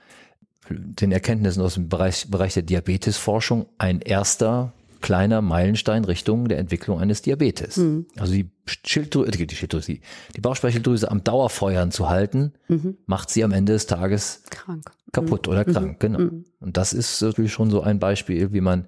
den 0.69 1.11
Erkenntnissen 1.11 1.63
aus 1.63 1.75
dem 1.75 1.89
Bereich, 1.89 2.31
Bereich 2.31 2.55
der 2.55 2.63
Diabetesforschung 2.63 3.67
ein 3.79 4.01
erster 4.01 4.73
kleiner 5.01 5.43
Meilenstein 5.43 6.05
Richtung 6.05 6.49
der 6.49 6.59
Entwicklung 6.59 7.01
eines 7.01 7.23
Diabetes. 7.23 7.77
Mhm. 7.77 8.07
Also 8.19 8.33
die 8.33 8.51
Schilddrüse, 8.67 9.31
die, 9.31 9.55
Schilddrüse, 9.55 9.99
die 10.37 10.41
Bauchspeicheldrüse 10.41 11.11
am 11.11 11.25
Dauerfeuern 11.25 11.91
zu 11.91 12.09
halten, 12.09 12.53
mhm. 12.69 12.99
macht 13.07 13.31
sie 13.31 13.45
am 13.45 13.53
Ende 13.53 13.73
des 13.73 13.87
Tages 13.87 14.43
krank. 14.51 14.91
kaputt 15.13 15.47
mhm. 15.47 15.53
oder 15.53 15.65
krank, 15.65 16.01
genau. 16.01 16.21
Mhm. 16.21 16.45
Und 16.61 16.77
das 16.77 16.93
ist 16.93 17.21
natürlich 17.23 17.53
schon 17.53 17.71
so 17.71 17.83
ein 17.83 17.99
Beispiel, 17.99 18.53
wie 18.53 18.61
man 18.61 18.87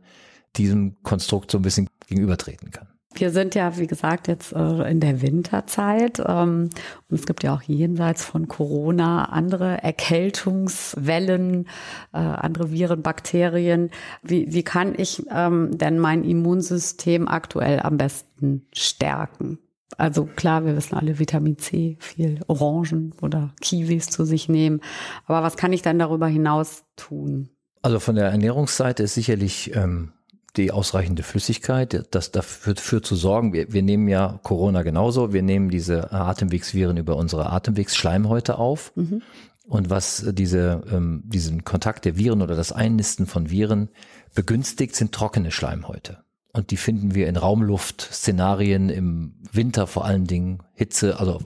diesem 0.57 1.03
Konstrukt 1.03 1.51
so 1.51 1.59
ein 1.59 1.63
bisschen 1.63 1.89
gegenübertreten 2.07 2.71
kann. 2.71 2.89
Wir 3.15 3.31
sind 3.31 3.55
ja, 3.55 3.77
wie 3.79 3.87
gesagt, 3.87 4.29
jetzt 4.29 4.53
äh, 4.53 4.91
in 4.91 5.01
der 5.01 5.23
Winterzeit 5.23 6.21
ähm, 6.27 6.71
und 7.09 7.19
es 7.19 7.27
gibt 7.27 7.43
ja 7.43 7.55
auch 7.55 7.63
jenseits 7.63 8.25
von 8.25 8.49
Corona 8.49 9.27
andere 9.27 9.83
Erkältungswellen, 9.83 11.67
äh, 12.13 12.19
andere 12.19 12.73
Viren, 12.73 13.03
Bakterien. 13.03 13.91
Wie, 14.23 14.53
wie 14.53 14.63
kann 14.63 14.95
ich 14.97 15.25
ähm, 15.31 15.77
denn 15.77 15.99
mein 15.99 16.25
Immunsystem 16.25 17.29
aktuell 17.29 17.81
am 17.81 17.97
besten 17.97 18.67
stärken? 18.73 19.59
Also 19.99 20.25
klar, 20.25 20.65
wir 20.65 20.77
wissen 20.77 20.97
alle 20.97 21.19
Vitamin 21.19 21.59
C, 21.59 21.97
viel 22.01 22.41
Orangen 22.47 23.15
oder 23.21 23.55
Kiwis 23.61 24.09
zu 24.09 24.25
sich 24.25 24.49
nehmen. 24.49 24.81
Aber 25.27 25.43
was 25.43 25.57
kann 25.57 25.73
ich 25.73 25.83
dann 25.83 25.99
darüber 25.99 26.27
hinaus 26.27 26.85
tun? 26.97 27.51
Also 27.83 27.99
von 27.99 28.15
der 28.15 28.27
Ernährungsseite 28.27 29.03
ist 29.03 29.15
sicherlich 29.15 29.75
ähm, 29.75 30.13
die 30.57 30.71
ausreichende 30.71 31.23
Flüssigkeit, 31.23 32.07
das 32.11 32.31
dafür, 32.31 32.75
dafür 32.75 33.03
zu 33.03 33.17
sorgen, 33.17 33.53
wir, 33.53 33.73
wir 33.73 33.83
nehmen 33.83 34.09
ja 34.09 34.39
Corona 34.43 34.83
genauso, 34.83 35.33
wir 35.33 35.43
nehmen 35.43 35.71
diese 35.71 36.13
Atemwegsviren 36.13 36.97
über 36.97 37.17
unsere 37.17 37.51
Atemwegsschleimhäute 37.51 38.59
auf. 38.59 38.93
Mhm. 38.95 39.23
Und 39.67 39.89
was 39.89 40.27
diese, 40.33 40.83
ähm, 40.91 41.23
diesen 41.25 41.65
Kontakt 41.65 42.05
der 42.05 42.17
Viren 42.19 42.43
oder 42.43 42.57
das 42.57 42.73
Einnisten 42.73 43.27
von 43.27 43.49
Viren 43.49 43.89
begünstigt, 44.35 44.95
sind 44.95 45.13
trockene 45.13 45.51
Schleimhäute. 45.51 46.19
Und 46.53 46.71
die 46.71 46.77
finden 46.77 47.15
wir 47.15 47.29
in 47.29 47.37
Raumluft-Szenarien 47.37 48.91
im 48.91 49.37
Winter 49.53 49.87
vor 49.87 50.05
allen 50.05 50.27
Dingen, 50.27 50.63
Hitze, 50.75 51.19
also 51.19 51.41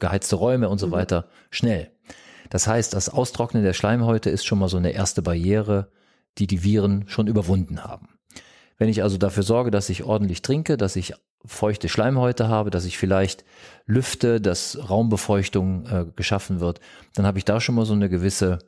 geheizte 0.00 0.34
Räume 0.34 0.68
und 0.68 0.78
so 0.78 0.88
mhm. 0.88 0.92
weiter, 0.92 1.28
schnell. 1.50 1.92
Das 2.50 2.66
heißt, 2.66 2.94
das 2.94 3.08
Austrocknen 3.08 3.62
der 3.62 3.74
Schleimhäute 3.74 4.30
ist 4.30 4.44
schon 4.44 4.58
mal 4.58 4.68
so 4.68 4.78
eine 4.78 4.90
erste 4.90 5.22
Barriere, 5.22 5.92
die 6.38 6.46
die 6.46 6.64
Viren 6.64 7.04
schon 7.06 7.28
überwunden 7.28 7.84
haben. 7.84 8.17
Wenn 8.78 8.88
ich 8.88 9.02
also 9.02 9.18
dafür 9.18 9.42
sorge, 9.42 9.70
dass 9.70 9.88
ich 9.88 10.04
ordentlich 10.04 10.42
trinke, 10.42 10.76
dass 10.76 10.96
ich 10.96 11.14
feuchte 11.44 11.88
Schleimhäute 11.88 12.48
habe, 12.48 12.70
dass 12.70 12.84
ich 12.84 12.98
vielleicht 12.98 13.44
lüfte, 13.86 14.40
dass 14.40 14.78
Raumbefeuchtung 14.88 15.86
äh, 15.86 16.06
geschaffen 16.16 16.60
wird, 16.60 16.80
dann 17.14 17.26
habe 17.26 17.38
ich 17.38 17.44
da 17.44 17.60
schon 17.60 17.74
mal 17.74 17.86
so 17.86 17.94
eine 17.94 18.08
gewisse 18.08 18.58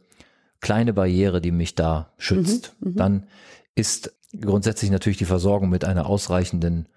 kleine 0.60 0.92
Barriere, 0.92 1.40
die 1.40 1.52
mich 1.52 1.74
da 1.74 2.12
schützt. 2.18 2.76
Mhm, 2.80 2.90
mhm. 2.90 2.96
dann 2.96 3.26
ist 3.74 4.12
grundsätzlich 4.38 4.90
natürlich 4.90 5.18
die 5.18 5.24
Versorgung 5.24 5.70
mit 5.70 5.84
einer 5.84 6.06
ausreichenden 6.06 6.88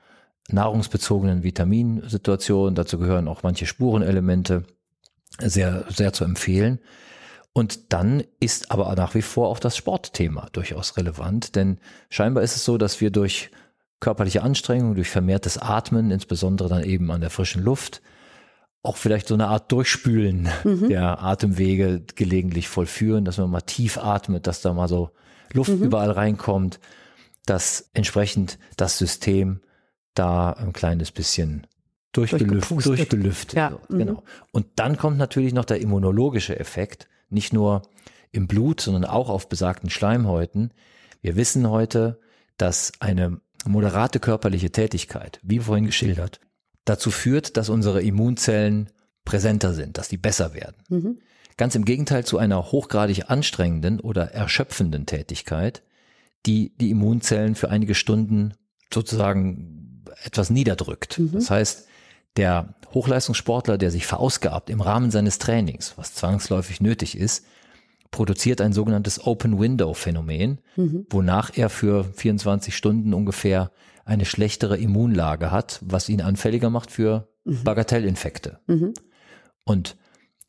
nahrungsbezogenen 0.49 1.43
Vitaminsituation, 1.43 2.75
dazu 2.75 2.99
gehören 2.99 3.27
auch 3.27 3.43
manche 3.43 3.65
Spurenelemente, 3.65 4.63
sehr, 5.39 5.85
sehr 5.89 6.13
zu 6.13 6.25
empfehlen. 6.25 6.79
Und 7.53 7.93
dann 7.93 8.23
ist 8.39 8.71
aber 8.71 8.93
nach 8.95 9.13
wie 9.13 9.21
vor 9.21 9.47
auch 9.47 9.59
das 9.59 9.77
Sportthema 9.77 10.49
durchaus 10.53 10.97
relevant, 10.97 11.55
denn 11.55 11.77
scheinbar 12.09 12.43
ist 12.43 12.55
es 12.55 12.65
so, 12.65 12.79
dass 12.79 12.99
wir 12.99 13.11
durch 13.11 13.51
körperliche 13.99 14.41
Anstrengung, 14.41 14.95
durch 14.95 15.09
vermehrtes 15.09 15.57
Atmen, 15.57 16.11
insbesondere 16.11 16.67
dann 16.67 16.83
eben 16.83 17.11
an 17.11 17.21
der 17.21 17.29
frischen 17.29 17.63
Luft, 17.63 18.01
auch 18.81 18.97
vielleicht 18.97 19.27
so 19.27 19.35
eine 19.35 19.47
Art 19.47 19.71
Durchspülen 19.71 20.49
mhm. 20.63 20.89
der 20.89 21.23
Atemwege 21.23 22.03
gelegentlich 22.15 22.67
vollführen, 22.67 23.23
dass 23.23 23.37
man 23.37 23.49
mal 23.49 23.61
tief 23.61 23.97
atmet, 23.97 24.45
dass 24.45 24.61
da 24.61 24.73
mal 24.73 24.89
so 24.89 25.11
Luft 25.53 25.71
mhm. 25.71 25.83
überall 25.83 26.11
reinkommt, 26.11 26.79
dass 27.45 27.89
entsprechend 27.93 28.57
das 28.75 28.97
System 28.97 29.61
da 30.15 30.51
ein 30.51 30.73
kleines 30.73 31.11
bisschen 31.11 31.65
durchgelüftet, 32.11 32.85
durchgelüftet 32.85 33.57
ja. 33.57 33.71
wird. 33.71 33.89
Mhm. 33.89 33.97
Genau. 33.99 34.23
Und 34.51 34.65
dann 34.75 34.97
kommt 34.97 35.17
natürlich 35.17 35.53
noch 35.53 35.65
der 35.65 35.79
immunologische 35.79 36.59
Effekt, 36.59 37.07
nicht 37.33 37.53
nur 37.53 37.83
im 38.31 38.47
Blut, 38.47 38.81
sondern 38.81 39.05
auch 39.05 39.29
auf 39.29 39.49
besagten 39.49 39.89
Schleimhäuten. 39.89 40.73
Wir 41.21 41.35
wissen 41.35 41.69
heute, 41.69 42.19
dass 42.57 42.91
eine 42.99 43.39
moderate 43.65 44.19
körperliche 44.19 44.71
Tätigkeit, 44.71 45.39
wie 45.43 45.59
vorhin 45.59 45.85
geschildert, 45.85 46.39
dazu 46.85 47.11
führt, 47.11 47.57
dass 47.57 47.69
unsere 47.69 48.01
Immunzellen 48.01 48.89
präsenter 49.25 49.73
sind, 49.73 49.97
dass 49.97 50.09
die 50.09 50.17
besser 50.17 50.53
werden. 50.53 50.75
Mhm. 50.89 51.19
Ganz 51.55 51.75
im 51.75 51.85
Gegenteil 51.85 52.25
zu 52.25 52.37
einer 52.37 52.71
hochgradig 52.71 53.29
anstrengenden 53.29 53.99
oder 53.99 54.31
erschöpfenden 54.31 55.05
Tätigkeit, 55.05 55.83
die 56.45 56.75
die 56.77 56.89
Immunzellen 56.89 57.55
für 57.55 57.69
einige 57.69 57.95
Stunden 57.95 58.55
sozusagen 58.93 60.03
etwas 60.23 60.49
niederdrückt. 60.49 61.19
Mhm. 61.19 61.31
Das 61.33 61.49
heißt, 61.49 61.87
der 62.37 62.75
Hochleistungssportler, 62.93 63.77
der 63.77 63.91
sich 63.91 64.05
verausgabt 64.05 64.69
im 64.69 64.81
Rahmen 64.81 65.11
seines 65.11 65.39
Trainings, 65.39 65.93
was 65.97 66.13
zwangsläufig 66.13 66.81
nötig 66.81 67.17
ist, 67.17 67.45
produziert 68.11 68.61
ein 68.61 68.73
sogenanntes 68.73 69.25
Open 69.25 69.59
Window 69.59 69.93
Phänomen, 69.93 70.59
mhm. 70.75 71.05
wonach 71.09 71.51
er 71.55 71.69
für 71.69 72.05
24 72.05 72.75
Stunden 72.75 73.13
ungefähr 73.13 73.71
eine 74.05 74.25
schlechtere 74.25 74.77
Immunlage 74.77 75.51
hat, 75.51 75.79
was 75.83 76.09
ihn 76.09 76.21
anfälliger 76.21 76.69
macht 76.69 76.91
für 76.91 77.27
mhm. 77.43 77.63
Bagatellinfekte. 77.63 78.59
Mhm. 78.67 78.93
Und 79.63 79.97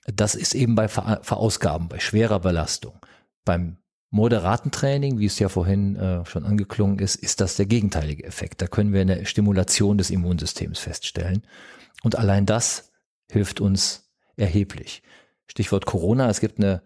das 0.07 0.35
ist 0.35 0.55
eben 0.55 0.75
bei 0.75 0.89
Verausgaben, 0.89 1.89
bei 1.89 1.99
schwerer 1.99 2.41
Belastung. 2.41 2.99
Beim 3.45 3.79
moderaten 4.15 4.71
Training, 4.71 5.19
wie 5.19 5.27
es 5.27 5.41
ja 5.41 5.49
vorhin 5.49 5.97
äh, 5.97 6.25
schon 6.25 6.45
angeklungen 6.45 7.01
ist, 7.01 7.17
ist 7.17 7.41
das 7.41 7.57
der 7.57 7.67
gegenteilige 7.67 8.23
Effekt. 8.23 8.63
Da 8.63 8.69
können 8.69 8.93
wir 8.93 9.01
eine 9.01 9.27
Stimulation 9.27 9.99
des 9.99 10.11
Immunsystems 10.11 10.79
feststellen. 10.79 11.43
Und 12.05 12.17
allein 12.17 12.47
das 12.47 12.93
hilft 13.29 13.61
uns 13.61 14.09
erheblich. 14.37 15.03
Stichwort 15.49 15.85
Corona. 15.85 16.31
Es 16.31 16.39
gibt 16.39 16.59
eine 16.59 16.83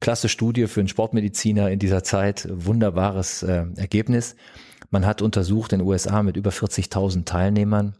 klasse 0.00 0.28
Studie 0.28 0.66
für 0.66 0.80
einen 0.80 0.88
Sportmediziner 0.88 1.70
in 1.70 1.78
dieser 1.78 2.02
Zeit. 2.02 2.48
Wunderbares 2.50 3.44
äh, 3.44 3.64
Ergebnis. 3.76 4.34
Man 4.90 5.06
hat 5.06 5.22
untersucht 5.22 5.72
in 5.72 5.78
den 5.78 5.88
USA 5.88 6.24
mit 6.24 6.36
über 6.36 6.50
40.000 6.50 7.24
Teilnehmern, 7.24 7.96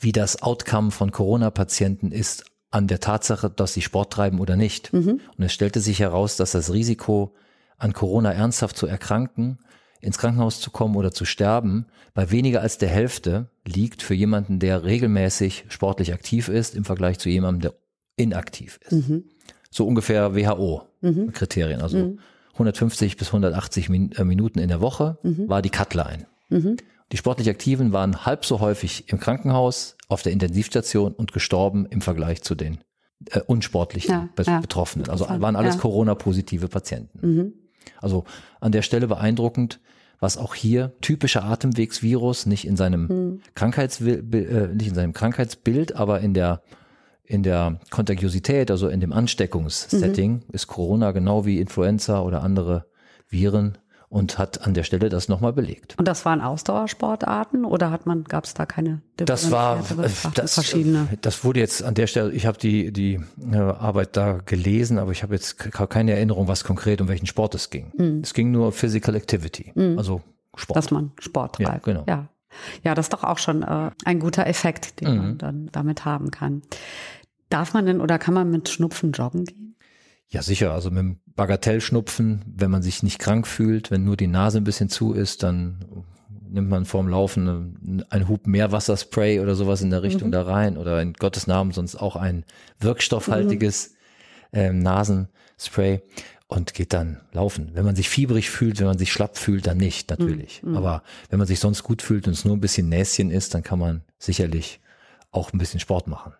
wie 0.00 0.10
das 0.10 0.42
Outcome 0.42 0.90
von 0.90 1.12
Corona-Patienten 1.12 2.10
ist 2.10 2.44
an 2.72 2.88
der 2.88 2.98
Tatsache, 2.98 3.48
dass 3.48 3.74
sie 3.74 3.82
Sport 3.82 4.12
treiben 4.12 4.40
oder 4.40 4.56
nicht. 4.56 4.92
Mhm. 4.92 5.20
Und 5.36 5.44
es 5.44 5.52
stellte 5.52 5.78
sich 5.78 6.00
heraus, 6.00 6.36
dass 6.36 6.50
das 6.50 6.72
Risiko, 6.72 7.36
an 7.84 7.92
Corona 7.92 8.32
ernsthaft 8.32 8.78
zu 8.78 8.86
erkranken, 8.86 9.58
ins 10.00 10.16
Krankenhaus 10.16 10.60
zu 10.60 10.70
kommen 10.70 10.96
oder 10.96 11.12
zu 11.12 11.26
sterben, 11.26 11.86
bei 12.14 12.30
weniger 12.30 12.62
als 12.62 12.78
der 12.78 12.88
Hälfte 12.88 13.50
liegt 13.66 14.02
für 14.02 14.14
jemanden, 14.14 14.58
der 14.58 14.84
regelmäßig 14.84 15.66
sportlich 15.68 16.14
aktiv 16.14 16.48
ist, 16.48 16.74
im 16.74 16.86
Vergleich 16.86 17.18
zu 17.18 17.28
jemandem, 17.28 17.60
der 17.60 17.74
inaktiv 18.16 18.80
ist. 18.88 19.08
Mhm. 19.08 19.24
So 19.70 19.86
ungefähr 19.86 20.34
WHO-Kriterien. 20.34 21.78
Mhm. 21.78 21.82
Also 21.82 21.98
mhm. 21.98 22.18
150 22.54 23.18
bis 23.18 23.28
180 23.28 23.90
äh, 23.90 24.24
Minuten 24.24 24.60
in 24.60 24.68
der 24.68 24.80
Woche 24.80 25.18
mhm. 25.22 25.48
war 25.48 25.60
die 25.60 25.70
Cutline. 25.70 26.26
Mhm. 26.48 26.78
Die 27.12 27.18
sportlich 27.18 27.50
Aktiven 27.50 27.92
waren 27.92 28.24
halb 28.24 28.46
so 28.46 28.60
häufig 28.60 29.10
im 29.12 29.20
Krankenhaus, 29.20 29.96
auf 30.08 30.22
der 30.22 30.32
Intensivstation 30.32 31.12
und 31.12 31.32
gestorben 31.32 31.86
im 31.86 32.00
Vergleich 32.00 32.42
zu 32.42 32.54
den 32.54 32.78
äh, 33.30 33.40
unsportlichen 33.40 34.10
ja, 34.10 34.28
Be 34.34 34.44
ja. 34.44 34.60
Betroffenen. 34.60 35.10
Also 35.10 35.28
waren 35.28 35.56
alles 35.56 35.74
ja. 35.74 35.80
Corona-positive 35.80 36.68
Patienten. 36.68 37.63
Also 38.00 38.24
an 38.60 38.72
der 38.72 38.82
Stelle 38.82 39.06
beeindruckend, 39.06 39.80
was 40.20 40.38
auch 40.38 40.54
hier 40.54 40.92
typischer 41.00 41.44
Atemwegsvirus, 41.44 42.46
nicht 42.46 42.66
in 42.66 42.76
seinem 42.76 43.06
mhm. 43.06 43.40
Krankheitsbild, 43.54 44.34
äh, 44.34 44.68
nicht 44.68 44.88
in 44.88 44.94
seinem 44.94 45.12
Krankheitsbild, 45.12 45.96
aber 45.96 46.20
in 46.20 46.34
der 46.34 46.62
in 47.26 47.42
der 47.42 47.80
Kontagiosität, 47.90 48.70
also 48.70 48.88
in 48.88 49.00
dem 49.00 49.12
Ansteckungssetting, 49.12 50.32
mhm. 50.32 50.42
ist 50.52 50.66
Corona 50.66 51.12
genau 51.12 51.46
wie 51.46 51.58
Influenza 51.58 52.20
oder 52.20 52.42
andere 52.42 52.84
Viren 53.28 53.78
und 54.14 54.38
hat 54.38 54.64
an 54.64 54.74
der 54.74 54.84
Stelle 54.84 55.08
das 55.08 55.28
nochmal 55.28 55.52
belegt. 55.52 55.96
Und 55.98 56.06
das 56.06 56.24
waren 56.24 56.40
Ausdauersportarten 56.40 57.64
oder 57.64 57.90
hat 57.90 58.06
man, 58.06 58.22
gab 58.22 58.44
es 58.44 58.54
da 58.54 58.64
keine 58.64 59.02
Das 59.16 59.50
war 59.50 59.80
äh, 59.80 60.08
das, 60.34 60.54
verschiedene? 60.54 61.08
Das 61.20 61.42
wurde 61.42 61.58
jetzt 61.58 61.82
an 61.82 61.94
der 61.94 62.06
Stelle, 62.06 62.30
ich 62.30 62.46
habe 62.46 62.56
die, 62.56 62.92
die 62.92 63.18
äh, 63.50 63.56
Arbeit 63.56 64.16
da 64.16 64.38
gelesen, 64.46 64.98
aber 64.98 65.10
ich 65.10 65.24
habe 65.24 65.34
jetzt 65.34 65.58
keine 65.58 66.12
Erinnerung, 66.12 66.46
was 66.46 66.62
konkret 66.62 67.00
um 67.00 67.08
welchen 67.08 67.26
Sport 67.26 67.56
es 67.56 67.70
ging. 67.70 67.90
Mhm. 67.96 68.20
Es 68.22 68.34
ging 68.34 68.52
nur 68.52 68.70
Physical 68.70 69.16
Activity, 69.16 69.72
mhm. 69.74 69.98
also 69.98 70.22
Sport. 70.54 70.76
Dass 70.76 70.92
man 70.92 71.10
Sport 71.18 71.56
treibt. 71.56 71.68
Ja, 71.68 71.78
genau. 71.78 72.04
Ja. 72.06 72.28
Ja, 72.84 72.94
das 72.94 73.06
ist 73.06 73.12
doch 73.12 73.24
auch 73.24 73.38
schon 73.38 73.64
äh, 73.64 73.90
ein 74.04 74.20
guter 74.20 74.46
Effekt, 74.46 75.00
den 75.00 75.10
mhm. 75.10 75.16
man 75.16 75.38
dann 75.38 75.68
damit 75.72 76.04
haben 76.04 76.30
kann. 76.30 76.62
Darf 77.48 77.74
man 77.74 77.84
denn 77.84 78.00
oder 78.00 78.20
kann 78.20 78.32
man 78.32 78.48
mit 78.48 78.68
Schnupfen 78.68 79.10
joggen 79.10 79.44
gehen? 79.44 79.63
Ja, 80.28 80.42
sicher. 80.42 80.72
Also 80.72 80.90
mit 80.90 80.98
dem 80.98 81.20
Bagatellschnupfen, 81.36 82.42
wenn 82.46 82.70
man 82.70 82.82
sich 82.82 83.02
nicht 83.02 83.18
krank 83.18 83.46
fühlt, 83.46 83.90
wenn 83.90 84.04
nur 84.04 84.16
die 84.16 84.26
Nase 84.26 84.58
ein 84.58 84.64
bisschen 84.64 84.88
zu 84.88 85.12
ist, 85.12 85.42
dann 85.42 85.84
nimmt 86.48 86.68
man 86.68 86.84
vorm 86.84 87.08
Laufen 87.08 88.04
ein 88.10 88.28
Hub 88.28 88.46
Meerwasserspray 88.46 89.40
oder 89.40 89.54
sowas 89.54 89.82
in 89.82 89.90
der 89.90 90.02
Richtung 90.02 90.28
mhm. 90.28 90.32
da 90.32 90.42
rein 90.42 90.76
oder 90.76 91.02
in 91.02 91.12
Gottes 91.14 91.46
Namen 91.46 91.72
sonst 91.72 91.96
auch 91.96 92.16
ein 92.16 92.44
wirkstoffhaltiges 92.80 93.94
mhm. 94.52 94.58
ähm, 94.58 94.78
Nasenspray 94.78 96.02
und 96.46 96.74
geht 96.74 96.92
dann 96.92 97.20
laufen. 97.32 97.70
Wenn 97.74 97.84
man 97.84 97.96
sich 97.96 98.08
fiebrig 98.08 98.50
fühlt, 98.50 98.78
wenn 98.78 98.86
man 98.86 98.98
sich 98.98 99.12
schlapp 99.12 99.36
fühlt, 99.36 99.66
dann 99.66 99.78
nicht, 99.78 100.10
natürlich. 100.10 100.62
Mhm. 100.62 100.76
Aber 100.76 101.02
wenn 101.30 101.38
man 101.38 101.48
sich 101.48 101.58
sonst 101.58 101.82
gut 101.82 102.02
fühlt 102.02 102.26
und 102.26 102.34
es 102.34 102.44
nur 102.44 102.56
ein 102.56 102.60
bisschen 102.60 102.88
Näschen 102.88 103.30
ist, 103.30 103.54
dann 103.54 103.62
kann 103.62 103.78
man 103.78 104.02
sicherlich 104.18 104.80
auch 105.32 105.52
ein 105.52 105.58
bisschen 105.58 105.80
Sport 105.80 106.06
machen. 106.06 106.32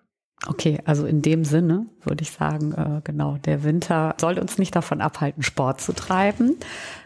Okay, 0.47 0.78
also 0.84 1.07
in 1.07 1.22
dem 1.22 1.45
Sinne 1.45 1.86
würde 2.03 2.22
ich 2.22 2.30
sagen, 2.30 2.72
äh, 2.72 3.01
genau, 3.03 3.38
der 3.38 3.64
Winter 3.64 4.14
soll 4.20 4.38
uns 4.38 4.59
nicht 4.59 4.76
davon 4.76 5.01
abhalten, 5.01 5.42
Sport 5.42 5.80
zu 5.80 5.92
treiben, 5.92 6.57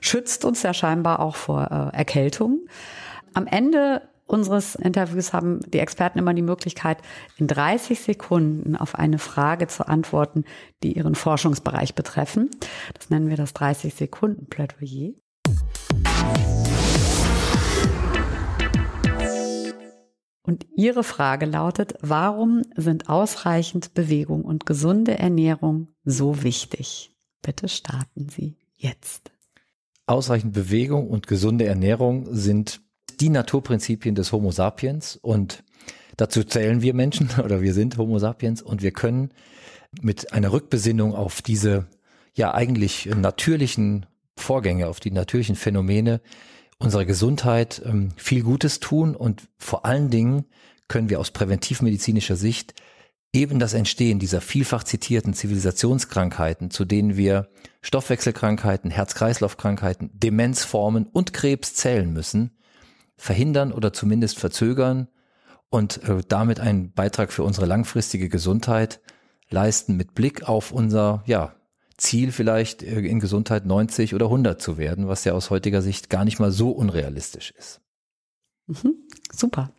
schützt 0.01 0.45
uns 0.45 0.63
ja 0.63 0.75
scheinbar 0.75 1.21
auch 1.21 1.37
vor 1.37 1.93
äh, 1.93 1.97
Erkältung. 1.97 2.67
Am 3.35 3.47
Ende 3.47 4.03
unseres 4.27 4.75
Interviews 4.75 5.33
haben 5.33 5.61
die 5.71 5.79
Experten 5.79 6.19
immer 6.19 6.35
die 6.35 6.43
Möglichkeit, 6.43 6.99
in 7.37 7.47
30 7.47 8.01
Sekunden 8.01 8.77
auf 8.77 8.95
eine 8.95 9.19
Frage 9.19 9.69
zu 9.69 9.87
antworten, 9.87 10.45
die 10.83 10.93
ihren 10.95 11.15
Forschungsbereich 11.15 11.95
betreffen. 11.95 12.51
Das 12.95 13.11
nennen 13.11 13.29
wir 13.29 13.37
das 13.37 13.55
30 13.55 13.95
Sekunden 13.95 14.47
Plädoyer. 14.47 15.13
Und 20.49 20.67
Ihre 20.75 21.05
Frage 21.05 21.45
lautet, 21.45 21.93
warum 22.01 22.63
sind 22.75 23.11
ausreichend 23.11 23.93
Bewegung 23.93 24.47
und 24.47 24.65
gesunde 24.65 25.19
Ernährung 25.19 25.89
so 26.05 26.43
wichtig? 26.43 27.15
Bitte 27.43 27.69
starten 27.69 28.31
Sie 28.31 28.57
jetzt. 28.75 29.31
Ausreichend 30.07 30.55
Bewegung 30.55 31.11
und 31.11 31.27
gesunde 31.27 31.67
Ernährung 31.67 32.35
sind 32.35 32.81
die 33.21 33.29
Naturprinzipien 33.29 34.15
des 34.15 34.33
Homo 34.33 34.51
sapiens 34.51 35.17
und 35.17 35.65
dazu 36.17 36.43
zählen 36.43 36.81
wir 36.81 36.95
Menschen 36.95 37.29
oder 37.45 37.61
wir 37.61 37.75
sind 37.75 37.99
Homo 37.99 38.19
sapiens 38.19 38.63
und 38.63 38.81
wir 38.81 38.93
können 38.93 39.35
mit 40.01 40.33
einer 40.33 40.51
Rückbesinnung 40.51 41.15
auf 41.15 41.43
diese 41.43 41.89
ja 42.33 42.55
eigentlich 42.55 43.05
natürlichen 43.05 44.07
Vorgänge, 44.35 44.87
auf 44.89 44.99
die 44.99 45.11
natürlichen 45.11 45.57
Phänomene 45.57 46.23
unserer 46.79 47.05
Gesundheit 47.05 47.83
ähm, 47.85 48.11
viel 48.17 48.43
Gutes 48.43 48.81
tun 48.81 49.17
und 49.17 49.49
vor 49.59 49.85
allen 49.85 50.11
Dingen 50.11 50.47
können 50.87 51.11
wir 51.11 51.21
aus 51.21 51.31
präventivmedizinischer 51.31 52.37
Sicht 52.37 52.75
eben 53.33 53.59
das 53.59 53.75
Entstehen 53.75 54.19
dieser 54.19 54.41
vielfach 54.41 54.85
zitierten 54.85 55.35
Zivilisationskrankheiten, 55.35 56.71
zu 56.71 56.85
denen 56.85 57.17
wir 57.17 57.49
Stoffwechselkrankheiten, 57.83 58.91
Herz-Kreislauf-Krankheiten, 58.91 60.11
Demenzformen 60.15 61.07
und 61.07 61.33
Krebs 61.33 61.75
zählen 61.75 62.13
müssen, 62.13 62.57
verhindern 63.17 63.73
oder 63.73 63.93
zumindest 63.93 64.39
verzögern 64.39 65.09
und 65.69 66.03
äh, 66.09 66.23
damit 66.27 66.61
einen 66.61 66.93
Beitrag 66.93 67.33
für 67.33 67.43
unsere 67.43 67.67
langfristige 67.67 68.29
Gesundheit 68.29 69.01
leisten 69.51 69.97
mit 69.97 70.15
Blick 70.15 70.49
auf 70.49 70.73
unser 70.73 71.23
ja, 71.27 71.55
Ziel 71.99 72.33
vielleicht 72.33 72.83
äh, 72.83 73.01
in 73.01 73.21
Gesundheit 73.21 73.67
90 73.67 74.15
oder 74.15 74.27
100 74.27 74.63
zu 74.63 74.79
werden, 74.79 75.09
was 75.09 75.25
ja 75.25 75.35
aus 75.35 75.51
heutiger 75.51 75.83
Sicht 75.83 76.09
gar 76.09 76.25
nicht 76.25 76.39
mal 76.39 76.51
so 76.51 76.71
unrealistisch 76.71 77.53
ist. 77.59 77.81
Mhm, 78.67 78.95
super. 79.33 79.71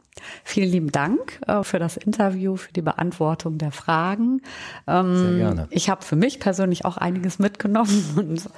Vielen 0.44 0.70
lieben 0.70 0.92
Dank 0.92 1.40
äh, 1.48 1.64
für 1.64 1.80
das 1.80 1.96
Interview, 1.96 2.58
für 2.58 2.74
die 2.74 2.82
Beantwortung 2.82 3.58
der 3.58 3.72
Fragen. 3.72 4.42
Ähm, 4.86 5.16
Sehr 5.16 5.38
gerne. 5.38 5.68
Ich 5.70 5.90
habe 5.90 6.04
für 6.04 6.18
mich 6.18 6.42
persönlich 6.42 6.84
auch 6.84 6.98
einiges 6.98 7.40
mitgenommen 7.40 8.04
und 8.16 8.50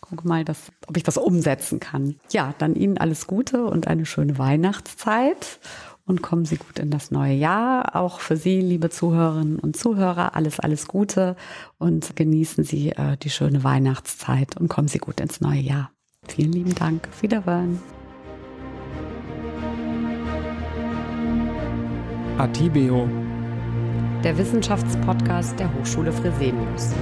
gucke 0.00 0.28
mal, 0.28 0.44
dass, 0.44 0.70
ob 0.86 0.96
ich 0.96 1.02
das 1.02 1.16
umsetzen 1.16 1.80
kann. 1.80 2.16
Ja, 2.30 2.54
dann 2.58 2.74
Ihnen 2.74 2.98
alles 2.98 3.26
Gute 3.26 3.64
und 3.64 3.86
eine 3.86 4.04
schöne 4.04 4.38
Weihnachtszeit 4.38 5.58
und 6.06 6.22
kommen 6.22 6.44
Sie 6.44 6.56
gut 6.56 6.78
in 6.78 6.90
das 6.90 7.10
neue 7.10 7.34
Jahr. 7.34 7.96
Auch 7.96 8.20
für 8.20 8.36
Sie, 8.36 8.60
liebe 8.60 8.88
Zuhörerinnen 8.88 9.58
und 9.58 9.76
Zuhörer, 9.76 10.34
alles, 10.34 10.60
alles 10.60 10.86
Gute 10.86 11.36
und 11.78 12.16
genießen 12.16 12.64
Sie 12.64 12.90
äh, 12.90 13.16
die 13.18 13.30
schöne 13.30 13.64
Weihnachtszeit 13.64 14.56
und 14.56 14.68
kommen 14.68 14.88
Sie 14.88 14.98
gut 14.98 15.20
ins 15.20 15.40
neue 15.40 15.60
Jahr. 15.60 15.90
Vielen 16.28 16.52
lieben 16.52 16.74
Dank. 16.74 17.08
Auf 17.08 17.22
Wiederhören. 17.22 17.80
Atibeo. 22.38 23.08
Der 24.22 24.36
Wissenschaftspodcast 24.36 25.58
der 25.58 25.72
Hochschule 25.74 26.12
Fresenius. 26.12 26.92